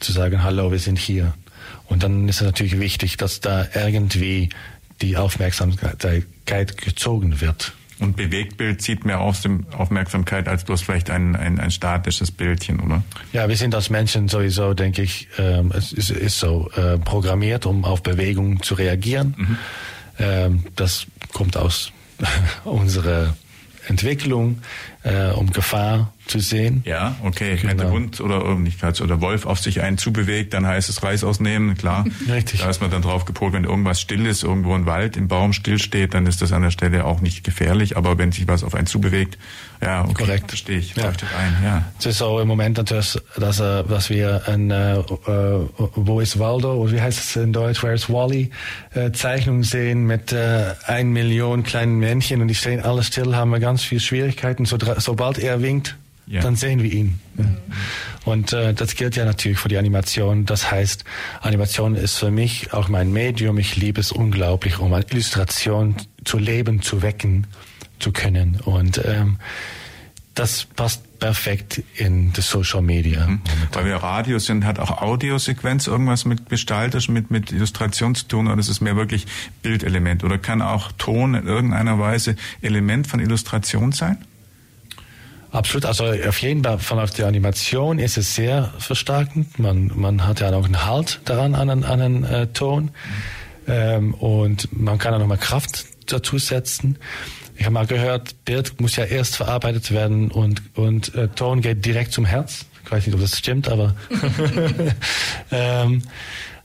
zu 0.00 0.12
sagen, 0.12 0.42
hallo, 0.42 0.70
wir 0.70 0.78
sind 0.78 0.98
hier. 0.98 1.34
Und 1.86 2.02
dann 2.02 2.28
ist 2.28 2.40
es 2.40 2.46
natürlich 2.46 2.78
wichtig, 2.78 3.16
dass 3.16 3.40
da 3.40 3.66
irgendwie 3.74 4.50
die 5.00 5.16
Aufmerksamkeit 5.16 6.76
gezogen 6.76 7.40
wird. 7.40 7.72
Und 8.00 8.16
Bewegtbild 8.16 8.80
zieht 8.80 9.04
mehr 9.04 9.20
Aufmerksamkeit 9.20 10.46
als 10.46 10.64
bloß 10.64 10.82
vielleicht 10.82 11.10
ein, 11.10 11.34
ein, 11.34 11.58
ein 11.58 11.70
statisches 11.72 12.30
Bildchen, 12.30 12.78
oder? 12.78 13.02
Ja, 13.32 13.48
wir 13.48 13.56
sind 13.56 13.74
als 13.74 13.90
Menschen 13.90 14.28
sowieso, 14.28 14.72
denke 14.72 15.02
ich, 15.02 15.28
ähm, 15.36 15.72
es 15.74 15.92
ist, 15.92 16.10
ist 16.10 16.38
so 16.38 16.70
äh, 16.76 16.98
programmiert, 16.98 17.66
um 17.66 17.84
auf 17.84 18.04
Bewegungen 18.04 18.62
zu 18.62 18.74
reagieren. 18.74 19.34
Mhm. 19.36 19.58
Ähm, 20.20 20.64
das 20.76 21.06
kommt 21.32 21.56
aus 21.56 21.90
unserer 22.64 23.34
Entwicklung, 23.88 24.62
um 25.36 25.52
Gefahr 25.52 26.12
zu 26.28 26.38
sehen. 26.40 26.82
Ja, 26.84 27.16
okay. 27.22 27.56
Genau. 27.56 27.70
Wenn 27.70 27.78
der 27.78 27.90
Hund 27.90 28.20
oder 28.20 28.54
nicht 28.54 28.82
oder 29.00 29.20
Wolf 29.20 29.46
auf 29.46 29.58
sich 29.58 29.82
einen 29.82 29.98
zubewegt, 29.98 30.54
dann 30.54 30.66
heißt 30.66 30.88
es 30.88 31.02
Reis 31.02 31.24
ausnehmen, 31.24 31.76
klar. 31.76 32.04
Richtig. 32.28 32.60
Da 32.60 32.70
ist 32.70 32.80
man 32.80 32.90
dann 32.90 33.02
drauf 33.02 33.24
gepolt, 33.24 33.52
wenn 33.52 33.64
irgendwas 33.64 34.00
still 34.00 34.26
ist, 34.26 34.42
irgendwo 34.42 34.74
ein 34.74 34.86
Wald 34.86 35.16
im 35.16 35.28
Baum 35.28 35.52
still 35.52 35.78
steht, 35.78 36.14
dann 36.14 36.26
ist 36.26 36.42
das 36.42 36.52
an 36.52 36.62
der 36.62 36.70
Stelle 36.70 37.04
auch 37.04 37.20
nicht 37.20 37.44
gefährlich. 37.44 37.96
Aber 37.96 38.18
wenn 38.18 38.32
sich 38.32 38.46
was 38.48 38.64
auf 38.64 38.74
einen 38.74 38.86
zubewegt, 38.86 39.38
ja, 39.80 40.04
okay, 40.04 40.14
Korrekt. 40.14 40.48
verstehe 40.48 40.78
ich. 40.78 40.96
Ja. 40.96 41.08
ein, 41.08 41.56
ja. 41.64 41.84
Es 41.98 42.06
ist 42.06 42.22
auch 42.22 42.40
im 42.40 42.48
Moment 42.48 42.78
natürlich, 42.78 43.18
dass, 43.36 43.58
dass 43.58 44.10
wir 44.10 44.42
ein 44.48 44.70
äh, 44.70 44.96
Wo 45.94 46.20
ist 46.20 46.38
Waldo, 46.38 46.74
oder 46.74 46.92
wie 46.92 47.00
heißt 47.00 47.18
es 47.18 47.36
in 47.36 47.52
Deutsch, 47.52 47.82
Where's 47.82 48.10
Wally, 48.10 48.50
äh, 48.94 49.12
Zeichnung 49.12 49.62
sehen 49.62 50.04
mit 50.04 50.32
äh, 50.32 50.74
ein 50.86 51.12
Million 51.12 51.62
kleinen 51.62 51.98
Männchen 51.98 52.40
und 52.40 52.48
die 52.48 52.54
stehen 52.54 52.80
alle 52.80 53.02
still, 53.02 53.36
haben 53.36 53.50
wir 53.50 53.60
ganz 53.60 53.82
viele 53.84 54.00
Schwierigkeiten. 54.00 54.64
So, 54.64 54.78
sobald 54.98 55.38
er 55.38 55.62
winkt, 55.62 55.96
ja. 56.28 56.40
dann 56.40 56.56
sehen 56.56 56.82
wir 56.82 56.92
ihn. 56.92 57.20
Ja. 57.36 57.44
Und 58.24 58.52
äh, 58.52 58.74
das 58.74 58.94
gilt 58.94 59.16
ja 59.16 59.24
natürlich 59.24 59.58
für 59.58 59.68
die 59.68 59.78
Animation. 59.78 60.44
Das 60.44 60.70
heißt, 60.70 61.04
Animation 61.40 61.94
ist 61.94 62.16
für 62.16 62.30
mich 62.30 62.72
auch 62.72 62.88
mein 62.88 63.12
Medium. 63.12 63.58
Ich 63.58 63.76
liebe 63.76 64.00
es 64.00 64.12
unglaublich, 64.12 64.78
um 64.78 64.92
eine 64.92 65.06
Illustration 65.10 65.96
zu 66.24 66.38
leben, 66.38 66.82
zu 66.82 67.02
wecken 67.02 67.46
zu 67.98 68.12
können. 68.12 68.60
Und 68.64 69.00
ähm, 69.04 69.38
das 70.34 70.66
passt 70.66 71.18
perfekt 71.18 71.82
in 71.96 72.32
das 72.32 72.48
Social 72.48 72.82
Media. 72.82 73.26
Mhm. 73.26 73.40
Weil 73.72 73.86
wir 73.86 73.96
Radio 73.96 74.38
sind, 74.38 74.64
hat 74.64 74.78
auch 74.78 75.02
Audiosequenz 75.02 75.86
irgendwas 75.86 76.24
mit 76.24 76.48
gestalterisch, 76.48 77.08
mit, 77.08 77.30
mit 77.30 77.50
Illustration 77.50 78.14
zu 78.14 78.28
tun 78.28 78.46
oder 78.46 78.58
ist 78.58 78.68
es 78.68 78.80
mehr 78.80 78.94
wirklich 78.94 79.26
Bildelement? 79.62 80.22
Oder 80.22 80.38
kann 80.38 80.62
auch 80.62 80.92
Ton 80.92 81.34
in 81.34 81.46
irgendeiner 81.46 81.98
Weise 81.98 82.36
Element 82.62 83.06
von 83.08 83.18
Illustration 83.20 83.90
sein? 83.92 84.18
Absolut, 85.50 85.86
also 85.86 86.04
auf 86.04 86.42
jeden 86.42 86.62
Fall 86.62 86.78
von 86.78 86.98
auf 86.98 87.10
der 87.10 87.26
Animation 87.26 87.98
ist 87.98 88.18
es 88.18 88.34
sehr 88.34 88.72
verstärkend. 88.78 89.58
Man, 89.58 89.90
man 89.94 90.26
hat 90.26 90.40
ja 90.40 90.52
auch 90.52 90.64
einen 90.64 90.84
Halt 90.84 91.20
daran 91.24 91.54
an 91.54 91.70
einen, 91.70 91.84
an 91.84 92.00
einen 92.00 92.24
äh, 92.24 92.46
Ton 92.48 92.90
ähm, 93.66 94.14
und 94.14 94.68
man 94.78 94.98
kann 94.98 95.14
auch 95.14 95.18
nochmal 95.18 95.38
Kraft 95.38 95.86
dazu 96.06 96.38
setzen. 96.38 96.98
Ich 97.56 97.64
habe 97.64 97.72
mal 97.72 97.86
gehört, 97.86 98.44
Bild 98.44 98.80
muss 98.80 98.96
ja 98.96 99.04
erst 99.04 99.36
verarbeitet 99.36 99.90
werden 99.90 100.30
und, 100.30 100.62
und 100.76 101.14
äh, 101.14 101.28
Ton 101.28 101.60
geht 101.60 101.84
direkt 101.84 102.12
zum 102.12 102.24
Herz. 102.24 102.66
Ich 102.84 102.92
weiß 102.92 103.06
nicht, 103.06 103.14
ob 103.14 103.20
das 103.20 103.36
stimmt, 103.36 103.68
aber 103.68 103.96
ähm, 105.50 106.02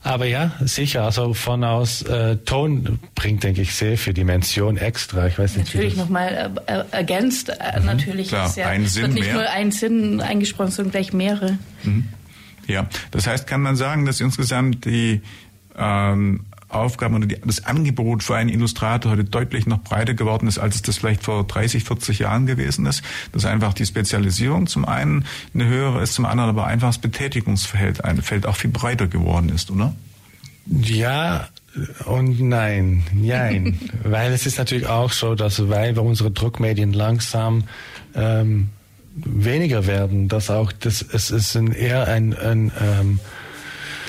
aber 0.04 0.26
ja, 0.26 0.52
sicher. 0.60 1.02
Also 1.02 1.32
von 1.32 1.64
aus 1.64 2.02
äh, 2.02 2.36
Ton 2.36 2.98
bringt, 3.14 3.42
denke 3.42 3.62
ich, 3.62 3.74
sehr 3.74 3.96
viel 3.96 4.12
Dimension 4.12 4.76
extra. 4.76 5.26
Ich 5.26 5.38
weiß 5.38 5.56
nicht. 5.56 5.74
Natürlich 5.74 5.96
nochmal 5.96 6.52
äh, 6.66 6.72
äh, 6.72 6.84
ergänzt. 6.90 7.48
Äh, 7.48 7.80
mhm. 7.80 7.86
Natürlich 7.86 8.28
Klar, 8.28 8.46
ist 8.46 8.56
ja 8.56 8.66
ein 8.68 8.86
Sinn 8.86 9.02
wird 9.02 9.14
nicht 9.14 9.24
mehr. 9.24 9.34
nur 9.34 9.50
ein 9.50 9.72
Sinn 9.72 10.20
eingesprochen, 10.20 10.70
sondern 10.70 10.92
gleich 10.92 11.14
mehrere. 11.14 11.58
Mhm. 11.84 12.08
Ja, 12.66 12.86
das 13.12 13.26
heißt, 13.26 13.46
kann 13.46 13.62
man 13.62 13.76
sagen, 13.76 14.04
dass 14.04 14.20
insgesamt 14.20 14.84
die 14.84 15.22
ähm, 15.76 16.44
Aufgaben 16.74 17.14
oder 17.14 17.26
die, 17.26 17.40
das 17.44 17.64
Angebot 17.64 18.22
für 18.22 18.36
einen 18.36 18.48
Illustrator 18.48 19.12
heute 19.12 19.24
deutlich 19.24 19.66
noch 19.66 19.78
breiter 19.78 20.14
geworden 20.14 20.46
ist, 20.48 20.58
als 20.58 20.76
es 20.76 20.82
das 20.82 20.98
vielleicht 20.98 21.22
vor 21.22 21.44
30, 21.44 21.84
40 21.84 22.20
Jahren 22.20 22.46
gewesen 22.46 22.86
ist. 22.86 23.02
Dass 23.32 23.44
einfach 23.44 23.74
die 23.74 23.86
Spezialisierung 23.86 24.66
zum 24.66 24.84
einen 24.84 25.24
eine 25.54 25.66
höhere 25.66 26.02
ist, 26.02 26.14
zum 26.14 26.24
anderen 26.24 26.50
aber 26.50 26.66
einfach 26.66 26.88
das 26.88 26.98
Betätigungsfeld 26.98 28.04
ein 28.04 28.22
Feld 28.22 28.46
auch 28.46 28.56
viel 28.56 28.70
breiter 28.70 29.06
geworden 29.06 29.48
ist, 29.48 29.70
oder? 29.70 29.94
Ja, 30.66 31.48
und 32.06 32.40
nein, 32.40 33.04
nein, 33.12 33.78
weil 34.04 34.32
es 34.32 34.46
ist 34.46 34.58
natürlich 34.58 34.86
auch 34.86 35.12
so, 35.12 35.34
dass 35.34 35.68
weil 35.68 35.96
wir 35.96 36.02
unsere 36.02 36.30
Druckmedien 36.30 36.92
langsam 36.92 37.64
ähm, 38.14 38.70
weniger 39.14 39.86
werden, 39.86 40.28
dass 40.28 40.50
auch 40.50 40.72
das 40.72 41.02
es 41.02 41.30
ist 41.30 41.54
eher 41.54 42.06
ein, 42.08 42.34
ein 42.36 42.72
ähm, 42.80 43.20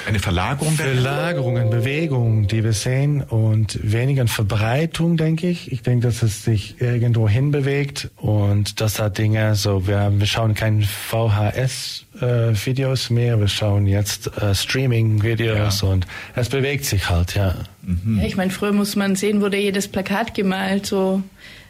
eine 0.06 0.20
Verlagerung? 0.20 0.74
Verlagerung, 0.74 1.58
eine 1.58 1.70
Bewegung, 1.70 2.47
die 2.47 2.64
wir 2.64 2.74
sehen 2.74 3.22
und 3.22 3.80
weniger 3.82 4.22
eine 4.22 4.30
Verbreitung, 4.30 5.18
denke 5.18 5.47
ich. 5.47 5.72
Ich 5.72 5.82
denke, 5.82 6.08
dass 6.08 6.22
es 6.24 6.43
sich 6.43 6.80
irgendwo 6.82 7.28
hinbewegt 7.28 8.10
und 8.18 8.82
dass 8.82 8.93
da 8.95 9.10
Dinge 9.10 9.56
so, 9.56 9.88
wir, 9.88 10.12
wir 10.16 10.28
schauen 10.28 10.53
keine 10.53 10.84
VHS-Videos 10.84 12.10
äh, 13.10 13.14
mehr, 13.14 13.39
wir 13.39 13.47
schauen 13.47 13.88
jetzt 13.88 14.36
äh, 14.38 14.53
Streaming-Videos 14.53 15.82
ja. 15.82 15.88
und 15.88 16.06
es 16.36 16.49
bewegt 16.49 16.86
sich 16.86 17.10
halt, 17.10 17.36
ja. 17.36 17.56
Mhm. 17.82 18.20
ja 18.20 18.26
ich 18.26 18.38
meine, 18.38 18.51
früher 18.51 18.74
muss 18.74 18.95
man 18.95 19.16
sehen, 19.16 19.41
wurde 19.41 19.58
jedes 19.58 19.88
Plakat 19.88 20.34
gemalt, 20.34 20.86
so 20.86 21.24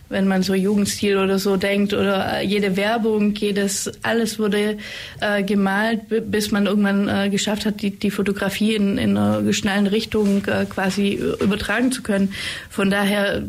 wenn 0.09 0.27
man 0.27 0.43
so 0.43 0.53
Jugendstil 0.53 1.17
oder 1.17 1.39
so 1.39 1.57
denkt 1.57 1.93
oder 1.93 2.39
äh, 2.39 2.45
jede 2.45 2.77
Werbung, 2.77 3.33
jedes, 3.35 3.91
alles 4.03 4.39
wurde 4.39 4.77
äh, 5.19 5.43
gemalt, 5.43 6.01
bis 6.31 6.51
man 6.51 6.65
irgendwann 6.65 7.07
äh, 7.07 7.29
geschafft 7.29 7.65
hat, 7.65 7.81
die, 7.81 7.91
die 7.91 8.11
Fotografie 8.11 8.75
in, 8.75 8.97
in 8.97 9.17
einer 9.17 9.53
schnellen 9.53 9.87
Richtung 9.87 10.45
äh, 10.45 10.65
quasi 10.65 11.19
übertragen 11.41 11.91
zu 11.91 12.03
können. 12.03 12.33
Von 12.69 12.89
daher 12.89 13.41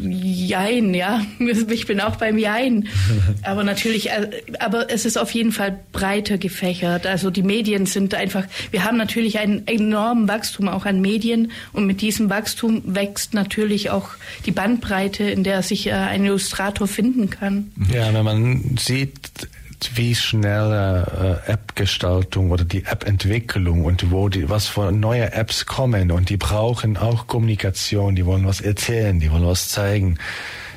Jein, 0.00 0.94
ja. 0.94 1.24
Ich 1.70 1.86
bin 1.86 2.00
auch 2.00 2.16
beim 2.16 2.38
Jein. 2.38 2.88
Aber 3.42 3.64
natürlich, 3.64 4.10
äh, 4.10 4.30
aber 4.58 4.90
es 4.90 5.04
ist 5.04 5.16
auf 5.16 5.30
jeden 5.32 5.52
Fall 5.52 5.78
breiter 5.92 6.38
gefächert. 6.38 7.06
Also 7.06 7.30
die 7.30 7.42
Medien 7.42 7.86
sind 7.86 8.14
einfach, 8.14 8.44
wir 8.70 8.84
haben 8.84 8.96
natürlich 8.96 9.38
einen 9.38 9.66
enormen 9.66 10.28
Wachstum 10.28 10.68
auch 10.68 10.86
an 10.86 11.00
Medien 11.00 11.52
und 11.72 11.86
mit 11.86 12.00
diesem 12.00 12.30
Wachstum 12.30 12.82
wächst 12.84 13.34
natürlich 13.34 13.90
auch 13.90 14.10
die 14.46 14.50
Bandbreite, 14.50 15.24
in 15.24 15.44
der 15.44 15.62
sich 15.62 15.86
äh, 15.86 15.92
ein 15.92 16.24
Illustrator 16.24 16.86
finden 16.86 17.30
kann. 17.30 17.72
Ja, 17.92 18.12
wenn 18.12 18.24
man 18.24 18.76
sieht, 18.78 19.48
wie 19.94 20.14
schnell 20.14 20.72
äh, 20.72 21.52
App-Gestaltung 21.52 22.50
oder 22.50 22.64
die 22.64 22.84
App-Entwicklung 22.84 23.84
und 23.84 24.10
wo 24.10 24.28
die, 24.28 24.48
was 24.48 24.66
für 24.66 24.92
neue 24.92 25.32
Apps 25.32 25.66
kommen 25.66 26.10
und 26.10 26.30
die 26.30 26.36
brauchen 26.36 26.96
auch 26.96 27.26
Kommunikation, 27.26 28.14
die 28.14 28.26
wollen 28.26 28.46
was 28.46 28.60
erzählen, 28.60 29.20
die 29.20 29.30
wollen 29.30 29.46
was 29.46 29.68
zeigen. 29.68 30.18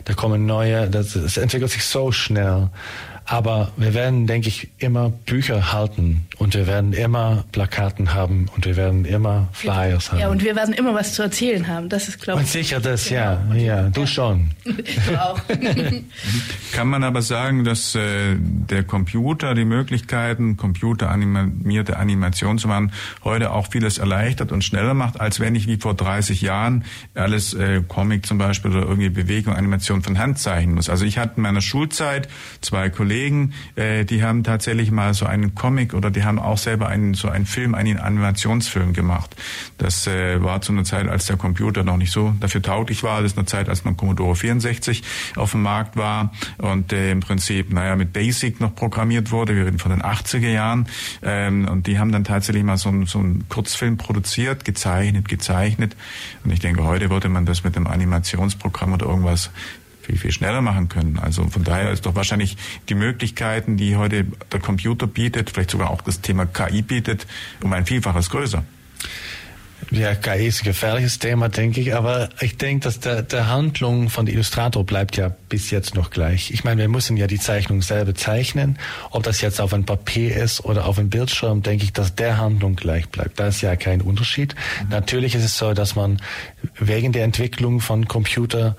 Da 0.06 0.14
kommen 0.14 0.46
neue, 0.46 0.90
das, 0.90 1.14
das 1.14 1.38
entwickelt 1.38 1.72
sich 1.72 1.84
so 1.84 2.12
schnell. 2.12 2.70
Aber 3.32 3.72
wir 3.78 3.94
werden, 3.94 4.28
denke 4.28 4.50
ich, 4.50 4.68
immer 4.78 5.08
Bücher 5.10 5.72
halten 5.72 6.28
und 6.38 6.54
wir 6.54 6.68
werden 6.68 6.92
immer 6.92 7.46
Plakaten 7.54 8.14
haben 8.14 8.48
und 8.54 8.66
wir 8.66 8.76
werden 8.76 9.06
immer 9.06 9.48
Flyers 9.54 10.12
haben. 10.12 10.20
Ja, 10.20 10.28
und 10.28 10.44
wir 10.44 10.54
werden 10.58 10.74
immer 10.74 10.94
was 10.94 11.14
zu 11.14 11.22
erzählen 11.22 11.70
haben. 11.70 11.88
Das 11.88 12.10
ist, 12.10 12.20
glaube 12.20 12.42
ich. 12.42 12.48
Und 12.48 12.52
sicher 12.52 12.82
das, 12.82 13.08
genau. 13.08 13.38
ja. 13.54 13.56
Ja, 13.56 13.90
du 13.90 14.02
ja. 14.02 14.08
schon. 14.08 14.50
du 14.66 15.22
auch. 15.22 15.40
Kann 16.74 16.90
man 16.90 17.06
aber 17.06 17.22
sagen, 17.22 17.64
dass 17.64 17.96
äh, 17.96 18.36
der 18.38 18.84
Computer 18.84 19.54
die 19.54 19.64
Möglichkeiten, 19.64 20.58
computeranimierte 20.58 21.96
Animation 21.96 22.58
zu 22.58 22.68
machen, 22.68 22.92
heute 23.24 23.52
auch 23.52 23.68
vieles 23.72 23.98
erleichtert 23.98 24.52
und 24.52 24.62
schneller 24.62 24.94
macht, 24.94 25.22
als 25.22 25.40
wenn 25.40 25.56
ich 25.56 25.68
wie 25.68 25.78
vor 25.78 25.94
30 25.94 26.42
Jahren 26.42 26.84
alles 27.16 27.54
äh, 27.54 27.82
Comic 27.88 28.26
zum 28.26 28.38
Beispiel 28.38 28.72
oder 28.72 28.82
irgendwie 28.82 29.08
Bewegung, 29.08 29.54
Animation 29.54 30.02
von 30.04 30.18
Hand 30.18 30.38
zeichnen 30.38 30.76
muss. 30.76 30.90
Also 30.90 31.06
ich 31.06 31.18
hatte 31.18 31.36
in 31.38 31.44
meiner 31.44 31.62
Schulzeit 31.62 32.28
zwei 32.60 32.90
Kollegen, 32.90 33.21
Kollegen, 33.22 33.54
äh, 33.76 34.04
die 34.04 34.24
haben 34.24 34.44
tatsächlich 34.44 34.90
mal 34.90 35.14
so 35.14 35.28
einen 35.28 35.54
Comic 35.54 35.94
oder 35.94 36.10
die 36.10 36.24
haben 36.24 36.40
auch 36.40 36.58
selber 36.58 36.88
einen 36.88 37.14
so 37.14 37.30
einen 37.30 37.46
Film, 37.46 37.76
einen 37.76 38.00
Animationsfilm 38.00 38.94
gemacht. 38.94 39.36
Das 39.78 40.08
äh, 40.08 40.42
war 40.42 40.62
zu 40.62 40.72
einer 40.72 40.86
Zeit, 40.86 41.08
als 41.08 41.28
der 41.28 41.38
Computer 41.38 41.84
noch 41.84 41.98
nicht 41.98 42.12
so 42.12 42.34
dafür 42.40 42.64
tauglich 42.64 43.04
war. 43.04 43.22
Das 43.22 43.34
ist 43.34 43.38
eine 43.38 43.46
Zeit, 43.46 43.70
als 43.70 43.86
man 43.86 43.96
Commodore 43.96 44.36
64 44.36 45.04
auf 45.36 45.52
dem 45.52 45.62
Markt 45.62 45.98
war 45.98 46.32
und 46.58 46.94
äh, 46.94 47.12
im 47.12 47.20
Prinzip, 47.20 47.72
naja, 47.72 47.96
mit 47.96 48.12
Basic 48.12 48.60
noch 48.60 48.74
programmiert 48.74 49.30
wurde. 49.30 49.56
Wir 49.56 49.68
reden 49.68 49.78
von 49.78 49.92
den 49.92 50.02
80er 50.02 50.50
Jahren. 50.50 50.88
Ähm, 51.22 51.68
und 51.68 51.86
die 51.86 52.00
haben 52.00 52.12
dann 52.12 52.24
tatsächlich 52.24 52.64
mal 52.64 52.78
so, 52.78 52.92
so 53.06 53.20
einen 53.20 53.48
Kurzfilm 53.50 53.98
produziert, 53.98 54.66
gezeichnet, 54.66 55.28
gezeichnet. 55.28 55.96
Und 56.44 56.52
ich 56.52 56.60
denke, 56.60 56.86
heute 56.86 57.12
würde 57.12 57.30
man 57.30 57.46
das 57.46 57.64
mit 57.64 57.78
einem 57.78 57.86
Animationsprogramm 57.86 58.94
oder 58.94 59.06
irgendwas 59.06 59.52
viel, 60.12 60.20
viel 60.20 60.32
schneller 60.32 60.62
machen 60.62 60.90
können. 60.90 61.20
Also 61.20 61.48
von 61.48 61.64
daher 61.64 61.92
ist 61.92 62.06
doch 62.06 62.16
wahrscheinlich 62.16 62.58
die 62.90 62.96
Möglichkeiten, 62.96 63.78
die 63.78 63.96
heute 63.96 64.26
der 64.52 64.60
Computer 64.60 65.08
bietet, 65.08 65.50
vielleicht 65.50 65.72
sogar 65.72 65.90
auch 65.90 66.02
das 66.02 66.22
Thema 66.22 66.46
KI 66.46 66.82
bietet, 66.82 67.28
um 67.64 67.72
ein 67.74 67.86
Vielfaches 67.86 68.30
größer. 68.30 68.64
Ja, 69.90 70.14
KI 70.14 70.48
ist 70.48 70.62
ein 70.62 70.66
gefährliches 70.66 71.20
Thema, 71.20 71.50
denke 71.50 71.82
ich, 71.82 71.96
aber 71.96 72.30
ich 72.40 72.56
denke, 72.56 72.84
dass 72.84 73.00
der, 73.00 73.24
der 73.24 73.48
Handlung 73.48 74.10
von 74.10 74.28
Illustrator 74.28 74.86
bleibt 74.86 75.18
ja 75.18 75.30
bis 75.50 75.72
jetzt 75.72 75.96
noch 75.96 76.12
gleich. 76.12 76.52
Ich 76.52 76.64
meine, 76.64 76.82
wir 76.82 76.88
müssen 76.88 77.18
ja 77.18 77.28
die 77.28 77.40
Zeichnung 77.40 77.82
selber 77.82 78.14
zeichnen. 78.14 78.78
Ob 79.10 79.24
das 79.24 79.42
jetzt 79.42 79.60
auf 79.60 79.74
ein 79.74 79.86
Papier 79.86 80.36
ist 80.36 80.64
oder 80.64 80.86
auf 80.86 81.00
einem 81.00 81.10
Bildschirm, 81.10 81.64
denke 81.64 81.84
ich, 81.84 81.94
dass 81.94 82.16
der 82.16 82.38
Handlung 82.38 82.76
gleich 82.76 83.10
bleibt. 83.10 83.40
Da 83.40 83.48
ist 83.48 83.62
ja 83.62 83.76
kein 83.76 84.02
Unterschied. 84.02 84.56
Mhm. 84.84 84.90
Natürlich 84.90 85.36
ist 85.36 85.44
es 85.44 85.58
so, 85.58 85.74
dass 85.74 85.96
man 85.96 86.22
wegen 86.80 87.12
der 87.12 87.24
Entwicklung 87.24 87.82
von 87.82 88.08
Computer 88.08 88.78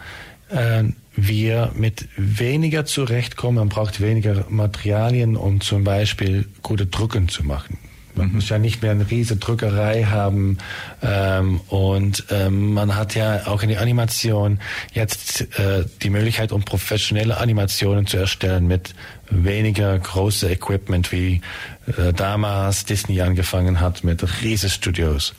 äh, 0.52 0.84
wir 1.14 1.72
mit 1.74 2.08
weniger 2.16 2.84
zurechtkommen. 2.84 3.58
Man 3.58 3.68
braucht 3.68 4.00
weniger 4.00 4.44
Materialien, 4.48 5.36
um 5.36 5.60
zum 5.60 5.84
Beispiel 5.84 6.46
gute 6.62 6.86
Drucken 6.86 7.28
zu 7.28 7.44
machen. 7.44 7.78
Man 8.14 8.28
mhm. 8.28 8.34
muss 8.34 8.48
ja 8.48 8.58
nicht 8.58 8.82
mehr 8.82 8.90
eine 8.90 9.10
riesige 9.10 9.40
Drückerei 9.40 10.04
haben. 10.04 10.58
Ähm, 11.02 11.60
und 11.68 12.24
ähm, 12.30 12.74
man 12.74 12.94
hat 12.96 13.14
ja 13.14 13.46
auch 13.46 13.62
in 13.62 13.70
der 13.70 13.80
Animation 13.80 14.60
jetzt 14.92 15.58
äh, 15.58 15.84
die 16.02 16.10
Möglichkeit, 16.10 16.52
um 16.52 16.62
professionelle 16.62 17.38
Animationen 17.38 18.06
zu 18.06 18.18
erstellen 18.18 18.66
mit 18.66 18.94
weniger 19.30 19.98
große 19.98 20.50
Equipment, 20.50 21.12
wie 21.12 21.40
äh, 21.86 22.12
damals 22.12 22.84
Disney 22.84 23.20
angefangen 23.22 23.80
hat 23.80 24.04
mit 24.04 24.24
Riesenstudios. 24.42 25.34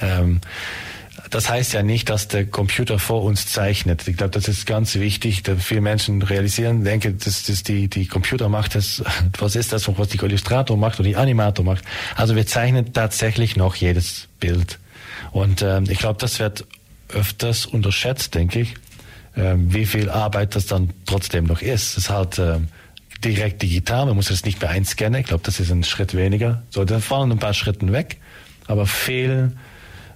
Ähm, 0.00 0.40
das 1.30 1.48
heißt 1.48 1.72
ja 1.72 1.82
nicht, 1.82 2.10
dass 2.10 2.26
der 2.26 2.44
Computer 2.44 2.98
vor 2.98 3.22
uns 3.22 3.46
zeichnet. 3.46 4.06
Ich 4.08 4.16
glaube, 4.16 4.32
das 4.32 4.48
ist 4.48 4.66
ganz 4.66 4.96
wichtig. 4.96 5.44
Da 5.44 5.54
viele 5.54 5.80
Menschen 5.80 6.22
realisieren, 6.22 6.82
denken, 6.82 7.18
dass 7.18 7.44
das 7.44 7.62
die, 7.62 7.88
die 7.88 8.06
Computer 8.06 8.48
macht 8.48 8.74
das, 8.74 9.02
was 9.38 9.54
ist 9.54 9.72
das, 9.72 9.86
was 9.96 10.08
die 10.08 10.18
Illustrator 10.18 10.76
macht 10.76 10.98
oder 10.98 11.08
die 11.08 11.16
Animator 11.16 11.64
macht. 11.64 11.84
Also 12.16 12.34
wir 12.34 12.46
zeichnen 12.46 12.92
tatsächlich 12.92 13.56
noch 13.56 13.76
jedes 13.76 14.28
Bild. 14.40 14.78
Und 15.30 15.62
ähm, 15.62 15.84
ich 15.88 15.98
glaube, 15.98 16.18
das 16.18 16.40
wird 16.40 16.66
öfters 17.08 17.64
unterschätzt, 17.64 18.34
denke 18.34 18.60
ich, 18.60 18.74
ähm, 19.36 19.72
wie 19.72 19.86
viel 19.86 20.10
Arbeit 20.10 20.56
das 20.56 20.66
dann 20.66 20.90
trotzdem 21.06 21.44
noch 21.44 21.62
ist. 21.62 21.92
Es 21.92 21.96
ist 21.98 22.10
halt 22.10 22.40
ähm, 22.40 22.68
direkt 23.24 23.62
digital, 23.62 24.06
man 24.06 24.16
muss 24.16 24.30
es 24.30 24.44
nicht 24.44 24.60
mehr 24.60 24.70
einscannen. 24.70 25.20
Ich 25.20 25.26
glaube, 25.26 25.44
das 25.44 25.60
ist 25.60 25.70
ein 25.70 25.84
Schritt 25.84 26.14
weniger. 26.14 26.62
So, 26.70 26.84
da 26.84 26.98
fallen 26.98 27.30
ein 27.30 27.38
paar 27.38 27.54
Schritten 27.54 27.92
weg, 27.92 28.16
aber 28.66 28.86
viel 28.86 29.52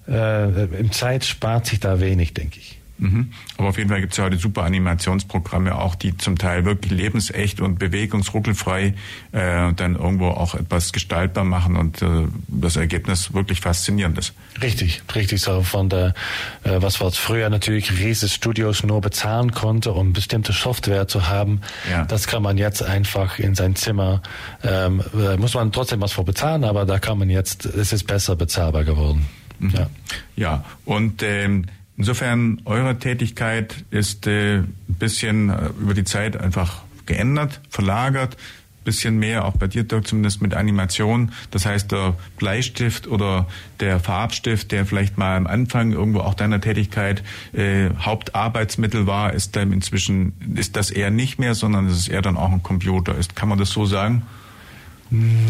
äh, 0.09 0.65
im 0.79 0.93
Zeit 0.93 1.25
spart 1.25 1.67
sich 1.67 1.81
da 1.81 2.01
wenig, 2.01 2.35
denke 2.35 2.59
ich. 2.59 2.79
Mhm. 2.99 3.33
Aber 3.57 3.71
auf 3.71 3.79
jeden 3.79 3.91
Fall 3.91 4.01
gibt 4.01 4.13
es 4.13 4.19
ja 4.19 4.25
heute 4.25 4.39
super 4.39 4.63
Animationsprogramme, 4.63 5.75
auch 5.75 5.97
die 5.97 6.17
zum 6.17 6.39
Teil 6.39 6.65
wirklich 6.65 6.93
lebensecht 6.93 7.61
und 7.61 7.79
bewegungsruckelfrei 7.79 8.95
äh, 9.33 9.73
dann 9.73 9.97
irgendwo 9.97 10.29
auch 10.29 10.55
etwas 10.55 10.93
gestaltbar 10.93 11.45
machen 11.45 11.77
und 11.77 12.03
äh, 12.03 12.07
das 12.47 12.77
Ergebnis 12.77 13.35
wirklich 13.35 13.61
faszinierend 13.61 14.19
ist. 14.19 14.33
Richtig, 14.63 15.03
richtig 15.15 15.41
so 15.41 15.63
von 15.63 15.89
der, 15.89 16.15
äh, 16.63 16.81
was 16.81 17.01
wir 17.01 17.11
früher 17.11 17.51
natürlich 17.51 17.99
riesige 17.99 18.31
Studios 18.31 18.85
nur 18.85 19.01
bezahlen 19.01 19.51
konnte, 19.51 19.93
um 19.93 20.13
bestimmte 20.13 20.53
Software 20.53 21.09
zu 21.09 21.29
haben. 21.29 21.63
Ja. 21.91 22.05
Das 22.05 22.29
kann 22.29 22.43
man 22.45 22.59
jetzt 22.59 22.83
einfach 22.83 23.41
in 23.41 23.57
sein 23.57 23.75
Zimmer, 23.75 24.23
ähm, 24.63 25.03
muss 25.39 25.55
man 25.55 25.73
trotzdem 25.73 26.01
was 26.01 26.13
vor 26.13 26.25
bezahlen, 26.25 26.63
aber 26.63 26.87
da 26.87 27.01
kann 27.01 27.19
man 27.19 27.29
jetzt, 27.29 27.67
es 27.67 27.93
ist 27.93 28.07
besser 28.07 28.37
bezahlbar 28.37 28.85
geworden. 28.85 29.27
Mhm. 29.65 29.75
Ja. 29.75 29.91
ja, 30.37 30.65
und 30.85 31.23
ähm, 31.23 31.67
insofern 31.97 32.61
eure 32.65 32.99
Tätigkeit 32.99 33.85
ist 33.91 34.27
äh, 34.27 34.59
ein 34.59 34.75
bisschen 34.87 35.51
äh, 35.51 35.71
über 35.81 35.95
die 35.95 36.05
Zeit 36.05 36.37
einfach 36.37 36.83
geändert, 37.07 37.61
verlagert, 37.69 38.37
bisschen 38.85 39.19
mehr, 39.19 39.47
auch 39.47 39.57
bei 39.57 39.67
dir 39.67 39.83
Dirk, 39.83 40.07
zumindest 40.07 40.43
mit 40.43 40.55
Animation. 40.55 41.33
Das 41.51 41.67
heißt, 41.67 41.91
der 41.91 42.15
Bleistift 42.37 43.07
oder 43.09 43.49
der 43.81 43.99
Farbstift, 43.99 44.71
der 44.73 44.87
vielleicht 44.87 45.19
mal 45.19 45.37
am 45.37 45.47
Anfang 45.47 45.93
irgendwo 45.93 46.21
auch 46.21 46.35
deiner 46.35 46.61
Tätigkeit 46.61 47.23
äh, 47.53 47.91
Hauptarbeitsmittel 47.99 49.07
war, 49.07 49.33
ist 49.33 49.57
dann 49.57 49.73
inzwischen, 49.73 50.35
ist 50.55 50.77
das 50.77 50.91
eher 50.91 51.11
nicht 51.11 51.39
mehr, 51.39 51.55
sondern 51.55 51.87
es 51.87 51.99
ist 51.99 52.09
eher 52.09 52.23
dann 52.23 52.37
auch 52.37 52.53
ein 52.53 52.63
Computer. 52.63 53.17
Ist, 53.17 53.35
kann 53.35 53.49
man 53.49 53.59
das 53.59 53.71
so 53.71 53.87
sagen? 53.87 54.23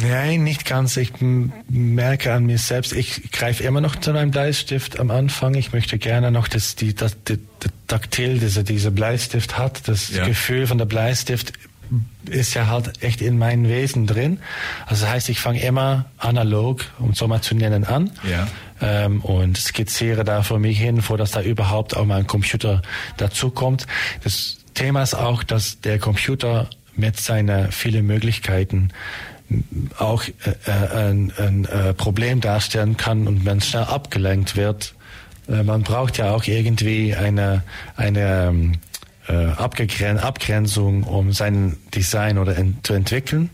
Nein, 0.02 0.44
nicht 0.44 0.66
ganz. 0.66 0.96
Ich 0.98 1.12
merke 1.68 2.34
an 2.34 2.44
mir 2.44 2.58
selbst, 2.58 2.92
ich 2.92 3.30
greife 3.30 3.62
immer 3.62 3.80
noch 3.80 3.96
zu 3.96 4.10
einem 4.10 4.30
Bleistift 4.30 5.00
am 5.00 5.10
Anfang. 5.10 5.54
Ich 5.54 5.72
möchte 5.72 5.96
gerne 5.96 6.30
noch, 6.30 6.48
dass 6.48 6.76
die, 6.76 6.94
das, 6.94 7.16
die, 7.24 7.38
die 7.38 7.68
Taktil, 7.86 8.38
diese, 8.38 8.62
diese 8.62 8.90
Bleistift 8.90 9.56
hat, 9.56 9.88
das 9.88 10.10
ja. 10.10 10.26
Gefühl 10.26 10.66
von 10.66 10.76
der 10.76 10.84
Bleistift 10.84 11.54
ist 12.28 12.54
ja 12.54 12.66
halt 12.66 13.02
echt 13.02 13.22
in 13.22 13.38
meinem 13.38 13.68
Wesen 13.68 14.06
drin. 14.06 14.38
Also 14.86 15.04
das 15.04 15.14
heißt, 15.14 15.28
ich 15.30 15.40
fange 15.40 15.62
immer 15.62 16.06
analog, 16.18 16.84
um 16.98 17.14
so 17.14 17.26
mal 17.26 17.40
zu 17.40 17.54
nennen, 17.54 17.84
an. 17.84 18.10
Ja. 18.28 18.46
Ähm, 18.82 19.20
und 19.22 19.56
skizziere 19.56 20.24
da 20.24 20.42
vor 20.42 20.58
mich 20.58 20.78
hin, 20.78 21.00
vor 21.00 21.16
dass 21.16 21.30
da 21.30 21.40
überhaupt 21.40 21.96
auch 21.96 22.04
mal 22.04 22.18
ein 22.18 22.26
Computer 22.26 22.82
dazukommt. 23.16 23.86
Das 24.24 24.58
Thema 24.74 25.02
ist 25.02 25.14
auch, 25.14 25.42
dass 25.42 25.80
der 25.80 25.98
Computer 25.98 26.68
mit 26.96 27.18
seinen 27.18 27.72
vielen 27.72 28.06
Möglichkeiten 28.06 28.90
auch 29.98 30.24
äh, 30.24 30.70
ein, 30.70 31.32
ein 31.38 31.64
äh, 31.66 31.94
Problem 31.94 32.40
darstellen 32.40 32.96
kann 32.96 33.26
und 33.26 33.44
man 33.44 33.60
schnell 33.60 33.84
abgelenkt 33.84 34.56
wird. 34.56 34.94
Äh, 35.48 35.62
man 35.62 35.82
braucht 35.82 36.18
ja 36.18 36.32
auch 36.32 36.44
irgendwie 36.44 37.14
eine, 37.14 37.62
eine 37.96 38.48
ähm, 38.48 38.72
äh, 39.28 39.32
Abgegren 39.34 40.18
Abgrenzung, 40.18 41.04
um 41.04 41.32
sein 41.32 41.76
Design 41.94 42.38
oder 42.38 42.56
zu 42.82 42.94
entwickeln. 42.94 43.50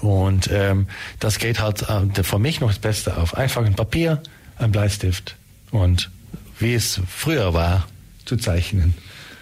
Und 0.00 0.50
ähm, 0.52 0.86
das 1.18 1.38
geht 1.38 1.60
halt 1.60 1.82
äh, 1.88 2.22
für 2.22 2.38
mich 2.38 2.60
noch 2.60 2.68
das 2.68 2.78
Beste 2.78 3.16
auf. 3.16 3.36
Einfach 3.36 3.64
ein 3.64 3.74
Papier, 3.74 4.22
ein 4.58 4.72
Bleistift 4.72 5.36
und 5.70 6.10
wie 6.58 6.74
es 6.74 7.00
früher 7.08 7.54
war, 7.54 7.86
zu 8.24 8.36
zeichnen. 8.36 8.94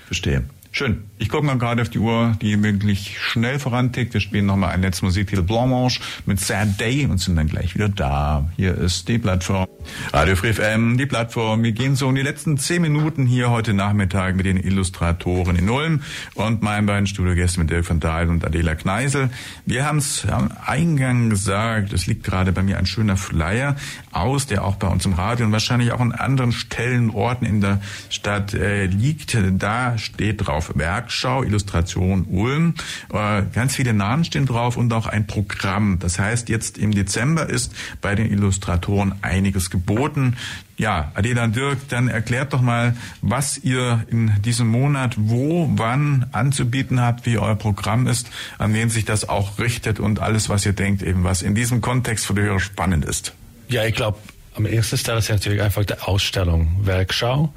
Verstehe. 0.07 0.45
Schön. 0.73 1.05
Ich 1.23 1.29
gucke 1.29 1.47
mal 1.47 1.57
gerade 1.57 1.83
auf 1.83 1.89
die 1.89 2.01
Uhr, 2.01 2.37
die 2.43 2.61
wirklich 2.65 3.17
schnell 3.17 3.61
vorantickt. 3.61 4.13
Wir 4.13 4.21
spielen 4.21 4.45
nochmal 4.45 4.71
ein 4.71 4.83
letztes 4.83 5.03
Musiktitel 5.03 5.43
Blanche 5.43 6.01
mit 6.27 6.41
Sad 6.41 6.81
Day 6.81 7.07
und 7.07 7.19
sind 7.19 7.37
dann 7.37 7.47
gleich 7.47 7.77
wieder 7.77 7.89
da. 7.89 8.51
Hier 8.57 8.77
ist 8.77 9.07
die 9.07 9.19
Plattform. 9.19 9.69
Radio 10.13 10.35
Free 10.35 10.53
FM, 10.53 10.99
die 10.99 11.07
Plattform. 11.07 11.63
Wir 11.63 11.71
gehen 11.71 11.95
so 11.95 12.09
in 12.09 12.17
die 12.17 12.23
letzten 12.23 12.59
zehn 12.59 12.83
Minuten 12.83 13.25
hier 13.25 13.51
heute 13.51 13.73
Nachmittag 13.73 14.35
mit 14.35 14.47
den 14.47 14.57
Illustratoren 14.57 15.55
in 15.55 15.71
Ulm 15.71 16.03
und 16.35 16.61
meinen 16.63 16.87
beiden 16.87 17.07
Studiogästen 17.07 17.63
mit 17.63 17.71
Dirk 17.71 17.89
van 17.89 18.01
Dahl 18.01 18.29
und 18.29 18.45
Adela 18.45 18.75
Kneisel. 18.75 19.31
Wir 19.65 19.87
haben 19.87 19.99
es 19.99 20.27
am 20.27 20.51
Eingang 20.67 21.31
gesagt, 21.31 21.93
es 21.93 22.09
liegt 22.09 22.25
gerade 22.25 22.51
bei 22.51 22.65
mir 22.65 22.79
ein 22.79 22.87
schöner 22.87 23.17
Flyer 23.17 23.77
aus, 24.11 24.49
der 24.49 24.65
auch 24.65 24.75
bei 24.75 24.89
uns 24.89 25.07
im 25.07 25.13
Radio 25.13 25.47
und 25.47 25.53
wahrscheinlich 25.53 25.93
auch 25.93 26.01
an 26.01 26.11
anderen 26.11 26.51
Stellen, 26.51 27.11
Orten 27.11 27.45
in 27.45 27.61
der 27.61 27.81
Stadt 28.11 28.55
äh, 28.55 28.87
liegt. 28.87 29.39
Da 29.59 29.99
steht 29.99 30.47
drauf 30.47 30.69
Werkschau, 31.13 31.43
Illustration 31.43 32.25
Ulm. 32.31 32.75
Äh, 33.13 33.43
ganz 33.53 33.77
viele 33.77 33.93
Namen 33.93 34.25
stehen 34.25 34.47
drauf 34.47 34.79
und 34.79 34.93
auch 34.95 35.07
ein 35.07 35.27
Programm. 35.27 35.99
Das 35.99 36.19
heißt, 36.19 36.49
jetzt 36.49 36.79
im 36.79 36.93
Dezember 36.93 37.49
ist 37.49 37.75
bei 38.01 38.15
den 38.15 38.33
Illustratoren 38.33 39.15
einiges 39.21 39.69
geboten. 39.69 40.37
Ja, 40.79 41.13
Adela 41.15 41.49
Dirk, 41.49 41.87
dann 41.91 42.09
erklärt 42.09 42.55
doch 42.55 42.63
mal, 42.63 42.97
was 43.21 43.59
ihr 43.59 44.05
in 44.11 44.33
diesem 44.43 44.69
Monat 44.69 45.15
wo, 45.19 45.71
wann 45.77 46.27
anzubieten 46.33 47.01
habt, 47.01 47.27
wie 47.27 47.37
euer 47.37 47.57
Programm 47.57 48.07
ist, 48.07 48.31
an 48.59 48.73
wen 48.73 48.89
sich 48.89 49.05
das 49.05 49.29
auch 49.29 49.59
richtet 49.59 50.01
und 50.01 50.21
alles, 50.21 50.49
was 50.49 50.65
ihr 50.65 50.73
denkt, 50.73 51.03
eben 51.03 51.25
was 51.25 51.43
in 51.43 51.55
diesem 51.55 51.83
Kontext 51.83 52.27
für 52.27 52.35
die 52.35 52.41
Hörer 52.41 52.59
spannend 52.59 53.05
ist. 53.05 53.35
Ja, 53.69 53.85
ich 53.85 53.95
glaube, 53.95 54.19
am 54.55 54.67
ersten 54.67 54.97
Stelle 54.97 55.19
ist 55.19 55.31
natürlich 55.31 55.63
einfach 55.63 55.85
die 55.85 55.99
Ausstellung 55.99 56.85
Werkschau. 56.85 57.53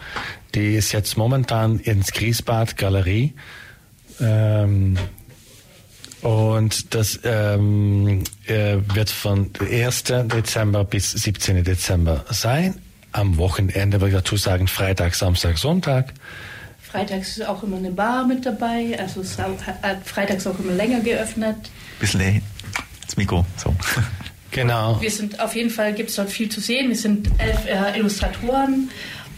Die 0.56 0.76
ist 0.76 0.94
jetzt 0.94 1.18
momentan 1.18 1.80
ins 1.80 2.14
Griesbad 2.14 2.78
Galerie. 2.78 3.34
Ähm, 4.22 4.98
und 6.22 6.96
das 6.96 7.20
ähm, 7.26 8.24
äh, 8.48 8.78
wird 8.94 9.10
von 9.10 9.52
1. 9.60 10.04
Dezember 10.04 10.86
bis 10.86 11.12
17. 11.12 11.64
Dezember 11.66 12.24
sein. 12.30 12.76
Am 13.12 13.38
Wochenende 13.38 14.00
würde 14.00 14.16
ich 14.16 14.24
dazu 14.24 14.38
sagen 14.38 14.68
Freitag, 14.68 15.14
Samstag, 15.14 15.58
Sonntag. 15.58 16.14
Freitags 16.80 17.38
ist 17.38 17.46
auch 17.46 17.62
immer 17.62 17.78
eine 17.78 17.92
Bar 17.92 18.26
mit 18.26 18.46
dabei. 18.46 18.98
Also 18.98 19.24
freitags 20.06 20.48
auch 20.48 20.58
immer 20.60 20.72
länger 20.72 21.02
geöffnet. 21.02 21.58
Bisschen 22.00 22.42
das 23.06 23.18
Mikro, 23.18 23.46
so. 23.58 23.76
Genau. 24.52 25.02
Wir 25.02 25.12
sind 25.12 25.42
auf 25.42 25.54
jeden 25.54 25.70
Fall 25.70 25.94
gibt 25.94 26.12
es 26.12 26.16
dort 26.16 26.30
viel 26.30 26.48
zu 26.48 26.62
sehen. 26.62 26.88
Wir 26.88 26.96
sind 26.96 27.30
elf 27.40 27.66
äh, 27.66 28.00
Illustratoren 28.00 28.90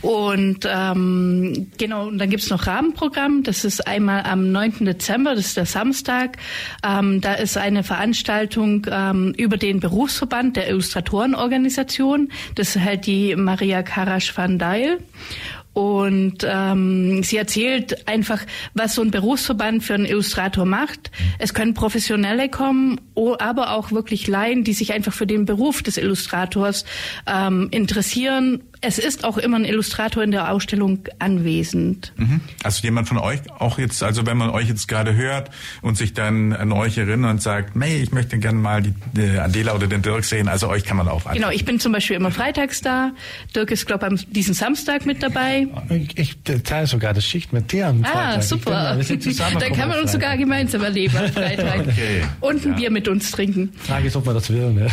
und 0.01 0.59
ähm, 0.69 1.71
genau, 1.77 2.07
und 2.07 2.17
dann 2.19 2.29
gibt's 2.29 2.49
noch 2.49 2.67
Rahmenprogramm. 2.67 3.43
Das 3.43 3.65
ist 3.65 3.87
einmal 3.87 4.23
am 4.23 4.51
9. 4.51 4.85
Dezember, 4.85 5.35
das 5.35 5.47
ist 5.47 5.57
der 5.57 5.65
Samstag. 5.65 6.37
Ähm, 6.83 7.21
da 7.21 7.33
ist 7.33 7.57
eine 7.57 7.83
Veranstaltung 7.83 8.85
ähm, 8.89 9.33
über 9.37 9.57
den 9.57 9.79
Berufsverband 9.79 10.55
der 10.55 10.69
Illustratorenorganisation. 10.69 12.29
Das 12.55 12.77
halt 12.77 13.07
die 13.07 13.35
Maria 13.35 13.81
Karasch 13.81 14.35
van 14.37 14.59
Dijl. 14.59 14.99
Und 15.77 16.37
ähm, 16.43 17.21
sie 17.21 17.37
erzählt 17.37 18.07
einfach, 18.07 18.41
was 18.73 18.95
so 18.95 19.03
ein 19.03 19.11
Berufsverband 19.11 19.83
für 19.83 19.93
einen 19.93 20.05
Illustrator 20.05 20.65
macht. 20.65 21.11
Es 21.37 21.53
können 21.53 21.75
Professionelle 21.75 22.49
kommen, 22.49 22.99
aber 23.37 23.73
auch 23.73 23.91
wirklich 23.91 24.25
Laien, 24.25 24.63
die 24.63 24.73
sich 24.73 24.91
einfach 24.91 25.13
für 25.13 25.27
den 25.27 25.45
Beruf 25.45 25.83
des 25.83 25.97
Illustrators 25.97 26.83
ähm, 27.27 27.67
interessieren, 27.69 28.63
es 28.81 28.99
ist 28.99 29.23
auch 29.23 29.37
immer 29.37 29.57
ein 29.57 29.65
Illustrator 29.65 30.23
in 30.23 30.31
der 30.31 30.51
Ausstellung 30.51 30.99
anwesend. 31.19 32.13
Mhm. 32.17 32.41
Also 32.63 32.83
jemand 32.83 33.07
von 33.07 33.17
euch 33.17 33.39
auch 33.59 33.79
jetzt, 33.79 34.03
also 34.03 34.25
wenn 34.25 34.37
man 34.37 34.49
euch 34.49 34.67
jetzt 34.67 34.87
gerade 34.87 35.15
hört 35.15 35.49
und 35.81 35.97
sich 35.97 36.13
dann 36.13 36.53
an 36.53 36.71
euch 36.71 36.97
erinnert 36.97 37.31
und 37.31 37.41
sagt, 37.41 37.73
hey, 37.79 38.01
ich 38.01 38.11
möchte 38.11 38.37
gerne 38.37 38.59
mal 38.59 38.81
die, 38.81 38.93
die 39.13 39.37
Adela 39.37 39.73
oder 39.73 39.87
den 39.87 40.01
Dirk 40.01 40.25
sehen, 40.25 40.47
also 40.47 40.69
euch 40.69 40.83
kann 40.83 40.97
man 40.97 41.07
auch 41.07 41.31
Genau, 41.33 41.49
ich 41.49 41.65
bin 41.65 41.79
zum 41.79 41.91
Beispiel 41.91 42.15
immer 42.15 42.31
freitags 42.31 42.81
da. 42.81 43.11
Dirk 43.55 43.71
ist, 43.71 43.85
glaube 43.85 44.07
ich, 44.13 44.27
diesen 44.29 44.53
Samstag 44.53 45.05
mit 45.05 45.23
dabei. 45.23 45.67
Ich, 45.89 46.17
ich 46.17 46.63
teile 46.63 46.87
sogar 46.87 47.13
das 47.13 47.25
Schicht 47.25 47.53
mit 47.53 47.71
dir 47.71 47.87
am 47.87 48.03
Freitag. 48.03 48.37
Ah, 48.37 48.41
super. 48.41 48.89
Bin, 48.89 48.97
wir 48.97 49.05
sind 49.05 49.23
zusammen 49.23 49.59
Dann 49.59 49.73
kann 49.73 49.89
man 49.89 49.99
uns 49.99 50.11
sogar 50.11 50.37
gemeinsam 50.37 50.83
erleben 50.83 51.17
am 51.17 51.31
Freitag. 51.31 51.79
okay. 51.87 52.23
Und 52.39 52.65
ein 52.65 52.71
ja. 52.71 52.77
Bier 52.77 52.91
mit 52.91 53.07
uns 53.07 53.31
trinken. 53.31 53.73
Frage 53.77 54.07
ist, 54.07 54.15
ob 54.15 54.25
man 54.25 54.35
das 54.35 54.49
will. 54.49 54.71
Ne? 54.71 54.87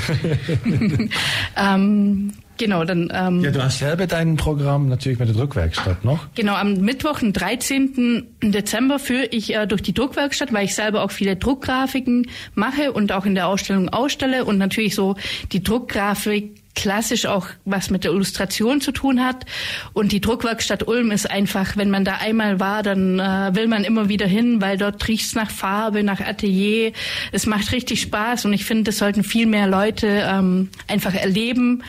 ähm, 1.56 2.32
Genau, 2.58 2.84
dann. 2.84 3.10
Ähm, 3.12 3.40
ja, 3.40 3.50
du 3.50 3.62
hast 3.62 3.78
selber 3.78 4.06
dein 4.06 4.36
Programm 4.36 4.88
natürlich 4.88 5.18
mit 5.18 5.28
der 5.28 5.36
Druckwerkstatt 5.36 6.04
noch. 6.04 6.26
Genau, 6.34 6.54
am 6.54 6.74
Mittwoch, 6.74 7.20
den 7.20 7.32
13. 7.32 8.26
Dezember, 8.42 8.98
führe 8.98 9.26
ich 9.26 9.54
äh, 9.54 9.66
durch 9.66 9.82
die 9.82 9.92
Druckwerkstatt, 9.94 10.52
weil 10.52 10.64
ich 10.64 10.74
selber 10.74 11.02
auch 11.02 11.10
viele 11.10 11.36
Druckgrafiken 11.36 12.28
mache 12.54 12.92
und 12.92 13.12
auch 13.12 13.26
in 13.26 13.34
der 13.34 13.48
Ausstellung 13.48 13.88
ausstelle 13.88 14.44
und 14.44 14.58
natürlich 14.58 14.94
so 14.94 15.16
die 15.52 15.62
Druckgrafik 15.62 16.64
klassisch 16.74 17.26
auch 17.26 17.46
was 17.64 17.90
mit 17.90 18.04
der 18.04 18.12
Illustration 18.12 18.80
zu 18.80 18.92
tun 18.92 19.24
hat. 19.24 19.46
Und 19.92 20.12
die 20.12 20.20
Druckwerkstatt 20.20 20.86
Ulm 20.86 21.10
ist 21.10 21.30
einfach, 21.30 21.76
wenn 21.76 21.90
man 21.90 22.04
da 22.04 22.16
einmal 22.16 22.60
war, 22.60 22.82
dann 22.82 23.18
äh, 23.18 23.54
will 23.54 23.68
man 23.68 23.84
immer 23.84 24.08
wieder 24.08 24.26
hin, 24.26 24.60
weil 24.60 24.76
dort 24.76 25.06
riecht's 25.08 25.34
nach 25.34 25.50
Farbe, 25.50 26.02
nach 26.02 26.20
Atelier. 26.20 26.92
Es 27.32 27.46
macht 27.46 27.72
richtig 27.72 28.00
Spaß 28.00 28.44
und 28.44 28.52
ich 28.52 28.64
finde, 28.64 28.84
das 28.84 28.98
sollten 28.98 29.24
viel 29.24 29.46
mehr 29.46 29.66
Leute 29.66 30.06
ähm, 30.06 30.70
einfach 30.88 31.14
erleben 31.14 31.82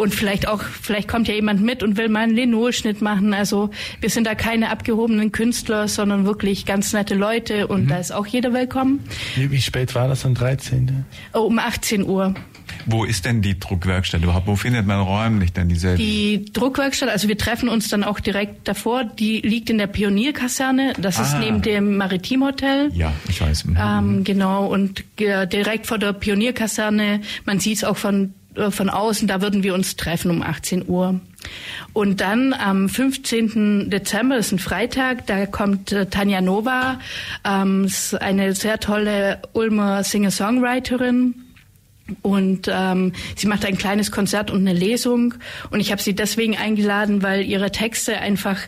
und 0.00 0.14
vielleicht 0.14 0.48
auch, 0.48 0.62
vielleicht 0.62 1.08
kommt 1.08 1.28
ja 1.28 1.34
jemand 1.34 1.60
mit 1.60 1.82
und 1.82 1.98
will 1.98 2.08
mal 2.08 2.20
einen 2.20 2.34
Linoschnitt 2.34 3.02
machen. 3.02 3.34
Also 3.34 3.70
wir 4.00 4.08
sind 4.08 4.26
da 4.26 4.34
keine 4.34 4.70
abgehobenen 4.70 5.30
Künstler, 5.30 5.88
sondern 5.88 6.24
wirklich 6.24 6.64
ganz 6.64 6.94
nette 6.94 7.14
Leute 7.14 7.66
und 7.66 7.84
mhm. 7.84 7.88
da 7.88 7.98
ist 7.98 8.10
auch 8.10 8.26
jeder 8.26 8.54
willkommen. 8.54 9.00
Wie, 9.36 9.50
wie 9.50 9.60
spät 9.60 9.94
war 9.94 10.08
das 10.08 10.24
am 10.24 10.34
13.? 10.34 11.04
Oh, 11.34 11.40
um 11.40 11.58
18 11.58 12.06
Uhr. 12.06 12.34
Wo 12.86 13.04
ist 13.04 13.26
denn 13.26 13.42
die 13.42 13.58
Druckwerkstatt 13.58 14.22
überhaupt? 14.22 14.46
Wo 14.46 14.56
findet 14.56 14.86
man 14.86 15.00
räumlich 15.00 15.52
denn 15.52 15.68
diese? 15.68 15.96
Die 15.96 16.46
Druckwerkstatt, 16.50 17.10
also 17.10 17.28
wir 17.28 17.36
treffen 17.36 17.68
uns 17.68 17.88
dann 17.88 18.02
auch 18.02 18.20
direkt 18.20 18.68
davor, 18.68 19.04
die 19.04 19.40
liegt 19.40 19.68
in 19.68 19.76
der 19.76 19.86
Pionierkaserne, 19.86 20.94
das 20.98 21.18
ah. 21.18 21.22
ist 21.22 21.38
neben 21.40 21.60
dem 21.60 21.98
Maritimhotel. 21.98 22.90
Ja, 22.94 23.12
ich 23.28 23.40
weiß. 23.40 23.66
Mhm. 23.66 23.78
Ähm, 23.78 24.24
genau, 24.24 24.66
und 24.66 25.04
äh, 25.20 25.46
direkt 25.46 25.86
vor 25.86 25.98
der 25.98 26.14
Pionierkaserne, 26.14 27.20
man 27.44 27.60
sieht 27.60 27.78
es 27.78 27.84
auch 27.84 27.98
von 27.98 28.32
von 28.70 28.90
außen, 28.90 29.28
da 29.28 29.40
würden 29.40 29.62
wir 29.62 29.74
uns 29.74 29.96
treffen 29.96 30.30
um 30.30 30.42
18 30.42 30.88
Uhr. 30.88 31.20
Und 31.92 32.20
dann 32.20 32.52
am 32.52 32.88
15. 32.88 33.90
Dezember, 33.90 34.36
das 34.36 34.46
ist 34.46 34.52
ein 34.52 34.58
Freitag, 34.58 35.26
da 35.26 35.46
kommt 35.46 35.92
äh, 35.92 36.06
Tanja 36.06 36.40
Nova, 36.40 37.00
ähm, 37.44 37.88
eine 38.20 38.54
sehr 38.54 38.78
tolle 38.78 39.40
Ulmer 39.52 40.04
Singer-Songwriterin. 40.04 41.34
Und 42.22 42.68
ähm, 42.68 43.12
sie 43.36 43.46
macht 43.46 43.64
ein 43.64 43.78
kleines 43.78 44.10
Konzert 44.10 44.50
und 44.50 44.66
eine 44.66 44.72
Lesung. 44.72 45.34
Und 45.70 45.80
ich 45.80 45.92
habe 45.92 46.02
sie 46.02 46.14
deswegen 46.14 46.56
eingeladen, 46.56 47.22
weil 47.22 47.44
ihre 47.44 47.70
Texte 47.70 48.18
einfach 48.18 48.58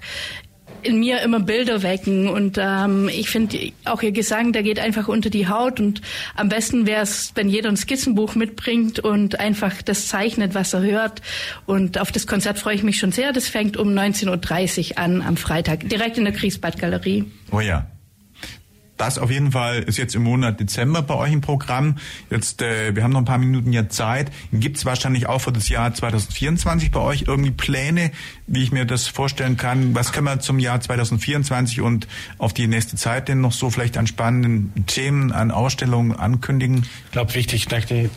in 0.83 0.99
mir 0.99 1.21
immer 1.23 1.41
Bilder 1.41 1.83
wecken 1.83 2.29
und 2.29 2.59
ähm, 2.61 3.09
ich 3.09 3.31
finde 3.31 3.73
auch 3.85 4.03
ihr 4.03 4.13
Gesang, 4.13 4.53
der 4.53 4.63
geht 4.63 4.79
einfach 4.79 5.09
unter 5.09 5.31
die 5.31 5.49
Haut 5.49 5.81
und 5.81 6.03
am 6.35 6.49
besten 6.49 6.87
wäre 6.87 7.03
es, 7.03 7.33
wenn 7.35 7.49
jeder 7.49 7.69
ein 7.69 7.77
Skizzenbuch 7.77 8.35
mitbringt 8.35 8.99
und 8.99 9.41
einfach 9.41 9.83
das 9.83 10.09
zeichnet, 10.09 10.55
was 10.55 10.75
er 10.75 10.83
hört 10.83 11.23
und 11.67 11.99
auf 11.99 12.13
das 12.13 12.27
Konzert 12.27 12.59
freue 12.59 12.75
ich 12.75 12.83
mich 12.83 12.99
schon 12.99 13.13
sehr. 13.13 13.33
Das 13.33 13.49
fängt 13.49 13.77
um 13.77 13.89
19.30 13.89 14.93
Uhr 14.93 14.99
an 14.99 15.23
am 15.23 15.37
Freitag, 15.37 15.89
direkt 15.89 16.19
in 16.19 16.25
der 16.25 16.33
Kriegsbad-Galerie. 16.33 17.25
Oh 17.51 17.61
ja, 17.61 17.87
das 18.97 19.19
auf 19.19 19.31
jeden 19.31 19.53
Fall 19.53 19.83
ist 19.83 19.99
jetzt 19.99 20.15
im 20.15 20.23
Monat 20.23 20.61
Dezember 20.61 21.03
bei 21.03 21.15
euch 21.15 21.33
im 21.33 21.41
Programm. 21.41 21.97
Jetzt, 22.31 22.63
äh, 22.63 22.95
wir 22.95 23.03
haben 23.03 23.13
noch 23.13 23.21
ein 23.21 23.25
paar 23.25 23.39
Minuten 23.39 23.73
ja 23.73 23.89
Zeit. 23.89 24.31
Gibt 24.53 24.77
es 24.77 24.85
wahrscheinlich 24.85 25.27
auch 25.27 25.41
für 25.41 25.53
das 25.53 25.69
Jahr 25.69 25.93
2024 25.93 26.91
bei 26.91 27.01
euch 27.01 27.25
irgendwie 27.27 27.51
Pläne, 27.51 28.13
wie 28.47 28.63
ich 28.63 28.71
mir 28.71 28.85
das 28.85 29.09
vorstellen 29.09 29.57
kann? 29.57 29.95
Was 29.95 30.13
können 30.13 30.27
wir 30.27 30.41
zum 30.41 30.59
Jahr 30.59 30.81
2024 30.81 31.81
und 31.81 32.07
auf 32.39 32.53
die 32.53 32.67
nächste 32.67 32.97
Zeit 32.97 33.29
denn 33.29 33.41
noch 33.41 33.53
so 33.53 33.71
vielleicht 33.71 33.97
an 33.97 34.07
spannenden 34.07 34.87
Themen, 34.87 35.33
an 35.33 35.51
Ausstellungen 35.51 36.15
ankündigen? 36.15 36.87
Ich 37.07 37.13
glaube, 37.13 37.35
wichtig 37.35 37.69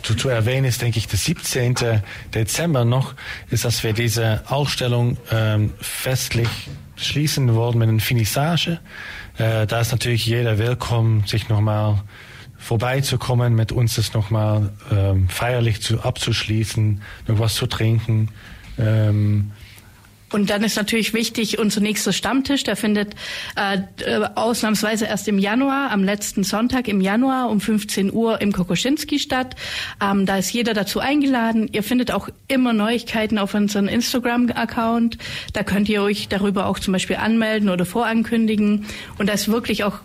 zu, 0.02 0.14
zu 0.14 0.28
erwähnen 0.28 0.66
ist, 0.66 0.82
denke 0.82 0.98
ich, 0.98 1.08
der 1.08 1.18
17. 1.18 1.74
Dezember 2.34 2.84
noch, 2.84 3.14
ist, 3.50 3.64
dass 3.64 3.82
wir 3.82 3.92
diese 3.92 4.42
Ausstellung 4.46 5.16
ähm, 5.32 5.72
festlich 5.80 6.48
schließen 6.96 7.54
wollen 7.54 7.78
mit 7.78 7.88
einer 7.88 8.00
Finissage. 8.00 8.80
Äh, 9.38 9.66
da 9.66 9.80
ist 9.80 9.92
natürlich 9.92 10.26
jeder 10.26 10.58
willkommen, 10.58 11.24
sich 11.26 11.48
nochmal 11.48 12.02
vorbeizukommen, 12.58 13.54
mit 13.54 13.70
uns 13.70 13.96
das 13.96 14.14
nochmal 14.14 14.72
ähm, 14.90 15.28
feierlich 15.28 15.82
zu, 15.82 16.00
abzuschließen, 16.00 17.02
noch 17.28 17.38
was 17.38 17.54
zu 17.54 17.66
trinken. 17.66 18.30
Ähm, 18.78 19.52
und 20.32 20.50
dann 20.50 20.64
ist 20.64 20.76
natürlich 20.76 21.14
wichtig, 21.14 21.58
unser 21.58 21.80
nächster 21.80 22.12
Stammtisch, 22.12 22.64
der 22.64 22.74
findet 22.74 23.14
äh, 23.56 23.78
äh, 24.04 24.28
ausnahmsweise 24.34 25.06
erst 25.06 25.28
im 25.28 25.38
Januar, 25.38 25.92
am 25.92 26.02
letzten 26.02 26.42
Sonntag 26.42 26.88
im 26.88 27.00
Januar 27.00 27.48
um 27.48 27.60
15 27.60 28.12
Uhr 28.12 28.40
im 28.40 28.52
Kokoschinski 28.52 29.20
statt. 29.20 29.54
Ähm, 30.02 30.26
da 30.26 30.38
ist 30.38 30.52
jeder 30.52 30.74
dazu 30.74 30.98
eingeladen. 30.98 31.68
Ihr 31.70 31.84
findet 31.84 32.10
auch 32.10 32.28
immer 32.48 32.72
Neuigkeiten 32.72 33.38
auf 33.38 33.54
unserem 33.54 33.86
Instagram-Account. 33.86 35.16
Da 35.52 35.62
könnt 35.62 35.88
ihr 35.88 36.02
euch 36.02 36.26
darüber 36.28 36.66
auch 36.66 36.80
zum 36.80 36.92
Beispiel 36.92 37.16
anmelden 37.16 37.68
oder 37.68 37.86
vorankündigen. 37.86 38.86
Und 39.18 39.28
da 39.28 39.32
ist 39.32 39.48
wirklich 39.48 39.84
auch 39.84 40.00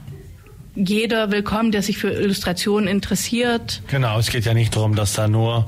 jeder 0.75 1.31
willkommen, 1.31 1.71
der 1.71 1.81
sich 1.81 1.97
für 1.97 2.11
Illustrationen 2.11 2.87
interessiert. 2.87 3.81
Genau, 3.87 4.19
es 4.19 4.29
geht 4.29 4.45
ja 4.45 4.53
nicht 4.53 4.75
darum, 4.75 4.95
dass 4.95 5.13
da 5.13 5.27
nur 5.27 5.65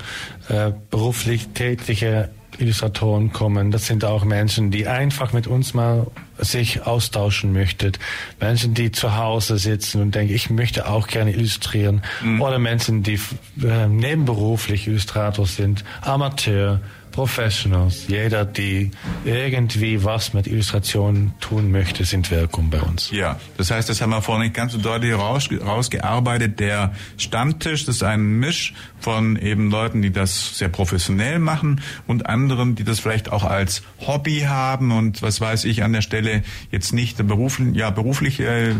äh, 0.48 0.72
beruflich 0.92 1.50
tätige 1.56 2.30
Illustratoren 2.60 3.32
kommen. 3.32 3.72
Das 3.72 3.88
sind 3.88 4.06
auch 4.06 4.24
Menschen, 4.24 4.72
die 4.72 4.88
einfach 4.88 5.34
mit 5.34 5.48
uns 5.48 5.74
mal 5.74 6.08
sich 6.38 6.86
austauschen 6.86 7.54
möchten. 7.54 7.94
Menschen, 8.40 8.74
die 8.74 8.92
zu 8.92 9.18
Hause 9.18 9.58
sitzen 9.58 10.02
und 10.02 10.16
denken, 10.16 10.34
ich 10.34 10.50
möchte 10.50 10.88
auch 10.88 11.08
gerne 11.08 11.32
illustrieren. 11.32 12.02
Mhm. 12.24 12.42
Oder 12.42 12.60
Menschen, 12.60 13.04
die 13.04 13.20
äh, 13.62 13.88
nebenberuflich 13.88 14.88
Illustrator 14.88 15.46
sind, 15.46 15.84
Amateur, 16.02 16.80
Professionals, 17.14 18.08
jeder, 18.08 18.44
die 18.44 18.90
irgendwie 19.24 20.04
was 20.04 20.34
mit 20.34 20.48
Illustrationen 20.48 21.34
tun 21.40 21.72
möchte, 21.72 22.06
sind 22.06 22.32
willkommen 22.32 22.72
bei 22.72 22.82
uns. 22.82 23.12
Ja, 23.12 23.40
das 23.56 23.70
heißt, 23.70 23.88
das 23.88 24.02
haben 24.02 24.10
wir 24.10 24.24
vorhin 24.24 24.52
ganz 24.52 24.74
so 24.74 24.80
deutlich 24.80 25.14
raus, 25.14 25.48
rausgearbeitet. 25.64 26.60
Der 26.60 26.94
Stammtisch, 27.18 27.86
das 27.86 27.98
ist 27.98 28.04
ein 28.04 28.40
Misch 28.40 28.74
von 29.00 29.38
eben 29.38 29.70
Leuten, 29.70 30.02
die 30.02 30.12
das 30.12 30.58
sehr 30.58 30.70
professionell 30.70 31.38
machen 31.38 31.82
und 32.08 32.26
anderen, 32.26 32.74
die 32.74 32.84
das 32.84 33.00
vielleicht 33.00 33.32
auch 33.32 33.44
als 33.44 33.84
Hobby 34.00 34.46
haben 34.48 34.92
und 34.92 35.22
was 35.22 35.40
weiß 35.40 35.66
ich 35.66 35.84
an 35.84 35.94
der 35.94 36.02
Stelle 36.02 36.42
jetzt 36.72 36.94
nicht 36.94 37.26
beruflich, 37.28 37.76
ja, 37.76 37.92
beruflich 37.92 38.40
äh, 38.40 38.74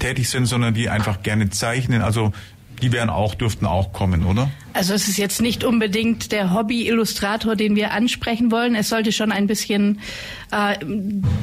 tätig 0.00 0.28
sind, 0.28 0.46
sondern 0.46 0.74
die 0.74 0.88
einfach 0.88 1.22
gerne 1.22 1.50
zeichnen. 1.50 2.02
Also 2.02 2.32
die 2.84 2.92
wären 2.92 3.08
auch, 3.08 3.34
dürften 3.34 3.64
auch 3.64 3.94
kommen, 3.94 4.26
oder? 4.26 4.50
Also 4.74 4.92
es 4.92 5.08
ist 5.08 5.16
jetzt 5.16 5.40
nicht 5.40 5.64
unbedingt 5.64 6.32
der 6.32 6.52
Hobby-Illustrator, 6.52 7.56
den 7.56 7.76
wir 7.76 7.92
ansprechen 7.92 8.52
wollen. 8.52 8.74
Es 8.74 8.90
sollte 8.90 9.10
schon 9.10 9.32
ein 9.32 9.46
bisschen 9.46 10.00
äh, 10.52 10.76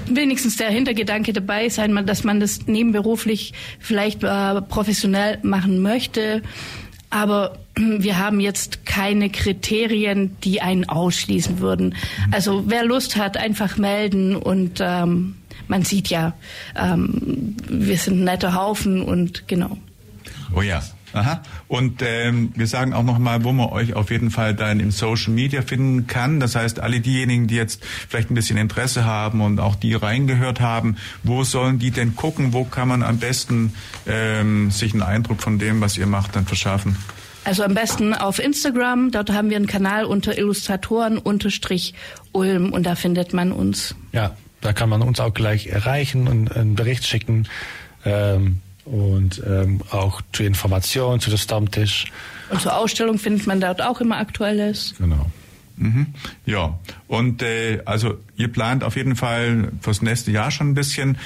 wenigstens 0.05 0.57
der 0.57 0.69
Hintergedanke 0.69 1.33
dabei 1.33 1.67
sein, 1.69 2.05
dass 2.05 2.23
man 2.23 2.39
das 2.39 2.67
nebenberuflich 2.67 3.53
vielleicht 3.79 4.23
äh, 4.23 4.61
professionell 4.61 5.39
machen 5.41 5.81
möchte. 5.81 6.43
Aber 7.09 7.57
wir 7.75 8.19
haben 8.19 8.39
jetzt 8.39 8.85
keine 8.85 9.31
Kriterien, 9.31 10.37
die 10.43 10.61
einen 10.61 10.87
ausschließen 10.87 11.59
würden. 11.59 11.95
Also 12.29 12.65
wer 12.67 12.85
Lust 12.85 13.15
hat, 13.15 13.35
einfach 13.35 13.77
melden 13.77 14.35
und 14.35 14.77
ähm, 14.79 15.37
man 15.67 15.83
sieht 15.85 16.09
ja, 16.09 16.33
ähm, 16.75 17.57
wir 17.67 17.97
sind 17.97 18.19
ein 18.19 18.25
netter 18.25 18.53
Haufen 18.53 19.01
und 19.01 19.47
genau. 19.47 19.79
Oh 20.55 20.61
ja. 20.61 20.83
Aha. 21.13 21.41
Und 21.67 22.01
ähm, 22.01 22.51
wir 22.55 22.67
sagen 22.67 22.93
auch 22.93 23.03
nochmal, 23.03 23.43
wo 23.43 23.51
man 23.51 23.69
euch 23.69 23.93
auf 23.93 24.11
jeden 24.11 24.31
Fall 24.31 24.53
dann 24.55 24.79
im 24.79 24.91
Social 24.91 25.33
Media 25.33 25.61
finden 25.61 26.07
kann. 26.07 26.39
Das 26.39 26.55
heißt, 26.55 26.79
alle 26.79 27.01
diejenigen, 27.01 27.47
die 27.47 27.55
jetzt 27.55 27.83
vielleicht 28.07 28.31
ein 28.31 28.35
bisschen 28.35 28.57
Interesse 28.57 29.05
haben 29.05 29.41
und 29.41 29.59
auch 29.59 29.75
die 29.75 29.93
reingehört 29.93 30.61
haben, 30.61 30.95
wo 31.23 31.43
sollen 31.43 31.79
die 31.79 31.91
denn 31.91 32.15
gucken? 32.15 32.53
Wo 32.53 32.63
kann 32.63 32.87
man 32.87 33.03
am 33.03 33.17
besten 33.17 33.73
ähm, 34.07 34.71
sich 34.71 34.93
einen 34.93 35.03
Eindruck 35.03 35.41
von 35.41 35.59
dem, 35.59 35.81
was 35.81 35.97
ihr 35.97 36.07
macht, 36.07 36.35
dann 36.35 36.45
verschaffen? 36.45 36.95
Also 37.43 37.63
am 37.63 37.73
besten 37.73 38.13
auf 38.13 38.39
Instagram. 38.39 39.11
Dort 39.11 39.31
haben 39.31 39.49
wir 39.49 39.57
einen 39.57 39.67
Kanal 39.67 40.05
unter 40.05 40.37
Illustratoren 40.37 41.17
unterstrich 41.17 41.93
Ulm 42.31 42.71
und 42.71 42.85
da 42.85 42.95
findet 42.95 43.33
man 43.33 43.51
uns. 43.51 43.95
Ja, 44.11 44.35
da 44.61 44.73
kann 44.73 44.89
man 44.89 45.01
uns 45.01 45.19
auch 45.19 45.33
gleich 45.33 45.67
erreichen 45.67 46.27
und 46.27 46.55
einen 46.55 46.75
Bericht 46.75 47.05
schicken. 47.05 47.47
Ähm 48.05 48.61
und 48.85 49.41
ähm, 49.45 49.81
auch 49.91 50.21
zur 50.33 50.45
Information, 50.45 51.19
zu 51.19 51.29
dem 51.29 51.37
Stammtisch. 51.37 52.05
Und 52.49 52.61
zur 52.61 52.75
Ausstellung 52.75 53.17
findet 53.17 53.47
man 53.47 53.61
dort 53.61 53.81
auch 53.81 54.01
immer 54.01 54.17
Aktuelles. 54.17 54.95
Genau. 54.97 55.27
Mhm. 55.77 56.07
Ja, 56.45 56.79
und 57.07 57.41
äh, 57.41 57.81
also 57.85 58.17
ihr 58.35 58.51
plant 58.51 58.83
auf 58.83 58.95
jeden 58.95 59.15
Fall 59.15 59.71
fürs 59.81 60.01
nächste 60.01 60.31
Jahr 60.31 60.51
schon 60.51 60.71
ein 60.71 60.73
bisschen 60.75 61.17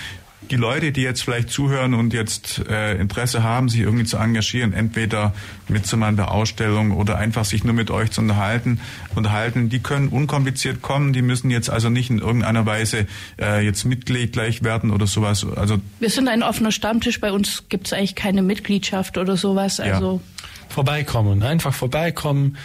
die 0.51 0.55
Leute, 0.55 0.91
die 0.91 1.01
jetzt 1.01 1.23
vielleicht 1.23 1.49
zuhören 1.49 1.93
und 1.93 2.13
jetzt 2.13 2.61
äh, 2.69 2.95
Interesse 2.95 3.43
haben, 3.43 3.69
sich 3.69 3.81
irgendwie 3.81 4.05
zu 4.05 4.17
engagieren, 4.17 4.73
entweder 4.73 5.33
mitzumachen 5.67 6.15
bei 6.15 6.25
Ausstellungen 6.25 6.91
oder 6.91 7.17
einfach 7.17 7.45
sich 7.45 7.63
nur 7.63 7.73
mit 7.73 7.91
euch 7.91 8.11
zu 8.11 8.21
unterhalten, 8.21 8.79
unterhalten, 9.15 9.69
die 9.69 9.79
können 9.79 10.09
unkompliziert 10.09 10.81
kommen, 10.81 11.13
die 11.13 11.21
müssen 11.21 11.49
jetzt 11.49 11.69
also 11.69 11.89
nicht 11.89 12.09
in 12.09 12.19
irgendeiner 12.19 12.65
Weise 12.65 13.07
äh, 13.39 13.65
jetzt 13.65 13.85
Mitglied 13.85 14.33
gleich 14.33 14.63
werden 14.63 14.91
oder 14.91 15.07
sowas. 15.07 15.45
Also 15.55 15.77
wir 15.99 16.09
sind 16.09 16.27
ein 16.27 16.43
offener 16.43 16.71
Stammtisch, 16.71 17.19
bei 17.19 17.31
uns 17.31 17.65
gibt 17.69 17.87
es 17.87 17.93
eigentlich 17.93 18.15
keine 18.15 18.41
Mitgliedschaft 18.41 19.17
oder 19.17 19.37
sowas. 19.37 19.79
Also 19.79 20.21
ja. 20.23 20.45
vorbeikommen, 20.69 21.43
einfach 21.43 21.73
vorbeikommen. 21.73 22.57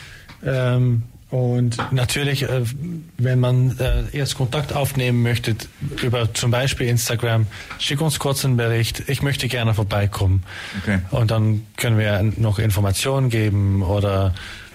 Ähm, 0.45 1.03
und 1.31 1.77
natürlich, 1.93 2.43
äh, 2.43 2.63
wenn 3.19 3.39
man 3.39 3.79
äh, 3.79 4.17
erst 4.17 4.37
Kontakt 4.37 4.73
aufnehmen 4.73 5.23
möchte 5.23 5.55
über 6.03 6.35
zum 6.35 6.51
Beispiel 6.51 6.89
Instagram, 6.89 7.47
schick 7.79 8.01
uns 8.01 8.19
kurz 8.19 8.45
einen 8.45 8.57
Bericht. 8.57 9.05
Ich 9.09 9.23
möchte 9.23 9.47
gerne 9.49 9.75
vorbeikommen. 9.75 10.43
Okay. 10.83 10.99
Und 11.11 11.31
dann 11.31 11.67
können 11.77 11.99
wir 11.99 12.23
noch 12.37 12.59
Informationen 12.59 13.31
geben 13.31 13.83
oder 13.83 14.35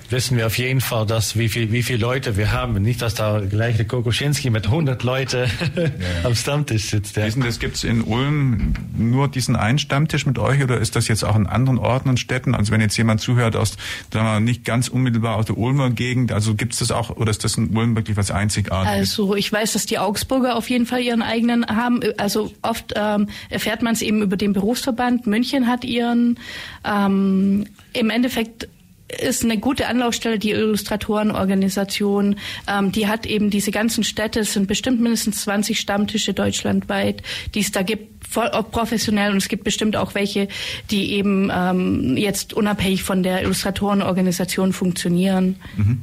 wissen 0.09 0.37
wir 0.37 0.47
auf 0.47 0.57
jeden 0.57 0.81
Fall, 0.81 1.05
dass 1.05 1.37
wie 1.37 1.49
viel 1.49 1.71
wie 1.71 1.83
viele 1.83 1.99
Leute 1.99 2.37
wir 2.37 2.51
haben. 2.51 2.81
Nicht, 2.81 3.01
dass 3.01 3.15
da 3.15 3.39
gleich 3.39 3.77
der 3.77 3.85
Kokoschinski 3.85 4.49
mit 4.49 4.65
100 4.65 5.01
Leute 5.03 5.47
ja, 5.75 5.89
am 6.23 6.35
Stammtisch 6.35 6.85
sitzt. 6.85 7.15
Ja. 7.17 7.25
Wissen, 7.25 7.43
das 7.43 7.59
gibt's 7.59 7.83
in 7.83 8.01
Ulm 8.01 8.73
nur 8.97 9.27
diesen 9.27 9.55
einen 9.55 9.79
Stammtisch 9.79 10.25
mit 10.25 10.39
euch 10.39 10.63
oder 10.63 10.79
ist 10.79 10.95
das 10.95 11.07
jetzt 11.07 11.23
auch 11.23 11.35
in 11.35 11.47
anderen 11.47 11.77
Orten 11.77 12.09
und 12.09 12.19
Städten? 12.19 12.55
Also 12.55 12.71
wenn 12.71 12.81
jetzt 12.81 12.97
jemand 12.97 13.21
zuhört 13.21 13.55
aus, 13.55 13.77
sagen 14.11 14.25
wir, 14.25 14.39
nicht 14.39 14.65
ganz 14.65 14.87
unmittelbar 14.87 15.35
aus 15.35 15.45
der 15.45 15.57
Ulmer 15.57 15.89
Gegend, 15.89 16.31
also 16.31 16.55
gibt's 16.55 16.79
das 16.79 16.91
auch 16.91 17.09
oder 17.09 17.31
ist 17.31 17.43
das 17.43 17.57
in 17.57 17.75
Ulm 17.75 17.95
wirklich 17.95 18.17
was 18.17 18.31
Einzigartiges? 18.31 18.97
Also 18.97 19.35
ich 19.35 19.51
weiß, 19.51 19.73
dass 19.73 19.85
die 19.85 19.99
Augsburger 19.99 20.55
auf 20.55 20.69
jeden 20.69 20.85
Fall 20.85 21.01
ihren 21.01 21.21
eigenen 21.21 21.65
haben. 21.67 22.01
Also 22.17 22.51
oft 22.61 22.93
ähm, 22.95 23.27
erfährt 23.49 23.81
man 23.81 23.93
es 23.93 24.01
eben 24.01 24.21
über 24.21 24.37
den 24.37 24.53
Berufsverband. 24.53 25.27
München 25.27 25.67
hat 25.67 25.83
ihren. 25.83 26.39
Ähm, 26.83 27.65
Im 27.93 28.09
Endeffekt 28.09 28.67
ist 29.07 29.43
eine 29.43 29.57
gute 29.57 29.87
Anlaufstelle, 29.87 30.39
die 30.39 30.51
Illustratorenorganisation. 30.51 32.37
Ähm, 32.67 32.91
die 32.91 33.07
hat 33.07 33.25
eben 33.25 33.49
diese 33.49 33.71
ganzen 33.71 34.03
Städte, 34.03 34.39
es 34.41 34.53
sind 34.53 34.67
bestimmt 34.67 34.99
mindestens 34.99 35.41
20 35.43 35.79
Stammtische 35.79 36.33
deutschlandweit, 36.33 37.21
die 37.53 37.59
es 37.59 37.71
da 37.71 37.83
gibt, 37.83 38.25
voll 38.27 38.49
professionell. 38.71 39.31
Und 39.31 39.37
es 39.37 39.47
gibt 39.47 39.63
bestimmt 39.63 39.95
auch 39.95 40.15
welche, 40.15 40.47
die 40.89 41.11
eben 41.13 41.51
ähm, 41.53 42.17
jetzt 42.17 42.53
unabhängig 42.53 43.03
von 43.03 43.21
der 43.21 43.43
Illustratorenorganisation 43.43 44.73
funktionieren. 44.73 45.57
Mhm. 45.77 46.01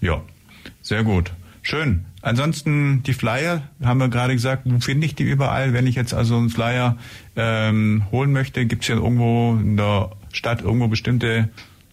Ja, 0.00 0.22
sehr 0.82 1.02
gut. 1.02 1.32
Schön. 1.62 2.04
Ansonsten 2.22 3.02
die 3.02 3.14
Flyer, 3.14 3.62
haben 3.82 3.98
wir 3.98 4.08
gerade 4.08 4.34
gesagt, 4.34 4.62
wo 4.64 4.78
finde 4.78 5.06
ich 5.06 5.16
die 5.16 5.24
überall? 5.24 5.72
Wenn 5.72 5.88
ich 5.88 5.96
jetzt 5.96 6.14
also 6.14 6.36
einen 6.36 6.50
Flyer 6.50 6.96
ähm, 7.34 8.04
holen 8.12 8.32
möchte, 8.32 8.64
gibt 8.66 8.82
es 8.82 8.88
ja 8.88 8.94
irgendwo 8.94 9.58
in 9.60 9.76
der 9.76 10.12
Stadt 10.32 10.62
irgendwo 10.62 10.86
bestimmte 10.86 11.48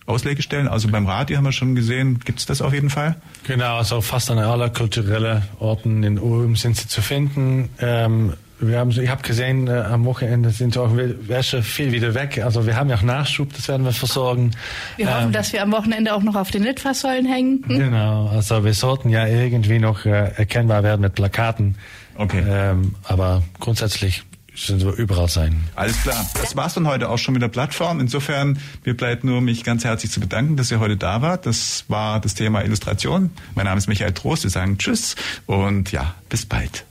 Auslegestellen. 0.09 0.67
Also 0.67 0.87
beim 0.87 1.05
Radio 1.05 1.37
haben 1.37 1.45
wir 1.45 1.51
schon 1.51 1.75
gesehen, 1.75 2.19
gibt 2.25 2.39
es 2.39 2.45
das 2.45 2.61
auf 2.61 2.73
jeden 2.73 2.89
Fall? 2.89 3.15
Genau, 3.47 3.77
also 3.77 4.01
fast 4.01 4.31
an 4.31 4.39
aller 4.39 4.69
kulturellen 4.69 5.43
Orten 5.59 6.03
in 6.03 6.19
Ulm 6.19 6.55
sind 6.55 6.77
sie 6.77 6.87
zu 6.87 7.01
finden. 7.01 7.69
Ähm, 7.79 8.33
wir 8.61 8.79
haben, 8.79 8.89
ich 8.89 9.09
habe 9.09 9.21
gesehen, 9.21 9.67
äh, 9.67 9.71
am 9.71 10.03
Wochenende 10.05 10.49
sind 10.49 10.77
auch 10.77 10.91
Wäsche 10.93 11.63
viel 11.63 11.91
wieder 11.91 12.13
weg. 12.13 12.41
Also 12.43 12.65
wir 12.65 12.75
haben 12.75 12.89
ja 12.89 12.97
auch 12.97 13.01
Nachschub, 13.01 13.53
das 13.53 13.67
werden 13.69 13.85
wir 13.85 13.93
versorgen. 13.93 14.51
Wir 14.97 15.07
ähm, 15.07 15.13
hoffen, 15.13 15.31
dass 15.31 15.53
wir 15.53 15.63
am 15.63 15.71
Wochenende 15.71 16.13
auch 16.13 16.23
noch 16.23 16.35
auf 16.35 16.51
den 16.51 16.63
Litfaßsäulen 16.63 17.25
hängen. 17.25 17.63
Hm? 17.67 17.79
Genau, 17.79 18.27
also 18.27 18.65
wir 18.65 18.73
sollten 18.73 19.09
ja 19.09 19.25
irgendwie 19.27 19.79
noch 19.79 20.05
äh, 20.05 20.33
erkennbar 20.35 20.83
werden 20.83 21.01
mit 21.01 21.15
Plakaten. 21.15 21.75
Okay. 22.15 22.43
Ähm, 22.45 22.95
aber 23.05 23.43
grundsätzlich 23.59 24.23
sind 24.65 24.83
wir 24.83 24.93
überall 24.93 25.27
sein. 25.27 25.63
Alles 25.75 26.01
klar. 26.01 26.29
Das 26.41 26.55
war's 26.55 26.73
dann 26.73 26.87
heute 26.87 27.09
auch 27.09 27.17
schon 27.17 27.33
mit 27.33 27.41
der 27.41 27.47
Plattform. 27.47 27.99
Insofern, 27.99 28.59
mir 28.85 28.95
bleibt 28.95 29.23
nur 29.23 29.41
mich 29.41 29.63
ganz 29.63 29.83
herzlich 29.83 30.11
zu 30.11 30.19
bedanken, 30.19 30.57
dass 30.57 30.71
ihr 30.71 30.79
heute 30.79 30.97
da 30.97 31.21
wart. 31.21 31.45
Das 31.45 31.85
war 31.87 32.19
das 32.19 32.33
Thema 32.33 32.63
Illustration. 32.63 33.31
Mein 33.55 33.65
Name 33.65 33.77
ist 33.77 33.87
Michael 33.87 34.13
Trost. 34.13 34.43
Wir 34.43 34.49
sagen 34.49 34.77
Tschüss 34.77 35.15
und 35.45 35.91
ja, 35.91 36.15
bis 36.29 36.45
bald. 36.45 36.85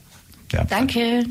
Ja, 0.51 0.63
Danke. 0.63 1.25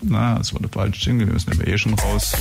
Na, 0.00 0.38
das 0.38 0.54
war 0.54 0.60
der 0.60 0.70
falsche 0.70 1.06
Jingle. 1.06 1.26
Wir 1.26 1.34
müssen 1.34 1.52
aber 1.52 1.66
eh 1.66 1.76
schon 1.76 1.94
raus. 1.94 2.32